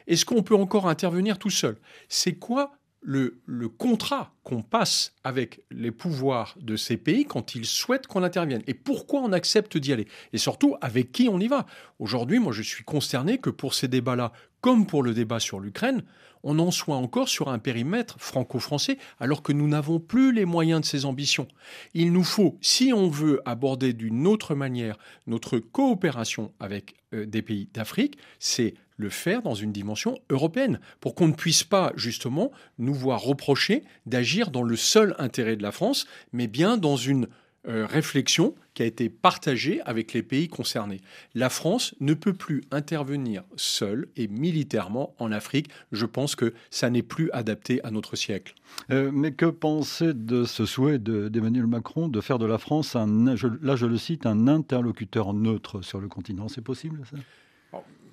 Est-ce 0.08 0.26
qu'on 0.26 0.44
peut 0.44 0.56
encore 0.56 0.88
intervenir 0.88 1.38
tout 1.38 1.50
seul? 1.50 1.78
C'est 2.08 2.34
quoi 2.34 2.74
le, 3.02 3.40
contrat 3.78 4.34
qu'on 4.44 4.62
passe 4.62 5.14
avec 5.24 5.62
les 5.72 5.92
pouvoirs 5.92 6.56
de 6.60 6.76
ces 6.76 6.98
pays 6.98 7.26
quand 7.26 7.56
ils 7.56 7.66
souhaitent 7.66 8.08
qu'on 8.08 8.24
intervienne? 8.24 8.64
Et 8.68 8.74
pourquoi 8.74 9.22
on 9.22 9.32
accepte 9.32 9.78
d'y 9.78 9.94
aller? 9.94 10.08
Et 10.34 10.38
surtout 10.38 10.76
avec 10.82 11.12
qui 11.12 11.30
on 11.30 11.40
y 11.40 11.48
va? 11.48 11.66
Aujourd'hui, 12.00 12.40
moi 12.40 12.52
je 12.52 12.64
suis 12.64 12.84
consterné 12.84 13.38
que 13.38 13.50
pour 13.50 13.74
ces 13.74 13.88
débats-là 13.88 14.34
comme 14.62 14.86
pour 14.86 15.04
le 15.04 15.14
débat 15.14 15.40
sur 15.40 15.60
l'Ukraine, 15.60 16.04
on 16.44 16.60
en 16.60 16.72
soit 16.72 16.96
encore 16.96 17.30
sur 17.30 17.50
un 17.50 17.60
périmètre 17.60 18.16
franco-français, 18.20 18.98
alors 19.20 19.44
que 19.44 19.52
nous 19.52 19.68
n'avons 19.68 20.00
plus 20.00 20.32
les 20.32 20.46
moyens 20.46 20.82
de 20.82 20.86
ces 20.86 21.06
ambitions. 21.06 21.48
Il 21.94 22.14
nous 22.14 22.24
faut, 22.24 22.58
si 22.62 22.94
on 22.94 23.10
veut 23.10 23.42
aborder 23.46 23.94
d'une 23.94 24.28
autre 24.28 24.56
manière 24.56 24.98
notre 25.28 25.60
coopération 25.60 26.54
avec 26.60 26.96
euh, 27.14 27.26
des 27.26 27.42
pays 27.42 27.68
d'Afrique, 27.74 28.18
c'est 28.40 28.76
le 28.98 29.10
faire 29.10 29.42
dans 29.42 29.56
une 29.56 29.72
dimension 29.72 30.20
européenne, 30.30 30.80
pour 31.00 31.16
qu'on 31.16 31.28
ne 31.28 31.34
puisse 31.34 31.64
pas 31.64 31.94
justement 31.96 32.52
nous 32.78 32.94
voir 32.94 33.22
reprocher 33.22 33.84
d'agir 34.06 34.52
dans 34.52 34.64
le 34.64 34.76
seul 34.76 35.16
intérêt 35.20 35.56
de 35.56 35.64
la 35.64 35.72
France, 35.72 36.06
mais 36.34 36.48
bien 36.48 36.78
dans 36.78 36.98
une 36.98 37.28
euh, 37.68 37.86
réflexion 37.86 38.56
qui 38.74 38.84
a 38.84 38.86
été 38.86 39.10
partagée 39.10 39.82
avec 39.82 40.14
les 40.14 40.24
pays 40.24 40.48
concernés. 40.48 41.02
La 41.36 41.50
France 41.50 41.94
ne 42.00 42.14
peut 42.14 42.34
plus 42.34 42.64
intervenir 42.72 43.44
seule 43.58 44.08
et 44.16 44.30
militairement 44.30 45.14
en 45.20 45.32
Afrique. 45.34 45.70
Je 45.92 46.06
pense 46.06 46.36
que 46.36 46.54
ça 46.70 46.90
n'est 46.90 47.04
plus 47.04 47.30
adapté 47.32 47.84
à 47.84 47.92
notre 47.92 48.16
siècle. 48.16 48.56
Euh, 48.92 49.12
mais 49.14 49.34
que 49.34 49.46
penser 49.46 50.14
de 50.14 50.46
ce 50.46 50.66
souhait 50.66 51.00
d'Emmanuel 51.00 51.68
Macron 51.68 52.08
de 52.08 52.22
faire 52.22 52.40
de 52.40 52.46
la 52.46 52.58
France, 52.58 52.96
un, 52.96 53.36
là 53.62 53.76
je 53.76 53.86
le 53.86 53.98
cite, 53.98 54.26
un 54.26 54.48
interlocuteur 54.48 55.34
neutre 55.34 55.82
sur 55.82 56.00
le 56.00 56.08
continent? 56.08 56.48
C'est 56.48 56.64
possible 56.64 57.02
ça? 57.12 57.18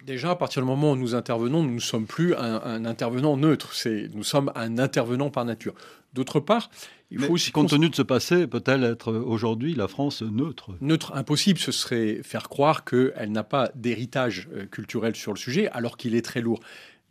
Déjà, 0.06 0.30
à 0.30 0.36
partir 0.36 0.62
du 0.62 0.68
moment 0.68 0.92
où 0.92 0.96
nous 0.96 1.16
intervenons, 1.16 1.64
nous 1.64 1.74
ne 1.74 1.80
sommes 1.80 2.06
plus 2.06 2.32
un, 2.36 2.84
intervenant 2.84 3.36
neutre. 3.36 3.74
nous 4.14 4.22
sommes 4.22 4.52
un 4.54 4.78
intervenant 4.78 5.30
par 5.30 5.44
nature. 5.44 5.74
D'autre 6.16 6.40
part, 6.40 6.70
il 7.10 7.20
faut 7.20 7.34
aussi. 7.34 7.52
Compte 7.52 7.68
tenu 7.68 7.90
de 7.90 7.94
ce 7.94 8.00
passé, 8.00 8.46
peut-elle 8.46 8.84
être 8.84 9.12
aujourd'hui 9.12 9.74
la 9.74 9.86
France 9.86 10.22
neutre? 10.22 10.70
Neutre, 10.80 11.12
impossible. 11.14 11.58
Ce 11.58 11.72
serait 11.72 12.20
faire 12.22 12.48
croire 12.48 12.86
qu'elle 12.86 13.30
n'a 13.30 13.44
pas 13.44 13.70
d'héritage 13.74 14.48
euh, 14.54 14.64
culturel 14.64 15.14
sur 15.14 15.34
le 15.34 15.38
sujet, 15.38 15.68
alors 15.68 15.98
qu'il 15.98 16.14
est 16.14 16.24
très 16.24 16.40
lourd. 16.40 16.60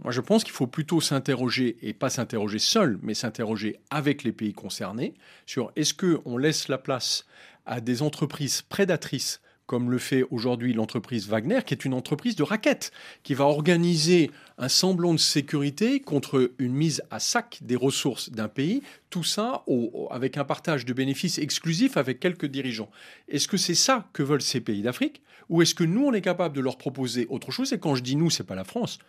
Moi, 0.04 0.12
je 0.12 0.22
pense 0.22 0.44
qu'il 0.44 0.54
faut 0.54 0.66
plutôt 0.66 1.02
s'interroger, 1.02 1.78
et 1.84 1.94
pas 1.94 2.10
s'interroger 2.10 2.58
seul, 2.58 2.98
mais 3.04 3.14
s'interroger 3.14 3.80
avec 3.92 4.24
les 4.24 4.32
pays 4.32 4.54
concernés, 4.54 5.14
sur 5.46 5.72
est-ce 5.76 5.94
qu'on 5.94 6.38
laisse 6.38 6.68
la 6.68 6.80
place 6.80 7.28
à 7.68 7.80
des 7.80 8.02
entreprises 8.02 8.64
prédatrices 8.64 9.40
comme 9.66 9.90
le 9.90 9.98
fait 9.98 10.24
aujourd'hui 10.30 10.74
l'entreprise 10.74 11.28
Wagner, 11.28 11.60
qui 11.66 11.74
est 11.74 11.86
une 11.86 11.94
entreprise 11.94 12.36
de 12.36 12.44
raquettes, 12.44 12.92
qui 13.24 13.34
va 13.34 13.46
organiser 13.46 14.32
un 14.58 14.70
semblant 14.70 15.14
de 15.14 15.20
sécurité 15.20 16.00
contre 16.00 16.52
une 16.60 16.74
mise 16.74 17.02
à 17.12 17.20
sac 17.20 17.60
des 17.62 17.76
ressources 17.76 18.30
d'un 18.30 18.48
pays, 18.48 18.84
tout 19.10 19.24
ça 19.24 19.64
avec 20.12 20.38
un 20.38 20.44
partage 20.44 20.86
de 20.86 20.94
bénéfices 20.94 21.40
exclusif 21.40 21.98
avec 21.98 22.20
quelques 22.20 22.46
dirigeants. 22.46 22.90
Est-ce 23.28 23.48
que 23.48 23.58
c'est 23.58 23.76
ça 23.76 24.08
que 24.14 24.24
veulent 24.24 24.42
ces 24.42 24.62
pays 24.62 24.82
d'Afrique? 24.82 25.22
Ou 25.50 25.62
est-ce 25.62 25.76
que 25.76 25.84
nous, 25.84 26.06
on 26.06 26.14
est 26.14 26.22
capable 26.22 26.56
de 26.56 26.62
leur 26.62 26.78
proposer 26.78 27.28
autre 27.30 27.52
chose? 27.52 27.74
Et 27.74 27.80
quand 27.80 27.96
je 27.96 28.04
dis 28.04 28.16
nous, 28.16 28.30
c'est 28.30 28.44
pas 28.44 28.56
la 28.56 28.64
France, 28.64 29.00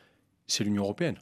c'est 0.47 0.65
l'Union 0.65 0.83
européenne. 0.83 1.17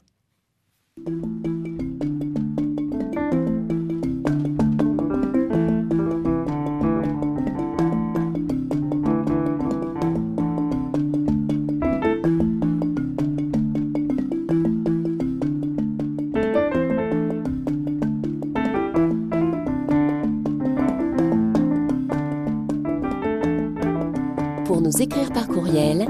Écrire 25.01 25.31
par 25.31 25.47
courriel 25.47 26.05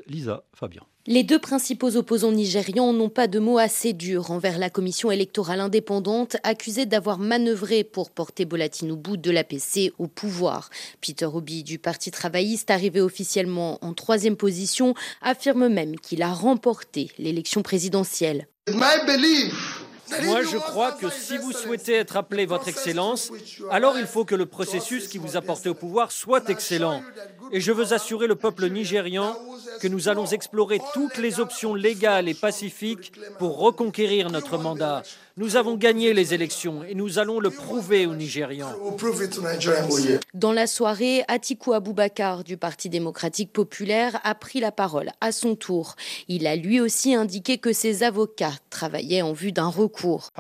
Lisa 0.07 0.45
Fabien. 0.55 0.83
Les 1.07 1.23
deux 1.23 1.39
principaux 1.39 1.97
opposants 1.97 2.33
nigérians 2.33 2.95
n'ont 2.95 3.11
pas 3.11 3.27
de 3.27 3.39
mots 3.39 3.59
assez 3.59 3.93
durs 3.93 4.31
envers 4.31 4.59
la 4.59 4.71
commission 4.71 5.11
électorale 5.11 5.61
indépendante 5.61 6.39
accusée 6.45 6.87
d'avoir 6.87 7.19
manœuvré 7.19 7.85
pour 7.85 8.04
porter 8.11 8.45
Bolatinoubou 8.45 9.17
de 9.17 9.31
l'APC 9.31 9.93
au 9.99 10.07
pouvoir. 10.07 10.71
Peter 11.01 11.27
Obi 11.27 11.63
du 11.63 11.79
Parti 11.79 12.11
travailliste, 12.11 12.71
arrivé 12.71 13.01
officiellement 13.01 13.79
en 13.85 13.95
troisième 13.95 14.37
position, 14.37 14.95
affirme 15.23 15.69
même 15.69 15.99
qu'il 15.99 16.23
a 16.23 16.33
remporté 16.33 17.11
l'élection 17.19 17.63
présidentielle. 17.63 18.47
Moi, 20.23 20.43
je 20.43 20.59
crois 20.59 20.93
que 20.93 21.09
si 21.11 21.39
vous 21.39 21.53
souhaitez 21.53 21.95
être 21.95 22.17
appelé 22.17 22.47
Votre 22.47 22.69
Excellence, 22.69 23.31
alors 23.71 23.99
il 23.99 24.07
faut 24.07 24.25
que 24.25 24.35
le 24.35 24.47
processus 24.47 25.09
qui 25.09 25.19
vous 25.19 25.37
a 25.37 25.41
porté 25.41 25.69
au 25.69 25.75
pouvoir 25.75 26.13
soit 26.13 26.49
excellent. 26.51 27.03
Et 27.53 27.61
je 27.61 27.73
veux 27.73 27.93
assurer 27.93 28.27
le 28.27 28.37
peuple 28.37 28.69
nigérian 28.69 29.37
que 29.81 29.89
nous 29.89 30.09
allons 30.09 30.27
explorer 30.27 30.81
toutes 30.93 31.19
les 31.19 31.41
options 31.41 31.75
légales 31.75 32.29
et 32.29 32.35
pacifiques 32.35 33.13
pour 33.39 33.59
reconquérir 33.59 34.31
notre 34.31 34.59
mandat. 34.59 35.03
Nous 35.37 35.57
avons 35.57 35.75
gagné 35.75 36.15
les 36.15 36.33
élections 36.33 36.85
et 36.85 36.95
nous 36.95 37.19
allons 37.19 37.41
le 37.41 37.51
prouver 37.51 38.07
aux 38.07 38.15
Nigérians. 38.15 38.73
Dans 40.33 40.53
la 40.53 40.69
soirée, 40.69 41.25
Atiku 41.27 41.73
Abubakar 41.73 42.45
du 42.45 42.57
Parti 42.57 42.89
démocratique 42.89 43.53
populaire 43.53 44.21
a 44.23 44.37
pris 44.37 44.61
la 44.61 44.71
parole 44.71 45.11
à 45.21 45.33
son 45.33 45.57
tour. 45.57 45.97
Il 46.29 46.47
a 46.47 46.55
lui 46.55 46.81
aussi 46.81 47.17
indiqué 47.17 47.59
que 47.59 47.73
ses 47.73 48.05
avocats 48.05 48.53
travaillaient 48.71 49.23
en 49.23 49.33
vue 49.33 49.51
d'un 49.51 49.67
recours. 49.67 50.31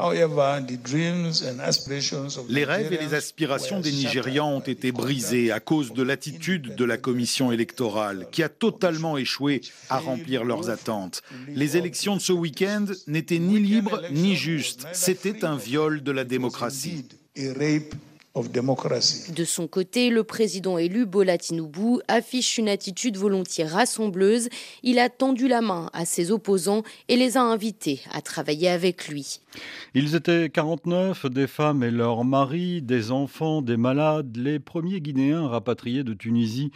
Les 2.48 2.64
rêves 2.64 2.92
et 2.92 2.98
les 2.98 3.14
aspirations 3.14 3.80
des 3.80 3.90
Nigérians 3.90 4.52
ont 4.52 4.60
été 4.60 4.92
brisés 4.92 5.50
à 5.50 5.58
cause 5.58 5.92
de 5.92 6.04
l'attitude 6.04 6.76
de 6.76 6.84
la 6.84 6.98
commission 6.98 7.50
électorale 7.50 8.28
qui 8.30 8.44
a 8.44 8.48
totalement 8.48 9.18
échoué 9.18 9.60
à 9.90 9.98
remplir 9.98 10.44
leurs 10.44 10.70
attentes. 10.70 11.22
Les 11.48 11.76
élections 11.76 12.14
de 12.14 12.20
ce 12.20 12.32
week-end 12.32 12.84
n'étaient 13.08 13.40
ni 13.40 13.58
libres 13.58 14.00
ni 14.12 14.36
justes. 14.36 14.83
C'était 14.92 15.44
un 15.44 15.56
viol 15.56 16.02
de 16.02 16.12
la 16.12 16.24
démocratie. 16.24 17.06
De 18.36 19.44
son 19.44 19.68
côté, 19.68 20.10
le 20.10 20.24
président 20.24 20.76
élu 20.76 21.06
Bola 21.06 21.38
Tinubu 21.38 22.00
affiche 22.08 22.58
une 22.58 22.68
attitude 22.68 23.16
volontiers 23.16 23.64
rassembleuse. 23.64 24.48
Il 24.82 24.98
a 24.98 25.08
tendu 25.08 25.46
la 25.46 25.60
main 25.60 25.88
à 25.92 26.04
ses 26.04 26.32
opposants 26.32 26.82
et 27.08 27.16
les 27.16 27.36
a 27.36 27.42
invités 27.42 28.00
à 28.12 28.22
travailler 28.22 28.68
avec 28.68 29.06
lui. 29.06 29.40
Ils 29.94 30.16
étaient 30.16 30.50
49, 30.50 31.26
des 31.26 31.46
femmes 31.46 31.84
et 31.84 31.92
leurs 31.92 32.24
maris, 32.24 32.82
des 32.82 33.12
enfants, 33.12 33.62
des 33.62 33.76
malades, 33.76 34.36
les 34.36 34.58
premiers 34.58 35.00
Guinéens 35.00 35.46
rapatriés 35.46 36.02
de 36.02 36.14
Tunisie 36.14 36.72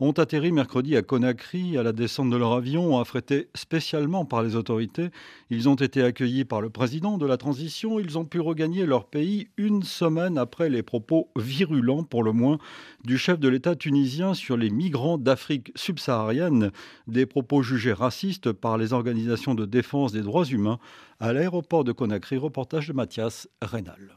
ont 0.00 0.12
atterri 0.12 0.52
mercredi 0.52 0.96
à 0.96 1.02
Conakry 1.02 1.76
à 1.76 1.82
la 1.82 1.92
descente 1.92 2.30
de 2.30 2.36
leur 2.36 2.52
avion, 2.52 2.98
affrété 2.98 3.48
spécialement 3.54 4.24
par 4.24 4.42
les 4.42 4.54
autorités. 4.54 5.10
Ils 5.50 5.68
ont 5.68 5.74
été 5.74 6.02
accueillis 6.02 6.44
par 6.44 6.60
le 6.60 6.70
président 6.70 7.18
de 7.18 7.26
la 7.26 7.36
transition. 7.36 7.98
Ils 7.98 8.16
ont 8.16 8.24
pu 8.24 8.40
regagner 8.40 8.86
leur 8.86 9.06
pays 9.06 9.48
une 9.56 9.82
semaine 9.82 10.38
après 10.38 10.68
les 10.68 10.82
propos 10.82 11.30
virulents, 11.36 12.04
pour 12.04 12.22
le 12.22 12.32
moins, 12.32 12.58
du 13.04 13.18
chef 13.18 13.38
de 13.40 13.48
l'État 13.48 13.74
tunisien 13.74 14.34
sur 14.34 14.56
les 14.56 14.70
migrants 14.70 15.18
d'Afrique 15.18 15.72
subsaharienne, 15.74 16.70
des 17.06 17.26
propos 17.26 17.62
jugés 17.62 17.92
racistes 17.92 18.52
par 18.52 18.78
les 18.78 18.92
organisations 18.92 19.54
de 19.54 19.64
défense 19.64 20.12
des 20.12 20.22
droits 20.22 20.44
humains 20.44 20.78
à 21.20 21.32
l'aéroport 21.32 21.84
de 21.84 21.92
Conakry. 21.92 22.36
Reportage 22.36 22.88
de 22.88 22.92
Mathias 22.92 23.48
Reynal. 23.62 24.16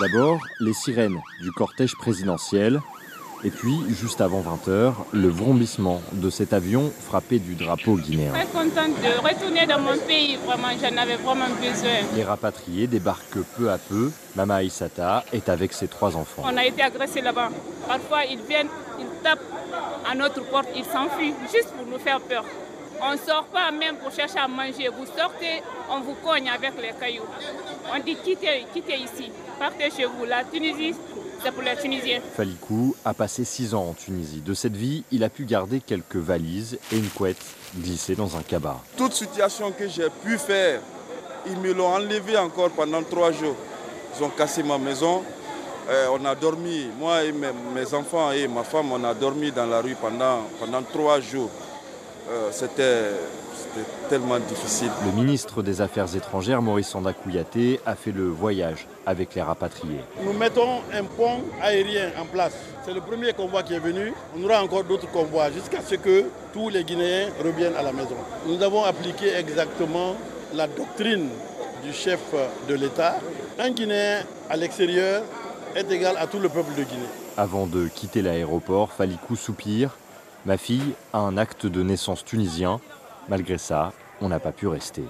D'abord, 0.00 0.40
les 0.60 0.72
sirènes 0.72 1.18
du 1.42 1.50
cortège 1.52 1.94
présidentiel 1.94 2.80
et 3.42 3.50
puis, 3.50 3.74
juste 3.88 4.20
avant 4.20 4.42
20h, 4.42 4.92
le 5.12 5.28
vrombissement 5.28 6.02
de 6.12 6.28
cet 6.28 6.52
avion 6.52 6.92
frappé 7.06 7.38
du 7.38 7.54
drapeau 7.54 7.96
guinéen. 7.96 8.32
Très 8.32 8.46
contente 8.46 9.00
de 9.00 9.26
retourner 9.26 9.66
dans 9.66 9.80
mon 9.80 9.96
pays, 9.96 10.36
vraiment, 10.44 10.68
j'en 10.80 10.96
avais 10.96 11.16
vraiment 11.16 11.48
besoin. 11.48 12.06
Les 12.14 12.24
rapatriés 12.24 12.86
débarquent 12.86 13.42
peu 13.56 13.70
à 13.70 13.78
peu. 13.78 14.10
Mama 14.36 14.62
Isata 14.62 15.24
est 15.32 15.48
avec 15.48 15.72
ses 15.72 15.88
trois 15.88 16.16
enfants. 16.16 16.42
On 16.44 16.56
a 16.56 16.66
été 16.66 16.82
agressés 16.82 17.22
là-bas. 17.22 17.48
Parfois, 17.88 18.24
ils 18.30 18.40
viennent, 18.46 18.68
ils 18.98 19.22
tapent 19.22 19.40
à 20.10 20.14
notre 20.14 20.44
porte, 20.50 20.68
ils 20.76 20.84
s'enfuient, 20.84 21.34
juste 21.50 21.72
pour 21.76 21.86
nous 21.86 21.98
faire 21.98 22.20
peur. 22.20 22.44
On 23.02 23.12
ne 23.12 23.18
sort 23.18 23.46
pas 23.46 23.70
même 23.70 23.96
pour 23.96 24.12
chercher 24.12 24.38
à 24.38 24.48
manger. 24.48 24.88
Vous 24.88 25.06
sortez, 25.06 25.62
on 25.90 26.00
vous 26.00 26.14
cogne 26.22 26.50
avec 26.50 26.72
les 26.76 26.92
cailloux. 27.00 27.24
On 27.94 27.98
dit 28.00 28.16
quittez, 28.16 28.66
quittez 28.74 28.96
ici, 28.96 29.32
partez 29.58 29.90
chez 29.90 30.04
vous. 30.04 30.26
La 30.26 30.44
Tunisie, 30.44 30.94
c'est 31.42 31.52
pour 31.52 31.62
les 31.62 31.76
Tunisiens. 31.76 32.20
Falikou 32.34 32.94
a 33.04 33.14
passé 33.14 33.44
six 33.44 33.74
ans 33.74 33.88
en 33.90 33.92
Tunisie. 33.92 34.40
De 34.40 34.54
cette 34.54 34.76
vie, 34.76 35.04
il 35.10 35.24
a 35.24 35.28
pu 35.28 35.44
garder 35.44 35.80
quelques 35.80 36.16
valises 36.16 36.78
et 36.92 36.96
une 36.96 37.08
couette 37.08 37.42
glissée 37.76 38.14
dans 38.14 38.36
un 38.36 38.42
cabas. 38.42 38.78
Toute 38.96 39.12
situation 39.12 39.72
que 39.72 39.88
j'ai 39.88 40.08
pu 40.24 40.38
faire, 40.38 40.80
ils 41.46 41.56
me 41.58 41.72
l'ont 41.72 41.88
enlevé 41.88 42.36
encore 42.36 42.70
pendant 42.70 43.02
trois 43.02 43.32
jours. 43.32 43.56
Ils 44.16 44.24
ont 44.24 44.30
cassé 44.30 44.62
ma 44.62 44.78
maison. 44.78 45.22
Euh, 45.88 46.08
on 46.12 46.24
a 46.24 46.34
dormi, 46.34 46.88
moi 46.98 47.24
et 47.24 47.32
mes, 47.32 47.48
mes, 47.74 47.94
enfants 47.94 48.30
et 48.32 48.46
ma 48.46 48.62
femme, 48.62 48.92
on 48.92 49.02
a 49.02 49.14
dormi 49.14 49.50
dans 49.50 49.66
la 49.66 49.80
rue 49.80 49.96
pendant, 50.00 50.42
pendant 50.58 50.82
trois 50.82 51.20
jours. 51.20 51.50
Euh, 52.28 52.50
C'était 52.52 53.14
tellement 54.08 54.38
difficile. 54.38 54.90
Le 55.04 55.12
ministre 55.12 55.62
des 55.62 55.80
Affaires 55.80 56.14
étrangères, 56.16 56.60
Maurice 56.62 56.88
Sanda 56.88 57.12
Kouyaté, 57.12 57.80
a 57.86 57.94
fait 57.94 58.10
le 58.12 58.28
voyage 58.28 58.86
avec 59.06 59.34
les 59.34 59.42
rapatriés. 59.42 60.00
Nous 60.24 60.32
mettons 60.32 60.80
un 60.92 61.04
pont 61.04 61.40
aérien 61.62 62.10
en 62.20 62.24
place. 62.24 62.54
C'est 62.84 62.92
le 62.94 63.00
premier 63.00 63.32
convoi 63.32 63.62
qui 63.62 63.74
est 63.74 63.78
venu. 63.80 64.12
On 64.36 64.42
aura 64.44 64.62
encore 64.62 64.84
d'autres 64.84 65.10
convois 65.10 65.50
jusqu'à 65.50 65.80
ce 65.82 65.94
que 65.94 66.24
tous 66.52 66.68
les 66.68 66.84
Guinéens 66.84 67.28
reviennent 67.44 67.76
à 67.76 67.82
la 67.82 67.92
maison. 67.92 68.16
Nous 68.46 68.60
avons 68.62 68.84
appliqué 68.84 69.34
exactement 69.34 70.16
la 70.54 70.66
doctrine 70.66 71.28
du 71.84 71.92
chef 71.92 72.20
de 72.68 72.74
l'État. 72.74 73.16
Un 73.58 73.70
Guinéen 73.70 74.22
à 74.48 74.56
l'extérieur 74.56 75.22
est 75.76 75.90
égal 75.92 76.16
à 76.18 76.26
tout 76.26 76.38
le 76.40 76.48
peuple 76.48 76.72
de 76.76 76.82
Guinée. 76.82 77.08
Avant 77.36 77.66
de 77.66 77.86
quitter 77.88 78.22
l'aéroport, 78.22 78.90
Falikou 78.92 79.36
soupire. 79.36 79.96
Ma 80.46 80.56
fille 80.56 80.94
a 81.12 81.18
un 81.18 81.36
acte 81.36 81.66
de 81.66 81.82
naissance 81.82 82.24
tunisien. 82.24 82.80
Malgré 83.28 83.58
ça, 83.58 83.92
on 84.20 84.28
n'a 84.28 84.40
pas 84.40 84.52
pu 84.52 84.66
rester. 84.66 85.04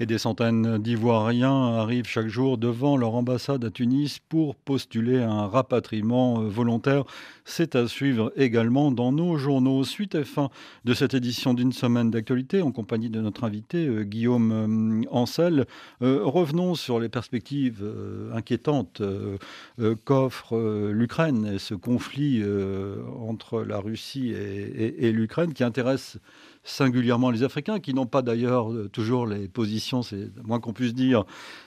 Et 0.00 0.06
des 0.06 0.18
centaines 0.18 0.78
d'Ivoiriens 0.78 1.74
arrivent 1.74 2.06
chaque 2.06 2.28
jour 2.28 2.58
devant 2.58 2.96
leur 2.96 3.14
ambassade 3.14 3.64
à 3.64 3.70
Tunis 3.70 4.18
pour 4.28 4.54
postuler 4.54 5.18
un 5.18 5.46
rapatriement 5.46 6.40
volontaire. 6.42 7.04
C'est 7.44 7.74
à 7.74 7.88
suivre 7.88 8.32
également 8.36 8.92
dans 8.92 9.12
nos 9.12 9.36
journaux. 9.38 9.82
Suite 9.84 10.14
et 10.14 10.24
fin 10.24 10.50
de 10.84 10.94
cette 10.94 11.14
édition 11.14 11.54
d'une 11.54 11.72
semaine 11.72 12.10
d'actualité 12.10 12.62
en 12.62 12.72
compagnie 12.72 13.10
de 13.10 13.20
notre 13.20 13.44
invité 13.44 13.88
Guillaume 14.04 15.04
Ancel. 15.10 15.66
Euh, 16.02 16.20
revenons 16.22 16.74
sur 16.74 17.00
les 17.00 17.08
perspectives 17.08 17.82
euh, 17.82 18.32
inquiétantes 18.34 19.00
euh, 19.00 19.36
qu'offre 20.04 20.90
l'Ukraine 20.90 21.46
et 21.46 21.58
ce 21.58 21.74
conflit 21.74 22.42
entre 23.20 23.62
la 23.62 23.78
Russie 23.78 24.32
et 24.32 25.12
l'Ukraine 25.12 25.52
qui 25.52 25.64
intéresse 25.64 26.18
singulièrement 26.68 27.30
les 27.30 27.42
Africains, 27.42 27.80
qui 27.80 27.94
n'ont 27.94 28.06
pas 28.06 28.22
d'ailleurs 28.22 28.70
toujours 28.92 29.26
les 29.26 29.48
positions, 29.48 30.02
c'est 30.02 30.30
moins 30.44 30.60
qu'on 30.60 30.72
puisse 30.72 30.94
dire, 30.94 31.24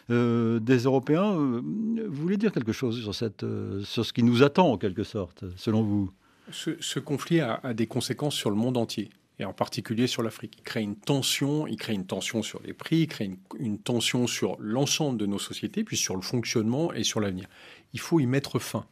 euh, 0.10 0.60
des 0.60 0.80
Européens. 0.80 1.32
Vous 1.32 1.62
voulez 2.10 2.38
dire 2.38 2.52
quelque 2.52 2.72
chose 2.72 3.02
sur, 3.02 3.16
cette, 3.16 3.46
sur 3.84 4.06
ce 4.06 4.14
qui 4.14 4.24
nous 4.24 4.44
attend 4.44 4.72
en 4.72 4.78
quelque 4.78 5.04
sorte, 5.04 5.44
selon 5.58 5.84
vous? 5.84 6.12
Ce, 6.52 7.00
conflit 7.00 7.40
a, 7.40 7.74
des 7.74 7.88
conséquences 7.88 8.36
sur 8.36 8.50
le 8.50 8.56
monde 8.56 8.78
entier. 8.78 9.10
Et 9.40 9.46
en 9.46 9.54
particulier 9.54 10.06
sur 10.06 10.22
l'Afrique. 10.22 10.56
Il 10.60 10.64
crée 10.64 10.84
une 10.84 10.96
tension, 10.96 11.66
il 11.66 11.76
crée 11.76 11.94
une 11.94 12.06
tension 12.06 12.44
sur 12.44 12.62
les 12.64 12.74
prix, 12.74 13.00
il 13.00 13.08
crée 13.08 13.32
une 13.58 13.80
tension 13.80 14.28
sur 14.28 14.56
l'ensemble 14.60 15.18
de 15.18 15.26
nos 15.26 15.40
sociétés, 15.40 15.84
puis 15.84 15.98
sur 15.98 16.16
le 16.16 16.22
fonctionnement 16.22 16.94
et 16.94 17.04
sur 17.04 17.20
l'avenir. 17.20 17.48
Il 17.94 18.00
faut 18.00 18.20
y 18.20 18.28
mettre 18.28 18.60
fin. 18.60 18.86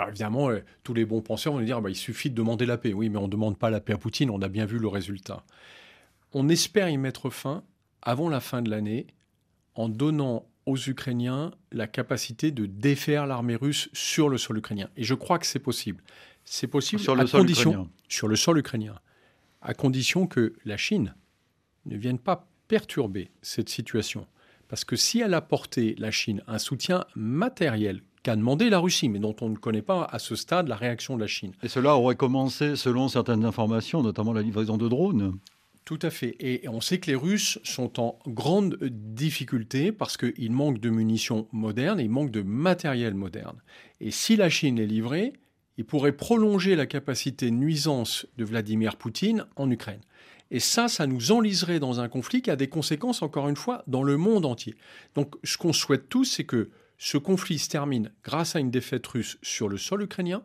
Alors 0.00 0.08
évidemment, 0.08 0.48
euh, 0.48 0.60
tous 0.82 0.94
les 0.94 1.04
bons 1.04 1.20
penseurs 1.20 1.52
vont 1.52 1.58
nous 1.58 1.66
dire 1.66 1.82
bah, 1.82 1.90
il 1.90 1.96
suffit 1.96 2.30
de 2.30 2.34
demander 2.34 2.64
la 2.64 2.78
paix. 2.78 2.94
Oui, 2.94 3.10
mais 3.10 3.18
on 3.18 3.26
ne 3.26 3.30
demande 3.30 3.58
pas 3.58 3.68
la 3.68 3.80
paix 3.80 3.92
à 3.92 3.98
Poutine, 3.98 4.30
on 4.30 4.40
a 4.40 4.48
bien 4.48 4.64
vu 4.64 4.78
le 4.78 4.88
résultat. 4.88 5.44
On 6.32 6.48
espère 6.48 6.88
y 6.88 6.96
mettre 6.96 7.28
fin 7.28 7.64
avant 8.00 8.30
la 8.30 8.40
fin 8.40 8.62
de 8.62 8.70
l'année 8.70 9.08
en 9.74 9.90
donnant 9.90 10.46
aux 10.64 10.78
Ukrainiens 10.78 11.50
la 11.70 11.86
capacité 11.86 12.50
de 12.50 12.64
défaire 12.64 13.26
l'armée 13.26 13.56
russe 13.56 13.90
sur 13.92 14.30
le 14.30 14.38
sol 14.38 14.56
ukrainien. 14.56 14.88
Et 14.96 15.04
je 15.04 15.12
crois 15.12 15.38
que 15.38 15.44
c'est 15.44 15.58
possible. 15.58 16.02
C'est 16.44 16.66
possible 16.66 17.02
sur 17.02 17.14
le 17.14 17.24
à 17.24 17.26
sol 17.26 17.40
condition, 17.42 17.70
ukrainien. 17.70 17.90
sur 18.08 18.28
le 18.28 18.36
sol 18.36 18.58
ukrainien, 18.58 18.98
à 19.60 19.74
condition 19.74 20.26
que 20.26 20.54
la 20.64 20.78
Chine 20.78 21.14
ne 21.84 21.96
vienne 21.98 22.18
pas 22.18 22.48
perturber 22.68 23.30
cette 23.42 23.68
situation. 23.68 24.26
Parce 24.68 24.84
que 24.84 24.96
si 24.96 25.20
elle 25.20 25.34
apportait, 25.34 25.94
la 25.98 26.10
Chine, 26.10 26.42
un 26.46 26.58
soutien 26.58 27.04
matériel 27.16 28.02
qu'a 28.22 28.36
demandé 28.36 28.70
la 28.70 28.78
Russie, 28.78 29.08
mais 29.08 29.18
dont 29.18 29.36
on 29.40 29.48
ne 29.48 29.56
connaît 29.56 29.82
pas 29.82 30.04
à 30.04 30.18
ce 30.18 30.36
stade 30.36 30.68
la 30.68 30.76
réaction 30.76 31.16
de 31.16 31.20
la 31.20 31.26
Chine. 31.26 31.52
Et 31.62 31.68
cela 31.68 31.96
aurait 31.96 32.16
commencé, 32.16 32.76
selon 32.76 33.08
certaines 33.08 33.44
informations, 33.44 34.02
notamment 34.02 34.32
la 34.32 34.42
livraison 34.42 34.76
de 34.76 34.88
drones 34.88 35.38
tout 35.86 35.98
à 36.02 36.10
fait. 36.10 36.36
Et 36.38 36.68
on 36.68 36.80
sait 36.80 37.00
que 37.00 37.10
les 37.10 37.16
Russes 37.16 37.58
sont 37.64 37.98
en 37.98 38.16
grande 38.28 38.76
difficulté 38.80 39.90
parce 39.90 40.16
qu'ils 40.16 40.52
manquent 40.52 40.78
de 40.78 40.88
munitions 40.88 41.48
modernes 41.50 41.98
et 41.98 42.04
ils 42.04 42.10
manquent 42.10 42.30
de 42.30 42.42
matériel 42.42 43.14
moderne. 43.14 43.60
Et 44.00 44.12
si 44.12 44.36
la 44.36 44.48
Chine 44.48 44.78
est 44.78 44.86
livrée, 44.86 45.32
il 45.78 45.84
pourrait 45.84 46.12
prolonger 46.12 46.76
la 46.76 46.86
capacité 46.86 47.50
nuisance 47.50 48.24
de 48.36 48.44
Vladimir 48.44 48.96
Poutine 48.96 49.46
en 49.56 49.68
Ukraine. 49.68 50.02
Et 50.52 50.60
ça, 50.60 50.86
ça 50.86 51.08
nous 51.08 51.32
enliserait 51.32 51.80
dans 51.80 51.98
un 51.98 52.08
conflit 52.08 52.42
qui 52.42 52.50
a 52.50 52.56
des 52.56 52.68
conséquences, 52.68 53.22
encore 53.22 53.48
une 53.48 53.56
fois, 53.56 53.82
dans 53.88 54.04
le 54.04 54.16
monde 54.16 54.46
entier. 54.46 54.76
Donc 55.16 55.34
ce 55.42 55.56
qu'on 55.56 55.72
souhaite 55.72 56.08
tous, 56.08 56.24
c'est 56.24 56.44
que 56.44 56.70
ce 57.02 57.16
conflit 57.16 57.58
se 57.58 57.70
termine 57.70 58.12
grâce 58.22 58.54
à 58.54 58.60
une 58.60 58.70
défaite 58.70 59.06
russe 59.06 59.38
sur 59.40 59.70
le 59.70 59.78
sol 59.78 60.02
ukrainien. 60.02 60.42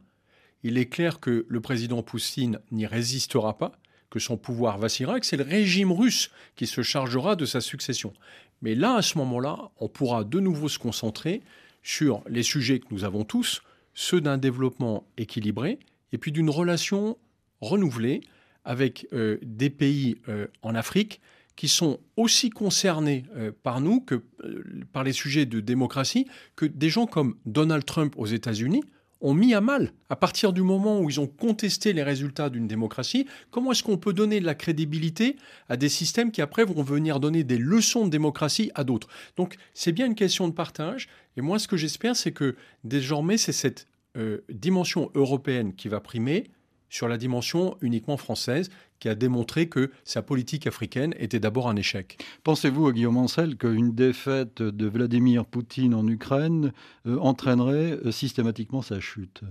Il 0.64 0.78
est 0.78 0.86
clair 0.86 1.20
que 1.20 1.46
le 1.50 1.60
président 1.60 2.02
Poutine 2.02 2.60
n'y 2.72 2.86
résistera 2.86 3.58
pas, 3.58 3.74
que 4.10 4.20
son 4.20 4.38
pouvoir 4.38 4.78
vacillera, 4.78 5.20
que 5.20 5.26
c'est 5.26 5.36
le 5.36 5.44
régime 5.44 5.92
russe 5.92 6.32
qui 6.56 6.66
se 6.66 6.82
chargera 6.82 7.36
de 7.36 7.46
sa 7.46 7.60
succession. 7.60 8.14
Mais 8.62 8.74
là, 8.74 8.96
à 8.96 9.02
ce 9.02 9.18
moment-là, 9.18 9.70
on 9.82 9.90
pourra 9.90 10.24
de 10.24 10.40
nouveau 10.40 10.70
se 10.70 10.80
concentrer 10.80 11.42
sur 11.84 12.24
les 12.26 12.42
sujets 12.42 12.80
que 12.80 12.88
nous 12.90 13.04
avons 13.04 13.26
tous, 13.26 13.62
ceux 13.94 14.22
d'un 14.22 14.38
développement 14.38 15.06
équilibré 15.18 15.78
et 16.14 16.18
puis 16.18 16.32
d'une 16.32 16.50
relation 16.50 17.18
renouvelée 17.60 18.22
avec 18.64 19.10
euh, 19.12 19.40
des 19.42 19.70
pays 19.70 20.22
euh, 20.30 20.48
en 20.62 20.74
Afrique 20.74 21.20
qui 21.56 21.68
sont 21.68 22.00
aussi 22.18 22.50
concernés 22.50 23.26
euh, 23.36 23.52
par 23.64 23.82
nous 23.82 24.02
que 24.02 24.24
euh, 24.44 24.64
par 24.92 25.04
les 25.04 25.14
sujets 25.14 25.46
de 25.46 25.60
démocratie 25.60 26.28
que 26.56 26.66
des 26.66 26.90
gens 26.90 27.06
comme 27.06 27.36
Donald 27.46 27.86
Trump 27.86 28.14
aux 28.18 28.26
États-Unis 28.26 28.84
ont 29.22 29.34
mis 29.34 29.54
à 29.54 29.62
mal 29.62 29.92
à 30.10 30.16
partir 30.16 30.54
du 30.54 30.62
moment 30.62 31.00
où 31.00 31.10
ils 31.10 31.20
ont 31.20 31.28
contesté 31.28 31.94
les 31.94 32.04
résultats 32.04 32.50
d'une 32.50 32.68
démocratie. 32.68 33.26
Comment 33.50 33.72
est-ce 33.72 33.84
qu'on 33.84 33.98
peut 33.98 34.14
donner 34.14 34.40
de 34.40 34.46
la 34.46 34.56
crédibilité 34.56 35.38
à 35.70 35.78
des 35.78 35.90
systèmes 35.90 36.32
qui 36.32 36.42
après 36.42 36.66
vont 36.66 36.84
venir 36.84 37.20
donner 37.20 37.44
des 37.44 37.58
leçons 37.58 38.06
de 38.06 38.12
démocratie 38.12 38.72
à 38.76 38.84
d'autres? 38.84 39.08
Donc 39.38 39.56
c'est 39.74 39.94
bien 39.94 40.06
une 40.06 40.16
question 40.16 40.48
de 40.48 40.54
partage. 40.54 41.08
Et 41.38 41.42
moi 41.42 41.60
ce 41.60 41.68
que 41.68 41.78
j'espère 41.78 42.16
c'est 42.16 42.34
que 42.34 42.56
désormais 42.84 43.38
c'est 43.38 43.54
cette 43.54 43.88
euh, 44.18 44.42
dimension 44.50 45.10
européenne 45.16 45.74
qui 45.74 45.88
va 45.88 46.00
primer 46.00 46.46
sur 46.90 47.08
la 47.08 47.18
dimension 47.18 47.78
uniquement 47.82 48.18
française, 48.18 48.70
qui 49.00 49.10
a 49.10 49.16
démontré 49.16 49.68
que 49.68 49.92
sa 50.04 50.22
politique 50.22 50.68
africaine 50.68 51.14
était 51.20 51.40
d'abord 51.40 51.68
un 51.68 51.76
échec. 51.76 52.18
Pensez-vous, 52.44 52.92
Guillaume 52.92 53.18
Ancel, 53.18 53.58
qu'une 53.58 53.94
défaite 53.94 54.62
de 54.62 54.88
Vladimir 54.88 55.46
Poutine 55.46 55.94
en 55.94 56.08
Ukraine 56.08 56.72
euh, 57.06 57.18
entraînerait 57.20 58.00
euh, 58.06 58.12
systématiquement 58.12 58.82
sa 58.82 59.00
chute? 59.00 59.42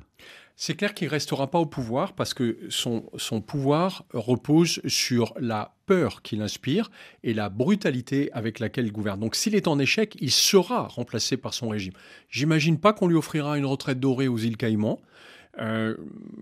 C'est 0.57 0.77
clair 0.77 0.95
qu'il 0.95 1.09
ne 1.09 1.11
restera 1.11 1.51
pas 1.51 1.59
au 1.59 1.67
pouvoir 1.67 2.13
parce 2.13 2.33
que 2.33 2.59
son, 2.69 3.11
son 3.17 3.41
pouvoir 3.41 4.05
repose 4.13 4.81
sur 4.87 5.35
la 5.39 5.75
peur 5.87 6.23
qu'il 6.23 6.43
inspire 6.43 6.91
et 7.25 7.35
la 7.35 7.49
brutalité 7.49 8.31
avec 8.33 8.61
laquelle 8.61 8.87
il 8.87 8.93
gouverne. 8.93 9.19
Donc 9.19 9.35
s'il 9.35 9.57
est 9.57 9.67
en 9.67 9.81
échec, 9.81 10.17
il 10.21 10.31
sera 10.31 10.87
remplacé 10.87 11.37
par 11.37 11.55
son 11.55 11.71
régime. 11.71 11.93
J'imagine 12.31 12.79
pas 12.79 12.93
qu'on 12.93 13.09
lui 13.09 13.17
offrira 13.17 13.59
une 13.59 13.67
retraite 13.67 13.99
dorée 13.99 14.29
aux 14.29 14.39
îles 14.39 14.57
Caïmans. 14.57 15.01
Euh, 15.61 15.95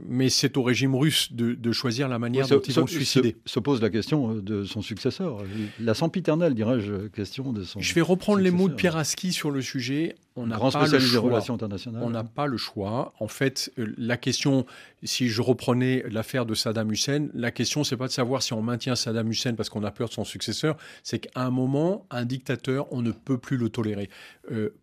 mais 0.07 0.29
c'est 0.29 0.57
au 0.57 0.63
régime 0.63 0.95
russe 0.95 1.33
de, 1.33 1.73
choisir 1.73 2.09
la 2.09 2.19
manière 2.19 2.49
dont 2.49 2.61
ils 2.61 2.75
vont 2.75 2.87
se 2.87 2.95
suicider. 2.95 3.37
Se, 3.47 3.61
pose 3.61 3.81
la 3.83 3.91
question 3.91 4.37
euh, 4.37 4.43
de 4.43 4.65
son 4.65 4.83
successeur, 4.83 5.39
la 5.81 5.95
sempiternelle, 5.95 6.55
dirais-je, 6.55 7.09
question 7.09 7.53
de 7.53 7.63
son. 7.63 7.81
Je 7.81 7.95
vais 7.95 8.01
reprendre 8.01 8.41
les 8.41 8.51
mots 8.51 8.69
de 8.69 8.75
Pierre 8.75 8.97
Aski 8.97 9.33
sur 9.33 9.51
le 9.51 9.63
sujet. 9.63 10.17
On 10.35 10.47
n'a 10.47 10.59
pas 10.59 10.87
le 10.87 10.99
choix. 10.99 11.21
relations 11.21 11.55
internationales. 11.55 12.03
On 12.05 12.11
n'a 12.11 12.25
pas 12.25 12.47
le 12.47 12.57
choix. 12.57 13.13
En 13.21 13.29
fait, 13.29 13.71
euh, 13.79 13.95
la 13.99 14.17
question, 14.17 14.67
si 15.03 15.29
je 15.29 15.43
reprenais 15.43 16.05
l'affaire 16.11 16.47
de 16.47 16.55
Saddam 16.55 16.91
Hussein, 16.91 17.29
la 17.35 17.51
question 17.51 17.85
c'est 17.85 17.97
pas 17.99 18.07
de 18.07 18.13
savoir 18.13 18.43
si 18.43 18.53
on 18.53 18.63
maintient 18.63 18.95
Saddam 18.97 19.31
Hussein 19.31 19.55
parce 19.55 19.69
qu'on 19.69 19.85
a 19.85 19.91
peur 19.91 20.09
de 20.09 20.15
son 20.15 20.25
successeur, 20.25 20.77
c'est 21.03 21.19
qu'à 21.19 21.43
un 21.43 21.51
moment, 21.51 22.07
un 22.11 22.25
dictateur, 22.25 22.91
on 22.93 23.03
ne 23.03 23.13
peut 23.13 23.39
plus 23.39 23.57
le 23.57 23.69
tolérer. 23.69 24.09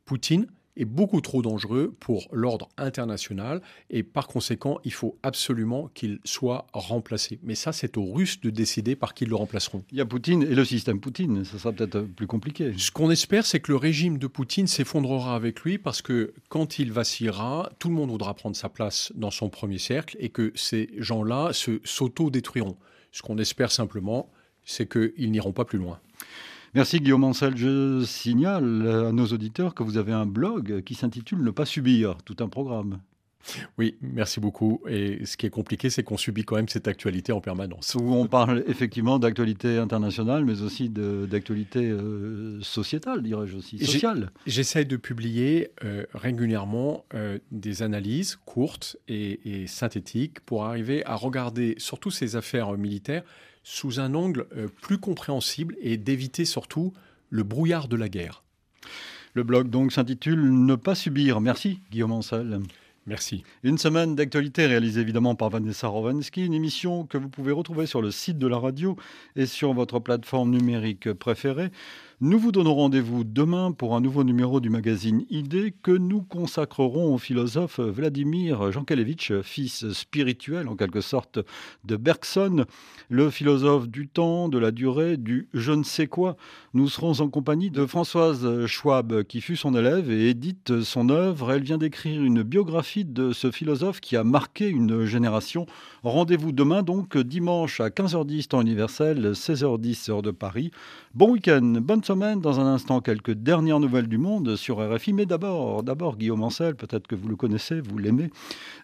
Poutine 0.06 0.48
est 0.80 0.86
beaucoup 0.86 1.22
trop 1.22 1.42
dangereux 1.42 1.94
pour 2.00 2.28
l'ordre 2.32 2.70
international 2.78 3.62
et 3.90 4.04
par 4.04 4.28
conséquent, 4.28 4.80
il 4.84 4.94
faut 4.94 5.18
absolument 5.24 5.90
qu'il 5.94 6.20
soit 6.24 6.68
remplacé. 6.74 7.40
Mais 7.44 7.56
ça, 7.56 7.74
c'est 7.74 7.98
aux 7.98 8.12
Russes 8.12 8.40
de 8.42 8.50
décider 8.50 8.96
par 8.96 9.14
qui 9.14 9.26
ils 9.26 9.30
le 9.30 9.36
remplaceront. 9.36 9.84
Il 9.92 9.98
y 9.98 10.02
a 10.02 10.06
Poutine 10.06 10.44
et 10.44 10.56
le 10.56 10.64
système 10.66 11.00
Poutine, 11.00 11.44
ça 11.44 11.60
sera 11.60 11.74
peut-être 11.74 12.02
plus 12.02 12.28
compliqué. 12.28 12.74
Ce 12.78 12.92
qu'on 12.92 13.12
espère, 13.12 13.46
c'est 13.46 13.60
que 13.60 13.72
le 13.72 13.78
régime 13.78 14.18
de 14.18 14.28
Poutine 14.28 14.68
s'effondrera 14.68 15.36
avec 15.36 15.60
lui 15.62 15.78
parce 15.78 16.02
que 16.02 16.34
quand 16.48 16.80
il 16.80 16.92
vacillera, 16.92 17.70
tout 17.80 17.90
le 17.90 17.96
monde 17.96 18.10
voudra 18.10 18.34
prendre 18.34 18.56
sa 18.56 18.70
place 18.70 19.12
dans 19.16 19.32
son 19.32 19.50
premier 19.50 19.78
cercle 19.78 20.16
et 20.20 20.30
que 20.30 20.54
ces 20.56 20.90
gens-là 20.98 21.52
se 21.52 21.82
s'auto-détruiront. 21.84 22.78
Ce 23.12 23.22
qu'on 23.22 23.38
espère 23.38 23.72
simplement, 23.72 24.30
c'est 24.64 24.88
qu'ils 24.88 25.32
n'iront 25.32 25.52
pas 25.52 25.66
plus 25.66 25.80
loin. 25.80 26.00
Merci 26.76 26.99
Guillaume 26.99 27.24
Ancel. 27.24 27.57
Je 27.57 28.03
signale 28.05 28.88
à 28.88 29.11
nos 29.11 29.26
auditeurs 29.26 29.74
que 29.74 29.84
vous 29.84 29.97
avez 29.97 30.13
un 30.13 30.26
blog 30.26 30.84
qui 30.84 30.93
s'intitule 30.93 31.41
Ne 31.41 31.51
pas 31.51 31.65
subir, 31.65 32.17
tout 32.24 32.38
un 32.39 32.47
programme. 32.47 32.99
Oui, 33.78 33.95
merci 34.01 34.39
beaucoup. 34.39 34.82
Et 34.88 35.26
ce 35.26 35.38
qui 35.38 35.45
est 35.45 35.49
compliqué, 35.49 35.89
c'est 35.89 36.03
qu'on 36.03 36.17
subit 36.17 36.43
quand 36.43 36.55
même 36.55 36.67
cette 36.67 36.88
actualité 36.88 37.32
en 37.32 37.41
permanence. 37.41 37.95
Où 37.95 38.13
on 38.13 38.28
parle 38.28 38.63
effectivement 38.67 39.17
d'actualité 39.17 39.78
internationale, 39.78 40.45
mais 40.45 40.61
aussi 40.61 40.89
d'actualité 40.89 41.89
euh, 41.89 42.61
sociétale, 42.61 43.24
dirais-je 43.24 43.55
aussi, 43.57 43.80
sociale. 43.80 44.32
J'essaie 44.45 44.86
de 44.86 44.97
publier 44.97 45.72
euh, 45.84 46.05
régulièrement 46.13 47.05
euh, 47.13 47.39
des 47.51 47.82
analyses 47.82 48.38
courtes 48.45 48.97
et, 49.07 49.61
et, 49.61 49.67
synthétiques 49.67 50.41
pour 50.41 50.65
arriver 50.65 51.05
à 51.05 51.15
regarder 51.15 51.76
surtout 51.78 52.11
ces 52.11 52.36
affaires 52.36 52.74
militaires 52.74 53.24
sous 53.64 53.99
un 53.99 54.14
angle 54.14 54.47
euh, 54.55 54.68
plus 54.82 54.97
compréhensible 54.97 55.76
et 55.82 55.97
d'éviter 55.97 56.45
surtout 56.45 56.93
le 57.30 57.43
brouillard 57.43 57.88
de 57.88 57.95
la 57.95 58.10
guerre. 58.10 58.43
Le 59.34 59.43
blog 59.43 59.70
donc 59.70 59.91
s'intitule 59.91 60.41
Ne 60.41 60.76
pas 60.76 60.95
subir. 60.95 61.39
Merci 61.41 61.80
Guillaume 61.91 62.12
Ansel. 62.12 62.62
Merci. 63.05 63.43
Une 63.64 63.78
semaine 63.78 64.16
d'actualité 64.16 64.68
réalisée 64.68 65.01
évidemment 65.01 65.34
par 65.34 65.49
Vanessa 65.49 65.88
Rovansky, 65.88 66.45
une 66.45 66.53
émission 66.53 67.05
que 67.05 67.18
vous 67.18 67.30
pouvez 67.30 67.51
retrouver 67.51 67.88
sur 67.88 68.01
le 68.01 68.12
site 68.12 68.38
de 68.38 68.45
la 68.45 68.57
radio 68.57 68.97
et 69.36 69.47
sur 69.47 69.74
votre 69.74 69.99
plateforme 69.99 70.51
numérique 70.51 71.12
préférée. 71.14 71.72
Nous 72.22 72.38
vous 72.38 72.51
donnons 72.51 72.76
rendez-vous 72.76 73.24
demain 73.24 73.72
pour 73.72 73.95
un 73.95 74.01
nouveau 74.01 74.26
numéro 74.26 74.59
du 74.59 74.70
magazine 74.70 75.24
Idées 75.30 75.74
que 75.82 75.91
nous 75.91 76.22
consacrerons 76.22 77.13
au 77.13 77.17
philosophe 77.17 77.80
Vladimir 77.80 78.74
Jankelevitch, 78.74 79.39
fils 79.41 79.89
spirituel 79.93 80.67
en 80.67 80.76
quelque 80.76 80.99
sorte 80.99 81.39
de 81.86 81.95
Bergson, 81.95 82.65
le 83.07 83.30
philosophe 83.30 83.88
du 83.88 84.09
temps, 84.09 84.49
de 84.49 84.57
la 84.57 84.72
durée, 84.72 85.15
du 85.15 85.47
je 85.53 85.72
ne 85.72 85.84
sais 85.84 86.07
quoi. 86.07 86.36
Nous 86.74 86.89
serons 86.89 87.22
en 87.22 87.30
compagnie 87.30 87.72
de 87.72 87.86
Françoise 87.86 88.65
Schwab 88.65 89.24
qui 89.24 89.39
fut 89.39 89.55
son 89.55 89.74
élève 89.74 90.11
et 90.11 90.30
édite 90.30 90.82
son 90.82 91.07
œuvre. 91.07 91.53
Elle 91.53 91.63
vient 91.63 91.78
d'écrire 91.78 92.22
une 92.22 92.43
biographie 92.43 93.05
de 93.05 93.32
ce 93.32 93.49
philosophe 93.49 94.01
qui 94.01 94.17
a 94.17 94.26
marqué 94.26 94.67
une 94.67 95.05
génération. 95.05 95.67
Rendez-vous 96.03 96.51
demain 96.51 96.84
donc 96.84 97.17
dimanche 97.17 97.80
à 97.80 97.88
15h10 97.88 98.47
temps 98.49 98.61
universel, 98.61 99.32
16h10 99.32 100.11
heure 100.11 100.22
de 100.22 100.32
Paris. 100.32 100.72
Bon 101.13 101.32
week-end, 101.32 101.78
bonne 101.82 102.03
Dans 102.10 102.60
un 102.60 102.66
instant, 102.66 103.01
quelques 103.01 103.34
dernières 103.34 103.80
nouvelles 103.80 104.07
du 104.07 104.18
monde 104.18 104.55
sur 104.55 104.80
RFI. 104.80 105.14
Mais 105.14 105.28
d'abord, 105.28 105.84
d'abord 105.84 106.18
Guillaume 106.18 106.41
Ancel, 106.41 106.74
peut-être 106.74 107.05
que 107.05 107.14
vous 107.14 107.28
le 107.28 107.36
connaissez, 107.36 107.82
vous 107.82 107.99
l'aimez. 107.99 108.32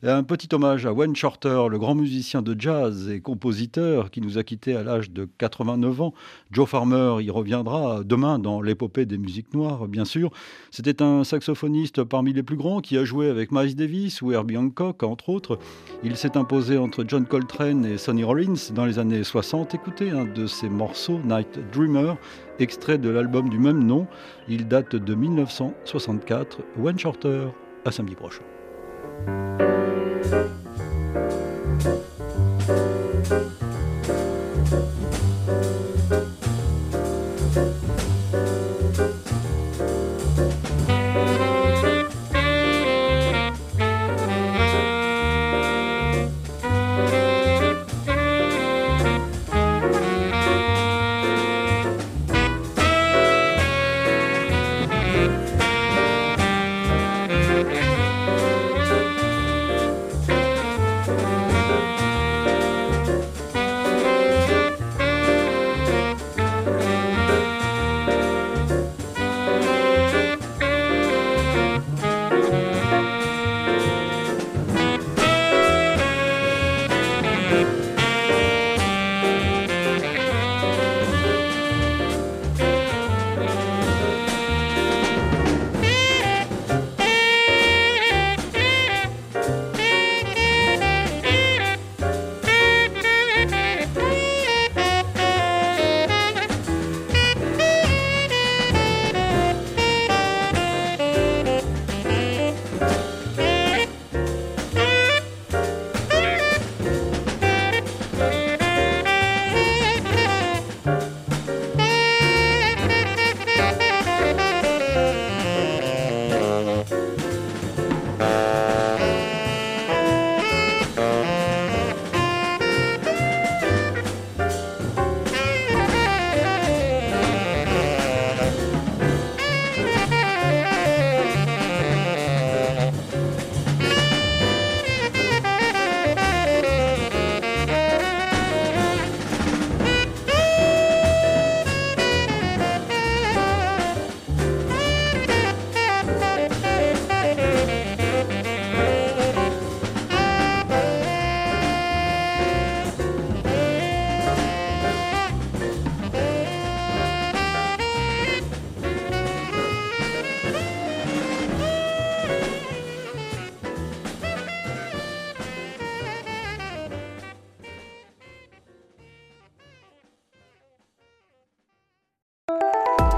Un 0.03 0.21
petit 0.21 0.47
hommage 0.53 0.86
à 0.86 0.93
Wayne 0.93 1.15
Shorter, 1.15 1.63
le 1.71 1.80
grand 1.80 1.95
musicien 1.95 2.43
de 2.43 2.55
jazz 2.55 3.09
et 3.09 3.21
compositeur 3.21 4.11
qui 4.11 4.21
nous 4.21 4.38
a 4.38 4.43
quittés 4.43 4.76
à 4.76 4.84
l'âge 4.84 5.09
de 5.09 5.28
89 5.39 6.01
ans. 6.01 6.13
Joe 6.51 6.69
Farmer 6.69 7.15
y 7.23 7.32
reviendra 7.32 8.03
demain 8.03 8.38
dans 8.38 8.61
l'épopée 8.61 9.07
des 9.07 9.17
musiques 9.17 9.55
noires, 9.55 9.88
bien 9.88 10.05
sûr. 10.05 10.30
C'était 10.69 11.01
un 11.01 11.23
saxophoniste 11.23 12.03
parmi 12.03 12.32
les 12.32 12.43
plus 12.43 12.57
grands 12.57 12.80
qui 12.80 12.95
a 12.95 13.05
joué 13.05 13.28
avec 13.28 13.51
Miles 13.51 13.76
Davis 13.76 14.21
ou 14.21 14.34
Herbie 14.34 14.57
Hancock, 14.57 15.01
entre 15.01 15.30
autres. 15.30 15.57
Il 16.03 16.15
s'est 16.15 16.38
imposé 16.38 16.78
entre 16.78 17.03
John 17.07 17.26
Coltrane 17.26 17.88
et 17.88 17.97
Sonny 17.97 18.23
Rollins 18.23 18.71
dans 18.76 18.86
les 18.86 18.99
années 18.99 19.23
60. 19.23 19.73
Écoutez 19.73 20.11
un 20.11 20.26
de 20.26 20.45
ses 20.45 20.69
morceaux, 20.69 21.19
Night 21.26 21.59
Dreamer 21.73 22.13
extrait 22.60 22.97
de 22.97 23.10
l'album 23.10 23.49
du 23.49 23.60
même 23.60 23.84
nom. 23.84 24.08
Il 24.47 24.68
date 24.68 24.95
de 24.95 25.16
1964. 25.16 26.60
One 26.84 26.99
Shorter, 26.99 27.47
à 27.86 27.91
samedi 27.91 28.16
prochain. 28.16 28.43